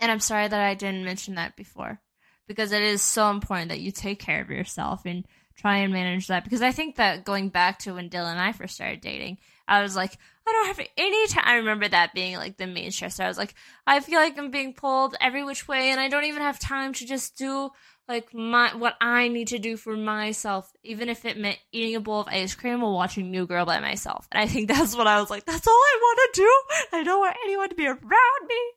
and 0.00 0.10
I'm 0.10 0.20
sorry 0.20 0.48
that 0.48 0.60
I 0.60 0.74
didn't 0.74 1.04
mention 1.04 1.36
that 1.36 1.56
before 1.56 2.00
because 2.46 2.72
it 2.72 2.82
is 2.82 3.02
so 3.02 3.30
important 3.30 3.68
that 3.68 3.80
you 3.80 3.90
take 3.90 4.18
care 4.18 4.42
of 4.42 4.50
yourself 4.50 5.02
and 5.06 5.24
try 5.56 5.78
and 5.78 5.92
manage 5.92 6.26
that. 6.26 6.44
Because 6.44 6.62
I 6.62 6.72
think 6.72 6.96
that 6.96 7.24
going 7.24 7.48
back 7.48 7.78
to 7.80 7.94
when 7.94 8.10
Dylan 8.10 8.32
and 8.32 8.40
I 8.40 8.52
first 8.52 8.74
started 8.74 9.00
dating, 9.00 9.38
I 9.66 9.82
was 9.82 9.96
like, 9.96 10.18
I 10.46 10.52
don't 10.52 10.76
have 10.76 10.86
any 10.96 11.26
time. 11.28 11.44
I 11.46 11.54
remember 11.56 11.88
that 11.88 12.12
being 12.12 12.36
like 12.36 12.56
the 12.58 12.66
main 12.66 12.90
stressor. 12.90 13.24
I 13.24 13.28
was 13.28 13.38
like, 13.38 13.54
I 13.86 14.00
feel 14.00 14.18
like 14.18 14.36
I'm 14.36 14.50
being 14.50 14.74
pulled 14.74 15.16
every 15.20 15.42
which 15.42 15.66
way, 15.66 15.90
and 15.90 16.00
I 16.00 16.08
don't 16.08 16.24
even 16.24 16.42
have 16.42 16.58
time 16.58 16.92
to 16.94 17.06
just 17.06 17.38
do 17.38 17.70
like 18.08 18.34
my 18.34 18.74
what 18.74 18.96
I 19.00 19.28
need 19.28 19.48
to 19.48 19.58
do 19.58 19.76
for 19.76 19.96
myself, 19.96 20.72
even 20.82 21.08
if 21.08 21.24
it 21.24 21.38
meant 21.38 21.58
eating 21.72 21.96
a 21.96 22.00
bowl 22.00 22.20
of 22.20 22.28
ice 22.28 22.54
cream 22.54 22.82
or 22.82 22.92
watching 22.94 23.30
New 23.30 23.46
Girl 23.46 23.64
by 23.64 23.80
myself. 23.80 24.28
And 24.30 24.40
I 24.42 24.46
think 24.46 24.68
that's 24.68 24.96
what 24.96 25.06
I 25.06 25.20
was 25.20 25.30
like. 25.30 25.44
That's 25.46 25.66
all 25.66 25.72
I 25.72 25.98
want 26.00 26.20
to 26.34 26.40
do. 26.40 26.98
I 26.98 27.02
don't 27.02 27.20
want 27.20 27.36
anyone 27.44 27.68
to 27.70 27.74
be 27.74 27.86
around 27.86 28.00
me. 28.48 28.72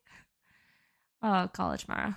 Oh, 1.23 1.49
college 1.51 1.87
Mara. 1.87 2.15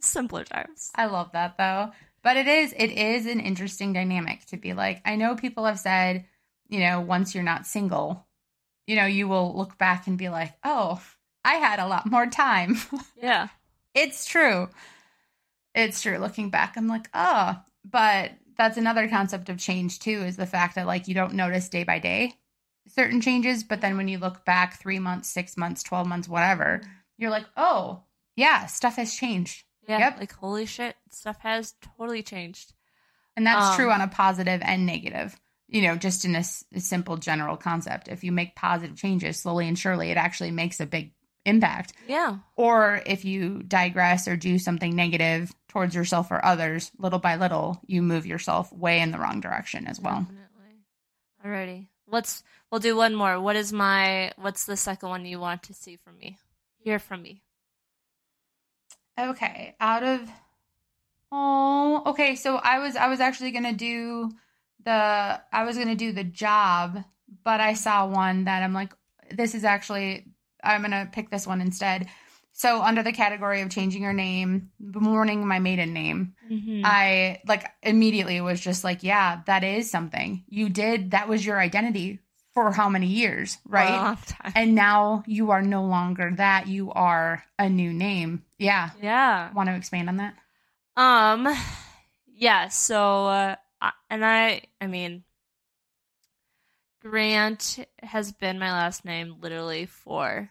Simpler 0.00 0.44
times. 0.44 0.90
I 0.94 1.06
love 1.06 1.32
that 1.32 1.56
though. 1.58 1.92
But 2.22 2.36
it 2.36 2.46
is 2.48 2.74
it 2.76 2.90
is 2.90 3.26
an 3.26 3.40
interesting 3.40 3.92
dynamic 3.92 4.44
to 4.46 4.56
be 4.56 4.72
like, 4.72 5.00
I 5.04 5.16
know 5.16 5.36
people 5.36 5.64
have 5.66 5.78
said, 5.78 6.26
you 6.68 6.80
know, 6.80 7.00
once 7.00 7.34
you're 7.34 7.44
not 7.44 7.66
single, 7.66 8.26
you 8.86 8.96
know, 8.96 9.06
you 9.06 9.28
will 9.28 9.56
look 9.56 9.78
back 9.78 10.06
and 10.06 10.18
be 10.18 10.28
like, 10.28 10.52
"Oh, 10.64 11.00
I 11.44 11.54
had 11.54 11.78
a 11.78 11.86
lot 11.86 12.10
more 12.10 12.26
time." 12.26 12.76
Yeah. 13.22 13.48
it's 13.94 14.26
true. 14.26 14.68
It's 15.74 16.02
true. 16.02 16.18
Looking 16.18 16.50
back, 16.50 16.76
I'm 16.76 16.88
like, 16.88 17.08
oh, 17.14 17.56
but 17.84 18.32
that's 18.56 18.76
another 18.76 19.08
concept 19.08 19.48
of 19.48 19.58
change 19.58 19.98
too, 20.00 20.22
is 20.22 20.36
the 20.36 20.46
fact 20.46 20.74
that 20.74 20.86
like 20.86 21.08
you 21.08 21.14
don't 21.14 21.34
notice 21.34 21.68
day 21.68 21.84
by 21.84 21.98
day 21.98 22.34
certain 22.88 23.20
changes, 23.20 23.62
but 23.62 23.80
then 23.80 23.96
when 23.96 24.08
you 24.08 24.18
look 24.18 24.44
back 24.44 24.80
three 24.80 24.98
months, 24.98 25.28
six 25.28 25.56
months, 25.56 25.82
12 25.84 26.08
months, 26.08 26.28
whatever, 26.28 26.80
you're 27.18 27.30
like, 27.30 27.46
oh, 27.56 28.02
yeah, 28.34 28.66
stuff 28.66 28.96
has 28.96 29.14
changed. 29.14 29.64
Yeah. 29.86 29.98
Yep. 30.00 30.18
Like, 30.18 30.32
holy 30.32 30.66
shit, 30.66 30.96
stuff 31.10 31.38
has 31.40 31.74
totally 31.96 32.22
changed. 32.24 32.72
And 33.36 33.46
that's 33.46 33.68
Um, 33.70 33.76
true 33.76 33.90
on 33.92 34.00
a 34.00 34.08
positive 34.08 34.60
and 34.64 34.86
negative, 34.86 35.38
you 35.68 35.82
know, 35.82 35.94
just 35.94 36.24
in 36.24 36.34
a, 36.34 36.38
s- 36.40 36.64
a 36.74 36.80
simple 36.80 37.16
general 37.16 37.56
concept. 37.56 38.08
If 38.08 38.24
you 38.24 38.32
make 38.32 38.56
positive 38.56 38.96
changes 38.96 39.38
slowly 39.38 39.68
and 39.68 39.78
surely, 39.78 40.10
it 40.10 40.16
actually 40.16 40.50
makes 40.50 40.80
a 40.80 40.86
big 40.86 41.12
impact. 41.44 41.92
Yeah. 42.08 42.38
Or 42.56 43.02
if 43.06 43.24
you 43.24 43.62
digress 43.62 44.26
or 44.26 44.36
do 44.36 44.58
something 44.58 44.96
negative 44.96 45.52
towards 45.70 45.94
yourself 45.94 46.30
or 46.30 46.44
others, 46.44 46.90
little 46.98 47.18
by 47.18 47.36
little, 47.36 47.80
you 47.86 48.02
move 48.02 48.26
yourself 48.26 48.72
way 48.72 49.00
in 49.00 49.12
the 49.12 49.18
wrong 49.18 49.40
direction 49.40 49.86
as 49.86 50.00
well. 50.00 50.26
Definitely. 50.28 50.84
Alrighty. 51.44 51.88
Let's, 52.06 52.42
we'll 52.70 52.80
do 52.80 52.96
one 52.96 53.14
more. 53.14 53.40
What 53.40 53.56
is 53.56 53.72
my, 53.72 54.32
what's 54.36 54.66
the 54.66 54.76
second 54.76 55.08
one 55.08 55.24
you 55.24 55.40
want 55.40 55.62
to 55.64 55.74
see 55.74 55.96
from 55.96 56.18
me? 56.18 56.36
Hear 56.82 56.98
from 56.98 57.22
me. 57.22 57.42
Okay, 59.18 59.74
out 59.80 60.02
of 60.02 60.28
Oh, 61.32 62.02
okay, 62.06 62.34
so 62.34 62.56
I 62.56 62.80
was 62.80 62.96
I 62.96 63.06
was 63.06 63.20
actually 63.20 63.52
going 63.52 63.64
to 63.64 63.72
do 63.72 64.32
the 64.84 65.40
I 65.52 65.64
was 65.64 65.76
to 65.76 65.94
do 65.94 66.12
the 66.12 66.24
job, 66.24 67.04
but 67.44 67.60
I 67.60 67.74
saw 67.74 68.08
one 68.08 68.44
that 68.44 68.62
I'm 68.62 68.72
like 68.72 68.92
this 69.30 69.54
is 69.54 69.64
actually 69.64 70.26
I'm 70.62 70.82
gonna 70.82 71.08
pick 71.10 71.30
this 71.30 71.46
one 71.46 71.60
instead. 71.60 72.08
So 72.52 72.82
under 72.82 73.02
the 73.02 73.12
category 73.12 73.62
of 73.62 73.70
changing 73.70 74.02
your 74.02 74.12
name, 74.12 74.70
mourning 74.78 75.46
my 75.46 75.58
maiden 75.60 75.92
name, 75.94 76.34
Mhm. 76.50 76.82
I 76.84 77.40
like 77.46 77.64
immediately 77.82 78.40
was 78.40 78.60
just 78.60 78.84
like, 78.84 79.02
yeah, 79.02 79.40
that 79.46 79.64
is 79.64 79.90
something 79.90 80.44
you 80.48 80.68
did. 80.68 81.12
That 81.12 81.28
was 81.28 81.44
your 81.46 81.58
identity 81.58 82.18
for 82.52 82.72
how 82.72 82.88
many 82.88 83.06
years, 83.06 83.56
right? 83.64 83.88
A 83.88 83.96
long 83.96 84.16
time. 84.26 84.52
and 84.56 84.74
now 84.74 85.22
you 85.26 85.52
are 85.52 85.62
no 85.62 85.84
longer 85.84 86.32
that. 86.36 86.66
You 86.66 86.90
are 86.92 87.44
a 87.58 87.68
new 87.70 87.92
name. 87.92 88.44
Yeah. 88.58 88.90
yeah. 89.00 89.52
Want 89.52 89.68
to 89.68 89.76
expand 89.76 90.08
on 90.08 90.16
that? 90.16 90.34
Um, 90.96 91.48
yeah. 92.26 92.68
So, 92.68 93.26
uh, 93.28 93.56
and 94.10 94.24
I, 94.24 94.62
I 94.80 94.86
mean, 94.88 95.22
Grant 97.00 97.78
has 98.02 98.32
been 98.32 98.58
my 98.58 98.72
last 98.72 99.04
name 99.04 99.36
literally 99.40 99.86
for 99.86 100.50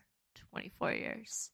24 0.51 0.93
years. 0.93 1.51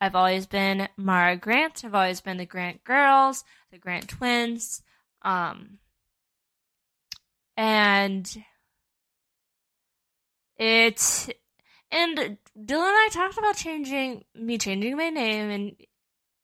I've 0.00 0.14
always 0.14 0.46
been 0.46 0.88
Mara 0.96 1.36
Grant. 1.36 1.84
I've 1.84 1.94
always 1.94 2.20
been 2.20 2.36
the 2.36 2.46
Grant 2.46 2.84
girls, 2.84 3.44
the 3.70 3.78
Grant 3.78 4.08
twins. 4.08 4.82
Um, 5.22 5.78
and 7.56 8.30
it, 10.58 11.36
and 11.90 12.16
Dylan 12.18 12.28
and 12.28 12.38
I 12.58 13.08
talked 13.12 13.38
about 13.38 13.56
changing, 13.56 14.24
me 14.34 14.58
changing 14.58 14.96
my 14.96 15.08
name 15.08 15.50
and 15.50 15.76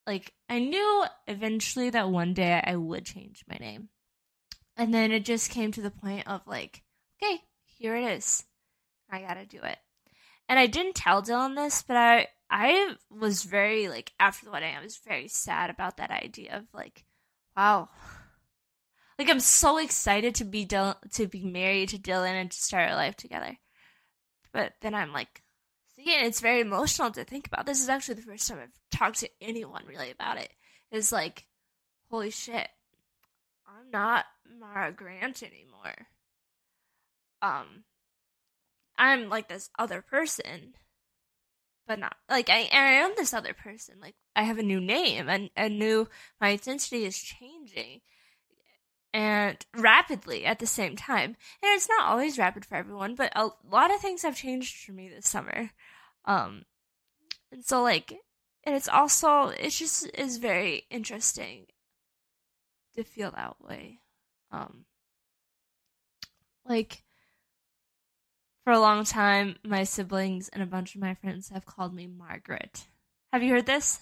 like 0.05 0.33
I 0.49 0.59
knew 0.59 1.05
eventually 1.27 1.89
that 1.91 2.09
one 2.09 2.33
day 2.33 2.61
I 2.63 2.75
would 2.75 3.05
change 3.05 3.43
my 3.47 3.55
name. 3.55 3.89
And 4.75 4.93
then 4.93 5.11
it 5.11 5.25
just 5.25 5.51
came 5.51 5.71
to 5.73 5.81
the 5.81 5.91
point 5.91 6.27
of 6.27 6.41
like, 6.47 6.83
okay, 7.21 7.41
here 7.65 7.95
it 7.95 8.03
is. 8.03 8.43
I 9.09 9.21
got 9.21 9.35
to 9.35 9.45
do 9.45 9.59
it. 9.63 9.77
And 10.49 10.59
I 10.59 10.67
didn't 10.67 10.95
tell 10.95 11.21
Dylan 11.21 11.55
this, 11.55 11.83
but 11.83 11.95
I 11.95 12.27
I 12.53 12.95
was 13.09 13.43
very 13.43 13.87
like 13.87 14.13
after 14.19 14.45
the 14.45 14.51
wedding, 14.51 14.75
I 14.75 14.83
was 14.83 14.97
very 14.97 15.27
sad 15.27 15.71
about 15.71 15.97
that 15.97 16.11
idea 16.11 16.55
of 16.55 16.65
like, 16.71 17.03
wow. 17.57 17.89
Like 19.17 19.27
I'm 19.29 19.39
so 19.39 19.79
excited 19.79 20.35
to 20.35 20.43
be 20.43 20.63
Dylan, 20.63 20.95
to 21.13 21.27
be 21.27 21.43
married 21.43 21.89
to 21.89 21.97
Dylan 21.97 22.39
and 22.39 22.51
to 22.51 22.57
start 22.57 22.91
our 22.91 22.95
life 22.95 23.15
together. 23.15 23.57
But 24.51 24.73
then 24.81 24.93
I'm 24.93 25.11
like, 25.11 25.41
See, 25.95 26.15
and 26.15 26.25
it's 26.25 26.41
very 26.41 26.61
emotional 26.61 27.11
to 27.11 27.23
think 27.23 27.47
about. 27.47 27.65
This 27.65 27.81
is 27.81 27.89
actually 27.89 28.15
the 28.15 28.21
first 28.23 28.47
time 28.47 28.59
I've 28.61 28.97
talked 28.97 29.19
to 29.19 29.29
anyone 29.41 29.83
really 29.87 30.11
about 30.11 30.37
it. 30.37 30.51
it. 30.91 30.97
Is 30.97 31.11
like, 31.11 31.47
holy 32.11 32.29
shit, 32.29 32.67
I'm 33.67 33.89
not 33.91 34.25
Mara 34.59 34.91
Grant 34.91 35.41
anymore. 35.41 36.07
Um, 37.41 37.83
I'm 38.97 39.29
like 39.29 39.49
this 39.49 39.69
other 39.77 40.01
person, 40.01 40.73
but 41.87 41.99
not 41.99 42.15
like 42.29 42.49
I, 42.49 42.69
I 42.71 42.91
am 42.93 43.13
this 43.15 43.33
other 43.33 43.53
person. 43.53 43.95
Like 44.01 44.15
I 44.35 44.43
have 44.43 44.57
a 44.57 44.63
new 44.63 44.79
name 44.79 45.29
and 45.29 45.49
a 45.55 45.69
new 45.69 46.07
my 46.39 46.49
identity 46.49 47.05
is 47.05 47.17
changing 47.17 48.01
and 49.13 49.63
rapidly 49.75 50.45
at 50.45 50.59
the 50.59 50.65
same 50.67 50.95
time. 50.95 51.35
And 51.61 51.75
it's 51.75 51.89
not 51.89 52.07
always 52.07 52.37
rapid 52.37 52.65
for 52.65 52.75
everyone, 52.75 53.15
but 53.15 53.31
a 53.35 53.49
lot 53.69 53.93
of 53.93 53.99
things 53.99 54.23
have 54.23 54.35
changed 54.35 54.85
for 54.85 54.91
me 54.91 55.09
this 55.09 55.29
summer. 55.29 55.71
Um 56.25 56.63
and 57.51 57.63
so 57.63 57.83
like 57.83 58.13
and 58.63 58.75
it's 58.75 58.89
also 58.89 59.49
it 59.49 59.69
just 59.69 60.09
is 60.17 60.37
very 60.37 60.85
interesting 60.89 61.65
to 62.95 63.03
feel 63.03 63.31
that 63.31 63.61
way. 63.61 63.99
Um 64.51 64.85
like 66.65 67.03
for 68.63 68.71
a 68.71 68.79
long 68.79 69.03
time 69.03 69.57
my 69.63 69.83
siblings 69.83 70.49
and 70.49 70.63
a 70.63 70.67
bunch 70.67 70.95
of 70.95 71.01
my 71.01 71.13
friends 71.15 71.49
have 71.49 71.65
called 71.65 71.93
me 71.93 72.07
Margaret. 72.07 72.85
Have 73.31 73.43
you 73.43 73.51
heard 73.51 73.65
this? 73.65 74.01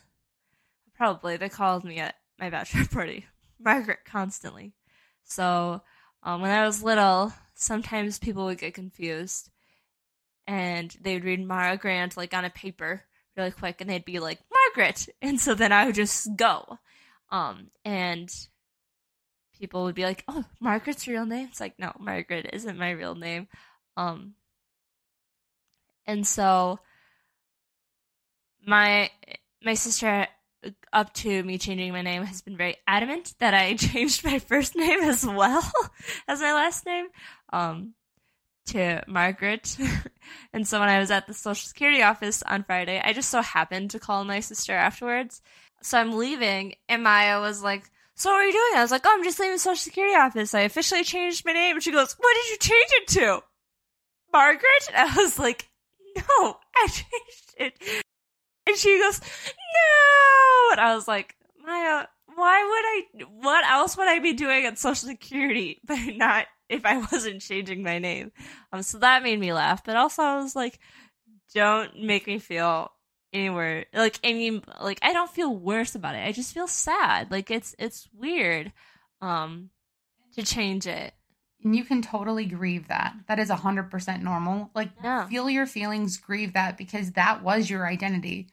Probably. 0.96 1.38
They 1.38 1.50
called 1.50 1.84
me 1.84 2.00
at 2.00 2.16
my 2.40 2.50
bachelor 2.50 2.86
party 2.92 3.26
Margaret 3.60 4.00
constantly. 4.06 4.74
So 5.24 5.82
um, 6.24 6.42
when 6.42 6.52
I 6.52 6.66
was 6.66 6.84
little, 6.84 7.34
sometimes 7.56 8.20
people 8.20 8.46
would 8.46 8.58
get 8.58 8.74
confused, 8.74 9.50
and 10.48 10.96
they 11.02 11.14
would 11.14 11.24
read 11.24 11.46
Mara 11.46 11.78
Grant 11.78 12.18
like 12.18 12.34
on 12.34 12.46
a 12.46 12.50
paper 12.50 13.04
really 13.38 13.52
quick, 13.52 13.82
and 13.82 13.90
they'd 13.90 14.06
be 14.06 14.20
like 14.20 14.40
Margaret, 14.52 15.08
and 15.22 15.40
so 15.40 15.56
then 15.56 15.72
I 15.72 15.86
would 15.86 15.96
just 15.96 16.36
go, 16.36 16.78
um, 17.32 17.70
and 17.86 18.32
people 19.58 19.84
would 19.86 19.96
be 19.96 20.04
like, 20.04 20.24
"Oh, 20.28 20.46
Margaret's 20.60 21.08
real 21.08 21.26
name?" 21.26 21.48
It's 21.50 21.60
like, 21.60 21.80
no, 21.80 21.94
Margaret 22.00 22.50
isn't 22.54 22.78
my 22.78 22.92
real 22.92 23.16
name, 23.16 23.48
um, 23.98 24.34
and 26.06 26.26
so 26.26 26.80
my 28.66 29.10
my 29.64 29.74
sister 29.74 30.28
up 30.94 31.14
to 31.14 31.44
me 31.44 31.58
changing 31.58 31.92
my 31.92 32.02
name 32.02 32.24
has 32.24 32.42
been 32.42 32.58
very 32.58 32.78
adamant 32.88 33.34
that 33.40 33.54
I 33.54 33.74
changed 33.78 34.24
my 34.24 34.40
first 34.40 34.76
name 34.76 35.00
as 35.02 35.26
well 35.26 35.64
as 36.28 36.40
my 36.42 36.54
last 36.54 36.86
name 36.86 37.08
um, 37.52 37.94
to 38.68 39.02
Margaret. 39.08 39.76
and 40.54 40.68
so 40.68 40.80
when 40.80 40.90
I 40.90 41.00
was 41.00 41.12
at 41.12 41.28
the 41.28 41.34
Social 41.34 41.68
Security 41.68 42.04
office 42.04 42.44
on 42.44 42.64
Friday, 42.64 43.02
I 43.04 43.14
just 43.14 43.30
so 43.30 43.42
happened 43.42 43.92
to 43.92 44.00
call 44.00 44.24
my 44.24 44.40
sister 44.40 44.74
afterwards. 44.74 45.42
So 45.82 45.98
I'm 45.98 46.12
leaving, 46.12 46.76
and 46.88 47.04
Maya 47.04 47.42
was 47.42 47.64
like, 47.64 47.90
So 48.14 48.30
what 48.30 48.42
are 48.42 48.46
you 48.46 48.52
doing? 48.52 48.74
I 48.76 48.82
was 48.82 48.92
like, 48.92 49.02
Oh, 49.04 49.12
I'm 49.12 49.24
just 49.24 49.40
leaving 49.40 49.56
the 49.56 49.60
Social 49.60 49.76
Security 49.78 50.16
office. 50.16 50.54
I 50.54 50.62
officially 50.62 51.04
changed 51.04 51.44
my 51.44 51.54
name. 51.54 51.78
And 51.78 51.84
she 51.84 51.92
goes, 51.92 52.16
What 52.20 52.36
did 52.36 52.52
you 52.52 52.58
change 52.58 52.90
it 52.92 53.08
to? 53.20 53.44
Margaret? 54.32 54.90
And 54.94 55.10
I 55.10 55.16
was 55.16 55.40
like, 55.40 55.71
No, 56.40 56.58
I 56.76 56.88
changed 56.88 57.56
it. 57.58 58.04
And 58.68 58.78
she 58.78 59.00
goes, 59.00 59.20
no. 59.20 60.72
And 60.72 60.80
I 60.80 60.96
was 60.96 61.08
like, 61.08 61.36
Maya, 61.64 62.06
why 62.36 62.64
would 62.64 63.24
I, 63.24 63.28
what 63.42 63.66
else 63.66 63.98
would 63.98 64.08
I 64.08 64.20
be 64.20 64.34
doing 64.34 64.66
at 64.66 64.78
Social 64.78 65.08
Security, 65.08 65.80
but 65.86 66.00
not 66.16 66.48
if 66.70 66.86
I 66.86 66.98
wasn't 66.98 67.42
changing 67.42 67.84
my 67.84 68.00
name? 68.00 68.32
Um, 68.72 68.82
so 68.84 69.00
that 69.00 69.24
made 69.24 69.40
me 69.40 69.54
laugh. 69.54 69.84
But 69.84 69.96
also 69.96 70.24
I 70.24 70.38
was 70.38 70.56
like, 70.56 70.80
don't 71.54 72.04
make 72.04 72.28
me 72.28 72.40
feel 72.40 72.92
anywhere, 73.34 73.86
like, 73.94 74.20
any, 74.24 74.62
like, 74.82 75.00
I 75.02 75.14
don't 75.14 75.32
feel 75.32 75.56
worse 75.56 75.96
about 75.96 76.16
it. 76.16 76.26
I 76.26 76.32
just 76.32 76.54
feel 76.54 76.68
sad. 76.68 77.32
Like, 77.32 77.50
it's, 77.52 77.76
it's 77.80 78.08
weird, 78.14 78.72
um, 79.22 79.70
to 80.36 80.44
change 80.44 80.88
it. 80.88 81.14
And 81.64 81.76
you 81.76 81.84
can 81.84 82.02
totally 82.02 82.46
grieve 82.46 82.88
that. 82.88 83.16
That 83.28 83.40
is 83.40 83.50
100% 83.50 84.22
normal. 84.24 84.72
Like, 84.74 84.90
Yeah. 85.04 85.28
feel 85.28 85.50
your 85.50 85.66
feelings, 85.68 86.18
grieve 86.18 86.54
that 86.54 86.78
because 86.78 87.12
that 87.12 87.44
was 87.44 87.70
your 87.70 87.88
identity, 87.88 88.50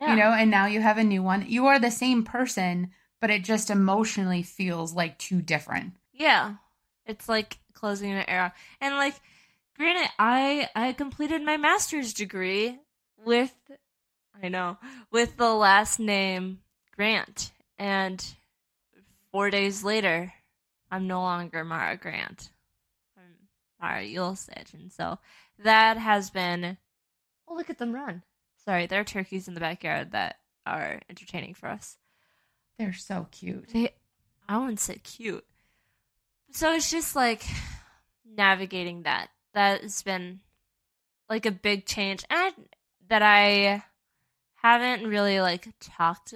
Yeah. 0.00 0.10
you 0.10 0.16
know, 0.16 0.32
and 0.32 0.50
now 0.50 0.66
you 0.66 0.80
have 0.80 0.96
a 0.98 1.04
new 1.04 1.22
one. 1.22 1.44
You 1.46 1.66
are 1.66 1.78
the 1.78 1.90
same 1.90 2.24
person, 2.24 2.92
but 3.20 3.30
it 3.30 3.44
just 3.44 3.68
emotionally 3.70 4.42
feels 4.42 4.94
like 4.94 5.18
two 5.18 5.42
different. 5.42 5.94
Yeah. 6.12 6.54
It's 7.04 7.28
like 7.28 7.58
closing 7.74 8.12
an 8.12 8.24
era. 8.28 8.52
And 8.80 8.96
like 8.96 9.14
granted 9.76 10.10
I 10.18 10.68
I 10.74 10.92
completed 10.92 11.42
my 11.42 11.56
master's 11.56 12.12
degree 12.14 12.78
with 13.24 13.54
I 14.42 14.48
know, 14.48 14.78
with 15.10 15.36
the 15.36 15.52
last 15.52 15.98
name 16.00 16.60
Grant. 16.96 17.52
And 17.78 18.24
4 19.32 19.50
days 19.50 19.84
later, 19.84 20.32
I'm 20.90 21.06
no 21.06 21.20
longer 21.20 21.64
Mara 21.64 21.96
Grant. 21.96 22.50
I'm 23.16 23.48
Mara 23.80 24.02
Yulsich. 24.02 24.74
And 24.74 24.92
so 24.92 25.18
that 25.62 25.96
has 25.96 26.30
been 26.30 26.76
Oh, 27.50 27.54
look 27.54 27.68
at 27.68 27.78
them 27.78 27.92
run. 27.92 28.22
Sorry, 28.64 28.86
there 28.86 29.00
are 29.00 29.04
turkeys 29.04 29.48
in 29.48 29.54
the 29.54 29.60
backyard 29.60 30.12
that 30.12 30.36
are 30.64 31.00
entertaining 31.08 31.54
for 31.54 31.68
us. 31.68 31.96
They're 32.78 32.92
so 32.92 33.26
cute. 33.32 33.68
They, 33.72 33.90
I 34.48 34.58
wouldn't 34.58 34.78
say 34.78 34.96
cute. 35.02 35.44
So 36.52 36.72
it's 36.72 36.90
just 36.90 37.16
like 37.16 37.42
navigating 38.24 39.02
that. 39.02 39.30
That 39.54 39.82
has 39.82 40.02
been 40.02 40.40
like 41.28 41.44
a 41.44 41.50
big 41.50 41.86
change, 41.86 42.24
and 42.30 42.54
that 43.08 43.22
I 43.22 43.82
haven't 44.54 45.08
really 45.08 45.40
like 45.40 45.68
talked 45.80 46.34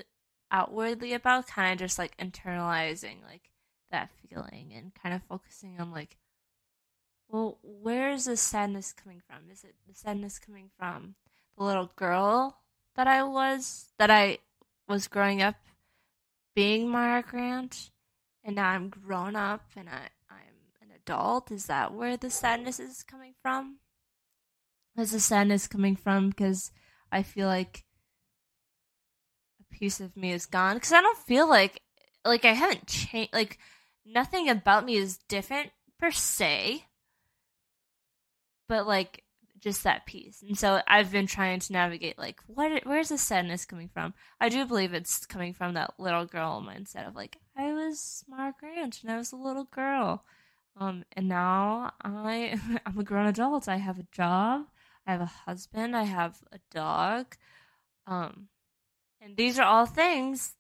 outwardly 0.50 1.12
about. 1.12 1.46
Kind 1.46 1.72
of 1.74 1.78
just 1.78 1.98
like 1.98 2.16
internalizing 2.16 3.22
like 3.24 3.50
that 3.90 4.10
feeling 4.28 4.72
and 4.74 4.92
kind 4.94 5.14
of 5.14 5.22
focusing 5.28 5.80
on 5.80 5.90
like, 5.90 6.16
well, 7.28 7.58
where 7.62 8.10
is 8.10 8.26
this 8.26 8.40
sadness 8.40 8.92
coming 8.92 9.20
from? 9.26 9.50
Is 9.50 9.64
it 9.64 9.74
the 9.88 9.94
sadness 9.94 10.38
coming 10.38 10.70
from 10.78 11.14
the 11.56 11.64
little 11.64 11.90
girl 11.96 12.58
that 12.96 13.06
I 13.06 13.22
was 13.22 13.92
that 13.98 14.10
I 14.10 14.38
was 14.88 15.08
growing 15.08 15.42
up 15.42 15.56
being 16.54 16.88
Mara 16.88 17.22
Grant, 17.22 17.90
and 18.44 18.56
now 18.56 18.68
I'm 18.68 18.88
grown 18.88 19.34
up 19.34 19.62
and 19.76 19.88
I, 19.88 20.08
I'm 20.30 20.54
an 20.80 20.88
adult. 20.94 21.50
Is 21.50 21.66
that 21.66 21.92
where 21.92 22.16
the 22.16 22.30
sadness 22.30 22.78
is 22.78 23.02
coming 23.02 23.34
from? 23.42 23.78
Is 24.96 25.10
the 25.10 25.20
sadness 25.20 25.66
coming 25.66 25.96
from 25.96 26.28
because 26.28 26.70
I 27.10 27.22
feel 27.22 27.48
like 27.48 27.84
a 29.60 29.74
piece 29.74 30.00
of 30.00 30.16
me 30.16 30.32
is 30.32 30.46
gone? 30.46 30.74
Because 30.74 30.92
I 30.92 31.00
don't 31.00 31.18
feel 31.18 31.48
like 31.48 31.80
like 32.24 32.44
I 32.44 32.52
haven't 32.52 32.86
changed. 32.86 33.32
Like 33.32 33.58
nothing 34.04 34.48
about 34.48 34.84
me 34.84 34.96
is 34.96 35.18
different 35.28 35.70
per 35.98 36.10
se, 36.10 36.84
but 38.68 38.86
like 38.86 39.24
just 39.64 39.84
that 39.84 40.04
piece. 40.04 40.42
And 40.42 40.58
so 40.58 40.82
I've 40.86 41.10
been 41.10 41.26
trying 41.26 41.58
to 41.60 41.72
navigate 41.72 42.18
like 42.18 42.38
what 42.46 42.84
where's 42.84 43.08
the 43.08 43.18
sadness 43.18 43.64
coming 43.64 43.88
from? 43.88 44.12
I 44.38 44.50
do 44.50 44.66
believe 44.66 44.92
it's 44.92 45.24
coming 45.24 45.54
from 45.54 45.74
that 45.74 45.94
little 45.98 46.26
girl 46.26 46.62
mindset 46.62 47.08
of 47.08 47.16
like 47.16 47.38
I 47.56 47.72
was 47.72 48.24
Mara 48.28 48.54
Grant 48.60 49.00
and 49.02 49.10
I 49.10 49.16
was 49.16 49.32
a 49.32 49.36
little 49.36 49.64
girl. 49.64 50.24
Um 50.78 51.04
and 51.12 51.28
now 51.28 51.92
I 52.02 52.60
I'm 52.86 52.98
a 52.98 53.04
grown 53.04 53.26
adult. 53.26 53.68
I 53.68 53.76
have 53.76 53.98
a 53.98 54.06
job, 54.12 54.66
I 55.06 55.12
have 55.12 55.22
a 55.22 55.32
husband, 55.46 55.96
I 55.96 56.04
have 56.04 56.36
a 56.52 56.58
dog. 56.70 57.34
Um 58.06 58.48
and 59.22 59.34
these 59.38 59.58
are 59.58 59.64
all 59.66 59.86
things 59.86 60.54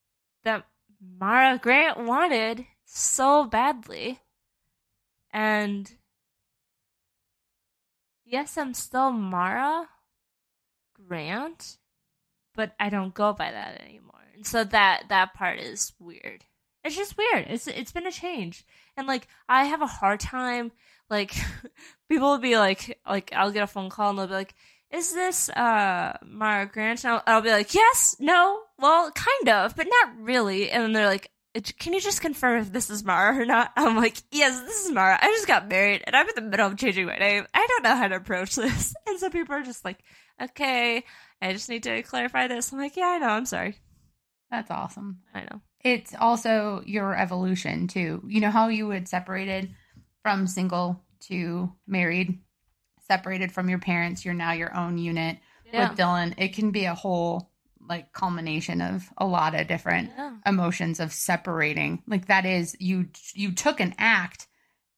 that 0.44 0.64
Mara 0.98 1.58
Grant 1.58 1.98
wanted 1.98 2.64
so 2.84 3.44
badly. 3.44 4.20
And 5.32 5.92
yes, 8.24 8.56
I'm 8.56 8.74
still 8.74 9.10
Mara 9.10 9.88
Grant, 10.94 11.78
but 12.54 12.74
I 12.78 12.88
don't 12.88 13.14
go 13.14 13.32
by 13.32 13.50
that 13.50 13.80
anymore. 13.80 14.14
And 14.34 14.46
so 14.46 14.64
that 14.64 15.04
that 15.08 15.34
part 15.34 15.58
is 15.58 15.92
weird. 15.98 16.44
It's 16.84 16.96
just 16.96 17.16
weird. 17.16 17.46
It's 17.48 17.66
it's 17.66 17.92
been 17.92 18.06
a 18.06 18.12
change. 18.12 18.64
And 18.96 19.06
like 19.06 19.28
I 19.48 19.64
have 19.64 19.82
a 19.82 19.86
hard 19.86 20.20
time 20.20 20.72
like 21.10 21.34
people 22.08 22.30
will 22.30 22.38
be 22.38 22.56
like 22.56 22.98
like 23.08 23.32
I'll 23.34 23.50
get 23.50 23.62
a 23.62 23.66
phone 23.66 23.90
call 23.90 24.10
and 24.10 24.18
they'll 24.18 24.26
be 24.26 24.34
like 24.34 24.54
is 24.90 25.12
this 25.12 25.48
uh 25.50 26.16
Mara 26.24 26.66
Grant? 26.66 27.04
And 27.04 27.14
I'll, 27.14 27.22
I'll 27.26 27.42
be 27.42 27.50
like, 27.50 27.74
yes, 27.74 28.16
no, 28.20 28.60
well, 28.78 29.10
kind 29.10 29.48
of, 29.48 29.74
but 29.74 29.88
not 29.88 30.14
really. 30.20 30.70
And 30.70 30.84
then 30.84 30.92
they're 30.92 31.08
like, 31.08 31.30
can 31.78 31.92
you 31.94 32.00
just 32.00 32.20
confirm 32.20 32.60
if 32.60 32.72
this 32.72 32.90
is 32.90 33.04
Mara 33.04 33.40
or 33.40 33.44
not? 33.44 33.72
I'm 33.76 33.96
like, 33.96 34.16
yes, 34.32 34.60
this 34.60 34.84
is 34.86 34.92
Mara. 34.92 35.18
I 35.20 35.26
just 35.28 35.46
got 35.46 35.68
married 35.68 36.02
and 36.06 36.16
I'm 36.16 36.28
in 36.28 36.34
the 36.34 36.40
middle 36.42 36.66
of 36.66 36.76
changing 36.76 37.06
my 37.06 37.16
name. 37.16 37.46
I 37.54 37.66
don't 37.68 37.82
know 37.84 37.94
how 37.96 38.08
to 38.08 38.16
approach 38.16 38.54
this. 38.56 38.94
And 39.06 39.18
some 39.20 39.30
people 39.30 39.54
are 39.54 39.62
just 39.62 39.84
like, 39.84 39.98
okay, 40.42 41.04
I 41.40 41.52
just 41.52 41.68
need 41.68 41.84
to 41.84 42.02
clarify 42.02 42.48
this. 42.48 42.72
I'm 42.72 42.78
like, 42.78 42.96
yeah, 42.96 43.06
I 43.06 43.18
know. 43.18 43.28
I'm 43.28 43.46
sorry. 43.46 43.76
That's 44.50 44.70
awesome. 44.70 45.20
I 45.32 45.42
know. 45.42 45.60
It's 45.80 46.14
also 46.18 46.82
your 46.86 47.16
evolution 47.16 47.86
too. 47.86 48.22
You 48.26 48.40
know 48.40 48.50
how 48.50 48.68
you 48.68 48.90
had 48.90 49.06
separated 49.08 49.70
from 50.22 50.46
single 50.46 51.02
to 51.28 51.72
married, 51.86 52.38
separated 53.06 53.52
from 53.52 53.68
your 53.68 53.78
parents, 53.78 54.24
you're 54.24 54.34
now 54.34 54.52
your 54.52 54.74
own 54.76 54.98
unit 54.98 55.38
Yeah. 55.72 55.88
with 55.90 55.98
Dylan. 55.98 56.34
It 56.38 56.54
can 56.54 56.70
be 56.70 56.86
a 56.86 56.94
whole 56.94 57.50
like 57.88 58.12
culmination 58.12 58.80
of 58.80 59.08
a 59.18 59.26
lot 59.26 59.54
of 59.54 59.66
different 59.66 60.10
Yeah. 60.16 60.36
emotions 60.46 61.00
of 61.00 61.12
separating 61.12 62.02
like 62.06 62.26
that 62.26 62.46
is 62.46 62.76
you 62.80 63.08
you 63.34 63.52
took 63.52 63.80
an 63.80 63.94
act 63.98 64.46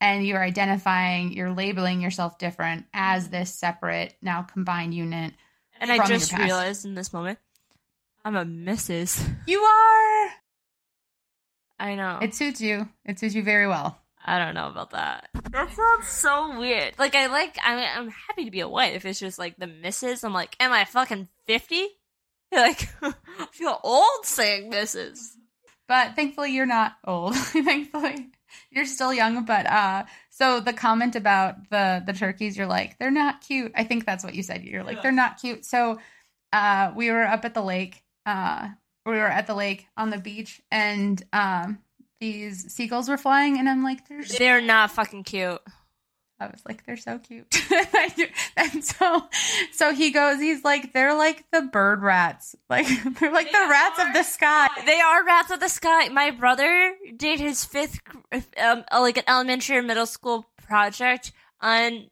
and 0.01 0.27
you're 0.27 0.43
identifying 0.43 1.33
you're 1.33 1.53
labeling 1.53 2.01
yourself 2.01 2.39
different 2.39 2.87
as 2.93 3.25
mm-hmm. 3.25 3.33
this 3.33 3.55
separate 3.55 4.15
now 4.23 4.43
combined 4.43 4.95
unit 4.95 5.35
And 5.81 5.91
I 5.91 6.07
just 6.07 6.33
realized 6.37 6.85
in 6.85 6.95
this 6.95 7.13
moment, 7.13 7.39
I'm 8.25 8.37
a 8.37 8.45
Mrs. 8.45 9.23
you 9.47 9.61
are 9.61 10.31
I 11.79 11.95
know. 11.95 12.19
it 12.23 12.35
suits 12.35 12.61
you 12.61 12.89
it 13.05 13.19
suits 13.19 13.35
you 13.35 13.43
very 13.43 13.67
well 13.67 14.01
I 14.29 14.41
don't 14.41 14.55
know 14.55 14.67
about 14.67 14.91
that. 14.91 15.29
That 15.53 15.71
sounds 15.73 16.09
so 16.09 16.59
weird. 16.59 16.99
Like 16.99 17.15
I 17.15 17.27
like 17.27 17.57
I'm 17.63 17.79
I'm 17.79 18.09
happy 18.09 18.45
to 18.47 18.51
be 18.51 18.59
a 18.59 18.69
wife. 18.69 19.05
It's 19.05 19.21
just 19.21 19.39
like 19.39 19.57
the 19.57 19.69
missus. 19.69 20.25
I'm 20.25 20.33
like, 20.33 20.57
am 20.59 20.73
I 20.73 20.85
fucking 20.85 21.29
fifty? 21.47 21.87
Like 22.53 22.89
I 23.03 23.13
feel 23.53 23.79
old 23.83 24.25
saying 24.25 24.71
missus. 24.71 25.37
but 25.89 26.15
thankfully 26.17 26.53
you're 26.53 26.67
not 26.67 26.93
old 27.05 27.35
thankfully 27.37 28.29
you're 28.71 28.87
still 28.87 29.13
young 29.13 29.45
but 29.45 29.67
uh 29.67 30.05
so 30.31 30.61
the 30.61 30.73
comment 30.73 31.17
about 31.17 31.69
the 31.71 32.03
the 32.07 32.13
turkeys 32.13 32.57
you're 32.57 32.67
like 32.67 32.99
they're 32.99 33.11
not 33.11 33.41
cute 33.41 33.73
i 33.75 33.85
think 33.85 34.07
that's 34.07 34.25
what 34.25 34.35
you 34.35 34.43
said 34.43 34.63
you're 34.65 34.83
like 34.85 34.97
Yeah. 34.97 35.03
they're 35.03 35.13
not 35.13 35.41
cute 35.41 35.65
so 35.65 35.99
uh 36.53 36.93
we 36.97 37.11
were 37.11 37.25
up 37.25 37.45
at 37.45 37.55
the 37.55 37.63
lake 37.63 38.03
uh 38.25 38.69
we 39.05 39.13
were 39.13 39.27
at 39.29 39.47
the 39.47 39.55
lake 39.55 39.87
on 39.97 40.11
the 40.11 40.19
beach 40.19 40.63
and 40.71 41.23
um 41.33 41.79
these 42.21 42.73
seagulls 42.73 43.09
were 43.09 43.19
flying 43.19 43.59
and 43.59 43.69
i'm 43.69 43.83
like 43.83 44.09
they're 44.09 44.23
They're 44.25 44.61
not 44.63 44.91
fucking 44.93 45.25
cute. 45.25 45.61
I 46.39 46.47
was 46.47 46.63
like, 46.69 46.85
they're 46.85 46.97
so 46.99 47.19
cute. 47.19 47.47
and 48.57 48.85
so, 48.85 49.27
so 49.73 49.95
he 49.95 50.11
goes, 50.11 50.39
he's 50.39 50.65
like, 50.65 50.93
they're 50.93 51.17
like 51.17 51.45
the 51.51 51.63
bird 51.63 52.03
rats. 52.03 52.55
Like, 52.69 52.87
they're 53.19 53.33
like 53.33 53.47
They 53.47 53.53
the 53.53 53.69
rats 53.71 53.99
of 54.01 54.13
the 54.13 54.23
sky. 54.23 54.67
They 54.85 55.01
are 55.01 55.25
rats 55.25 55.51
of 55.51 55.61
the 55.61 55.69
sky. 55.69 56.09
My 56.09 56.31
brother 56.31 56.95
did 57.17 57.41
his 57.41 57.65
fifth, 57.65 58.01
um, 58.33 58.85
uh, 58.93 59.01
like 59.01 59.17
an 59.19 59.25
elementary 59.29 59.77
or 59.79 59.83
middle 59.83 60.05
school 60.07 60.45
project 60.67 61.33
on 61.61 62.09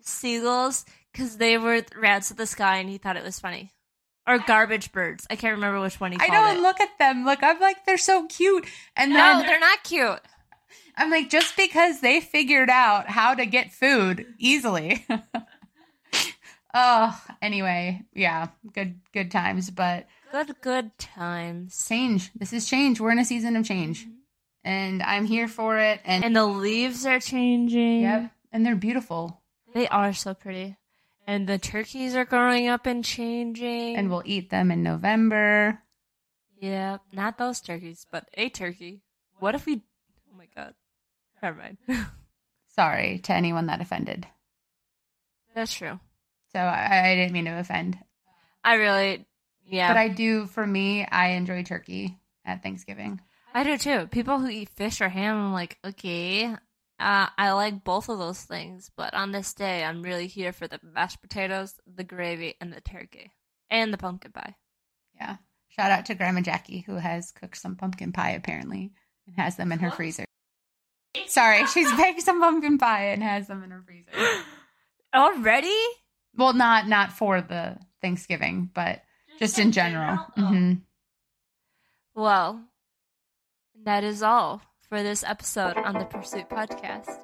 seagulls 0.00 0.84
because 1.12 1.36
they 1.36 1.58
were 1.58 1.82
rats 1.96 2.30
of 2.30 2.36
the 2.36 2.46
sky, 2.46 2.76
and 2.78 2.88
he 2.88 2.98
thought 2.98 3.16
it 3.16 3.24
was 3.24 3.40
funny. 3.40 3.72
Or 4.28 4.38
garbage 4.38 4.90
birds. 4.92 5.26
I 5.30 5.36
can't 5.36 5.54
remember 5.54 5.80
which 5.80 6.00
one 6.00 6.12
he 6.12 6.18
I 6.20 6.28
don't 6.28 6.56
it. 6.56 6.60
look 6.60 6.80
at 6.80 6.98
them. 6.98 7.24
Look, 7.24 7.42
I'm 7.42 7.60
like, 7.60 7.84
they're 7.84 7.96
so 7.98 8.26
cute. 8.26 8.66
And 8.96 9.12
no, 9.12 9.16
then 9.18 9.46
they're 9.46 9.60
not 9.60 9.84
cute. 9.84 10.20
I'm 10.96 11.10
like, 11.10 11.28
just 11.30 11.56
because 11.56 12.00
they 12.00 12.20
figured 12.20 12.70
out 12.70 13.08
how 13.08 13.34
to 13.34 13.44
get 13.46 13.72
food 13.72 14.26
easily. 14.38 15.04
oh, 16.74 17.20
anyway, 17.42 18.02
yeah, 18.14 18.48
good, 18.72 19.00
good 19.12 19.30
times. 19.30 19.70
But 19.70 20.06
Good, 20.32 20.56
good 20.60 20.98
times. 20.98 21.86
change. 21.88 22.30
This 22.34 22.52
is 22.52 22.68
change. 22.68 23.00
We're 23.00 23.10
in 23.12 23.18
a 23.18 23.24
season 23.24 23.56
of 23.56 23.64
change, 23.64 24.02
mm-hmm. 24.04 24.12
and 24.64 25.02
I'm 25.02 25.24
here 25.26 25.48
for 25.48 25.78
it. 25.78 26.00
And, 26.04 26.24
And 26.24 26.34
the 26.36 26.46
leaves 26.46 27.06
are 27.06 27.20
changing. 27.20 28.02
yep, 28.02 28.32
and 28.52 28.64
they're 28.64 28.74
beautiful. 28.76 29.40
They 29.74 29.88
are 29.88 30.12
so 30.12 30.34
pretty. 30.34 30.76
And 31.26 31.48
the 31.48 31.58
turkeys 31.58 32.14
are 32.14 32.24
growing 32.24 32.68
up 32.68 32.86
and 32.86 33.04
changing. 33.04 33.96
And 33.96 34.08
we'll 34.10 34.22
eat 34.24 34.48
them 34.50 34.70
in 34.70 34.82
November. 34.82 35.80
yeah, 36.60 36.98
not 37.12 37.36
those 37.36 37.60
turkeys, 37.60 38.06
but 38.10 38.28
a 38.34 38.48
turkey. 38.48 39.02
What 39.38 39.54
if 39.54 39.66
we? 39.66 39.82
Never 41.42 41.58
mind. 41.58 41.78
Sorry 42.74 43.18
to 43.20 43.32
anyone 43.32 43.66
that 43.66 43.80
offended. 43.80 44.26
That's 45.54 45.72
true. 45.72 45.98
So 46.52 46.60
I, 46.60 47.10
I 47.10 47.14
didn't 47.14 47.32
mean 47.32 47.46
to 47.46 47.58
offend. 47.58 47.98
I 48.62 48.74
really, 48.74 49.26
yeah, 49.66 49.88
But 49.88 49.98
I 49.98 50.08
do, 50.08 50.46
for 50.46 50.66
me, 50.66 51.06
I 51.06 51.28
enjoy 51.30 51.62
turkey 51.62 52.18
at 52.44 52.62
Thanksgiving. 52.62 53.20
I 53.54 53.64
do 53.64 53.78
too. 53.78 54.06
People 54.08 54.38
who 54.38 54.48
eat 54.48 54.68
fish 54.68 55.00
or 55.00 55.08
ham, 55.08 55.36
I'm 55.36 55.52
like, 55.52 55.78
okay, 55.84 56.44
uh, 56.44 56.56
I 57.38 57.52
like 57.52 57.84
both 57.84 58.08
of 58.08 58.18
those 58.18 58.42
things, 58.42 58.90
but 58.96 59.14
on 59.14 59.32
this 59.32 59.54
day, 59.54 59.82
I'm 59.82 60.02
really 60.02 60.26
here 60.26 60.52
for 60.52 60.68
the 60.68 60.78
mashed 60.82 61.22
potatoes, 61.22 61.74
the 61.86 62.04
gravy, 62.04 62.54
and 62.60 62.72
the 62.72 62.80
turkey, 62.80 63.32
and 63.70 63.92
the 63.92 63.98
pumpkin 63.98 64.32
pie. 64.32 64.56
Yeah. 65.14 65.36
Shout 65.68 65.90
out 65.90 66.06
to 66.06 66.14
Grandma 66.14 66.40
Jackie, 66.42 66.80
who 66.80 66.96
has 66.96 67.32
cooked 67.32 67.56
some 67.56 67.76
pumpkin 67.76 68.12
pie 68.12 68.30
apparently 68.32 68.92
and 69.26 69.36
has 69.36 69.56
them 69.56 69.72
in 69.72 69.78
her 69.78 69.90
freezer. 69.90 70.25
Sorry, 71.36 71.66
she's 71.66 71.92
baked 71.98 72.22
some 72.22 72.40
pumpkin 72.40 72.78
pie 72.78 73.08
and 73.08 73.22
has 73.22 73.46
them 73.46 73.62
in 73.62 73.70
her 73.70 73.82
freezer. 73.84 74.08
Already? 75.14 75.76
Well, 76.34 76.54
not 76.54 76.88
not 76.88 77.12
for 77.12 77.42
the 77.42 77.76
Thanksgiving, 78.00 78.70
but 78.72 79.02
just 79.38 79.58
in 79.58 79.70
general. 79.70 80.16
hmm 80.34 80.72
Well, 82.14 82.62
that 83.84 84.02
is 84.02 84.22
all 84.22 84.62
for 84.88 85.02
this 85.02 85.22
episode 85.24 85.76
on 85.76 85.98
the 85.98 86.06
Pursuit 86.06 86.48
Podcast. 86.48 87.22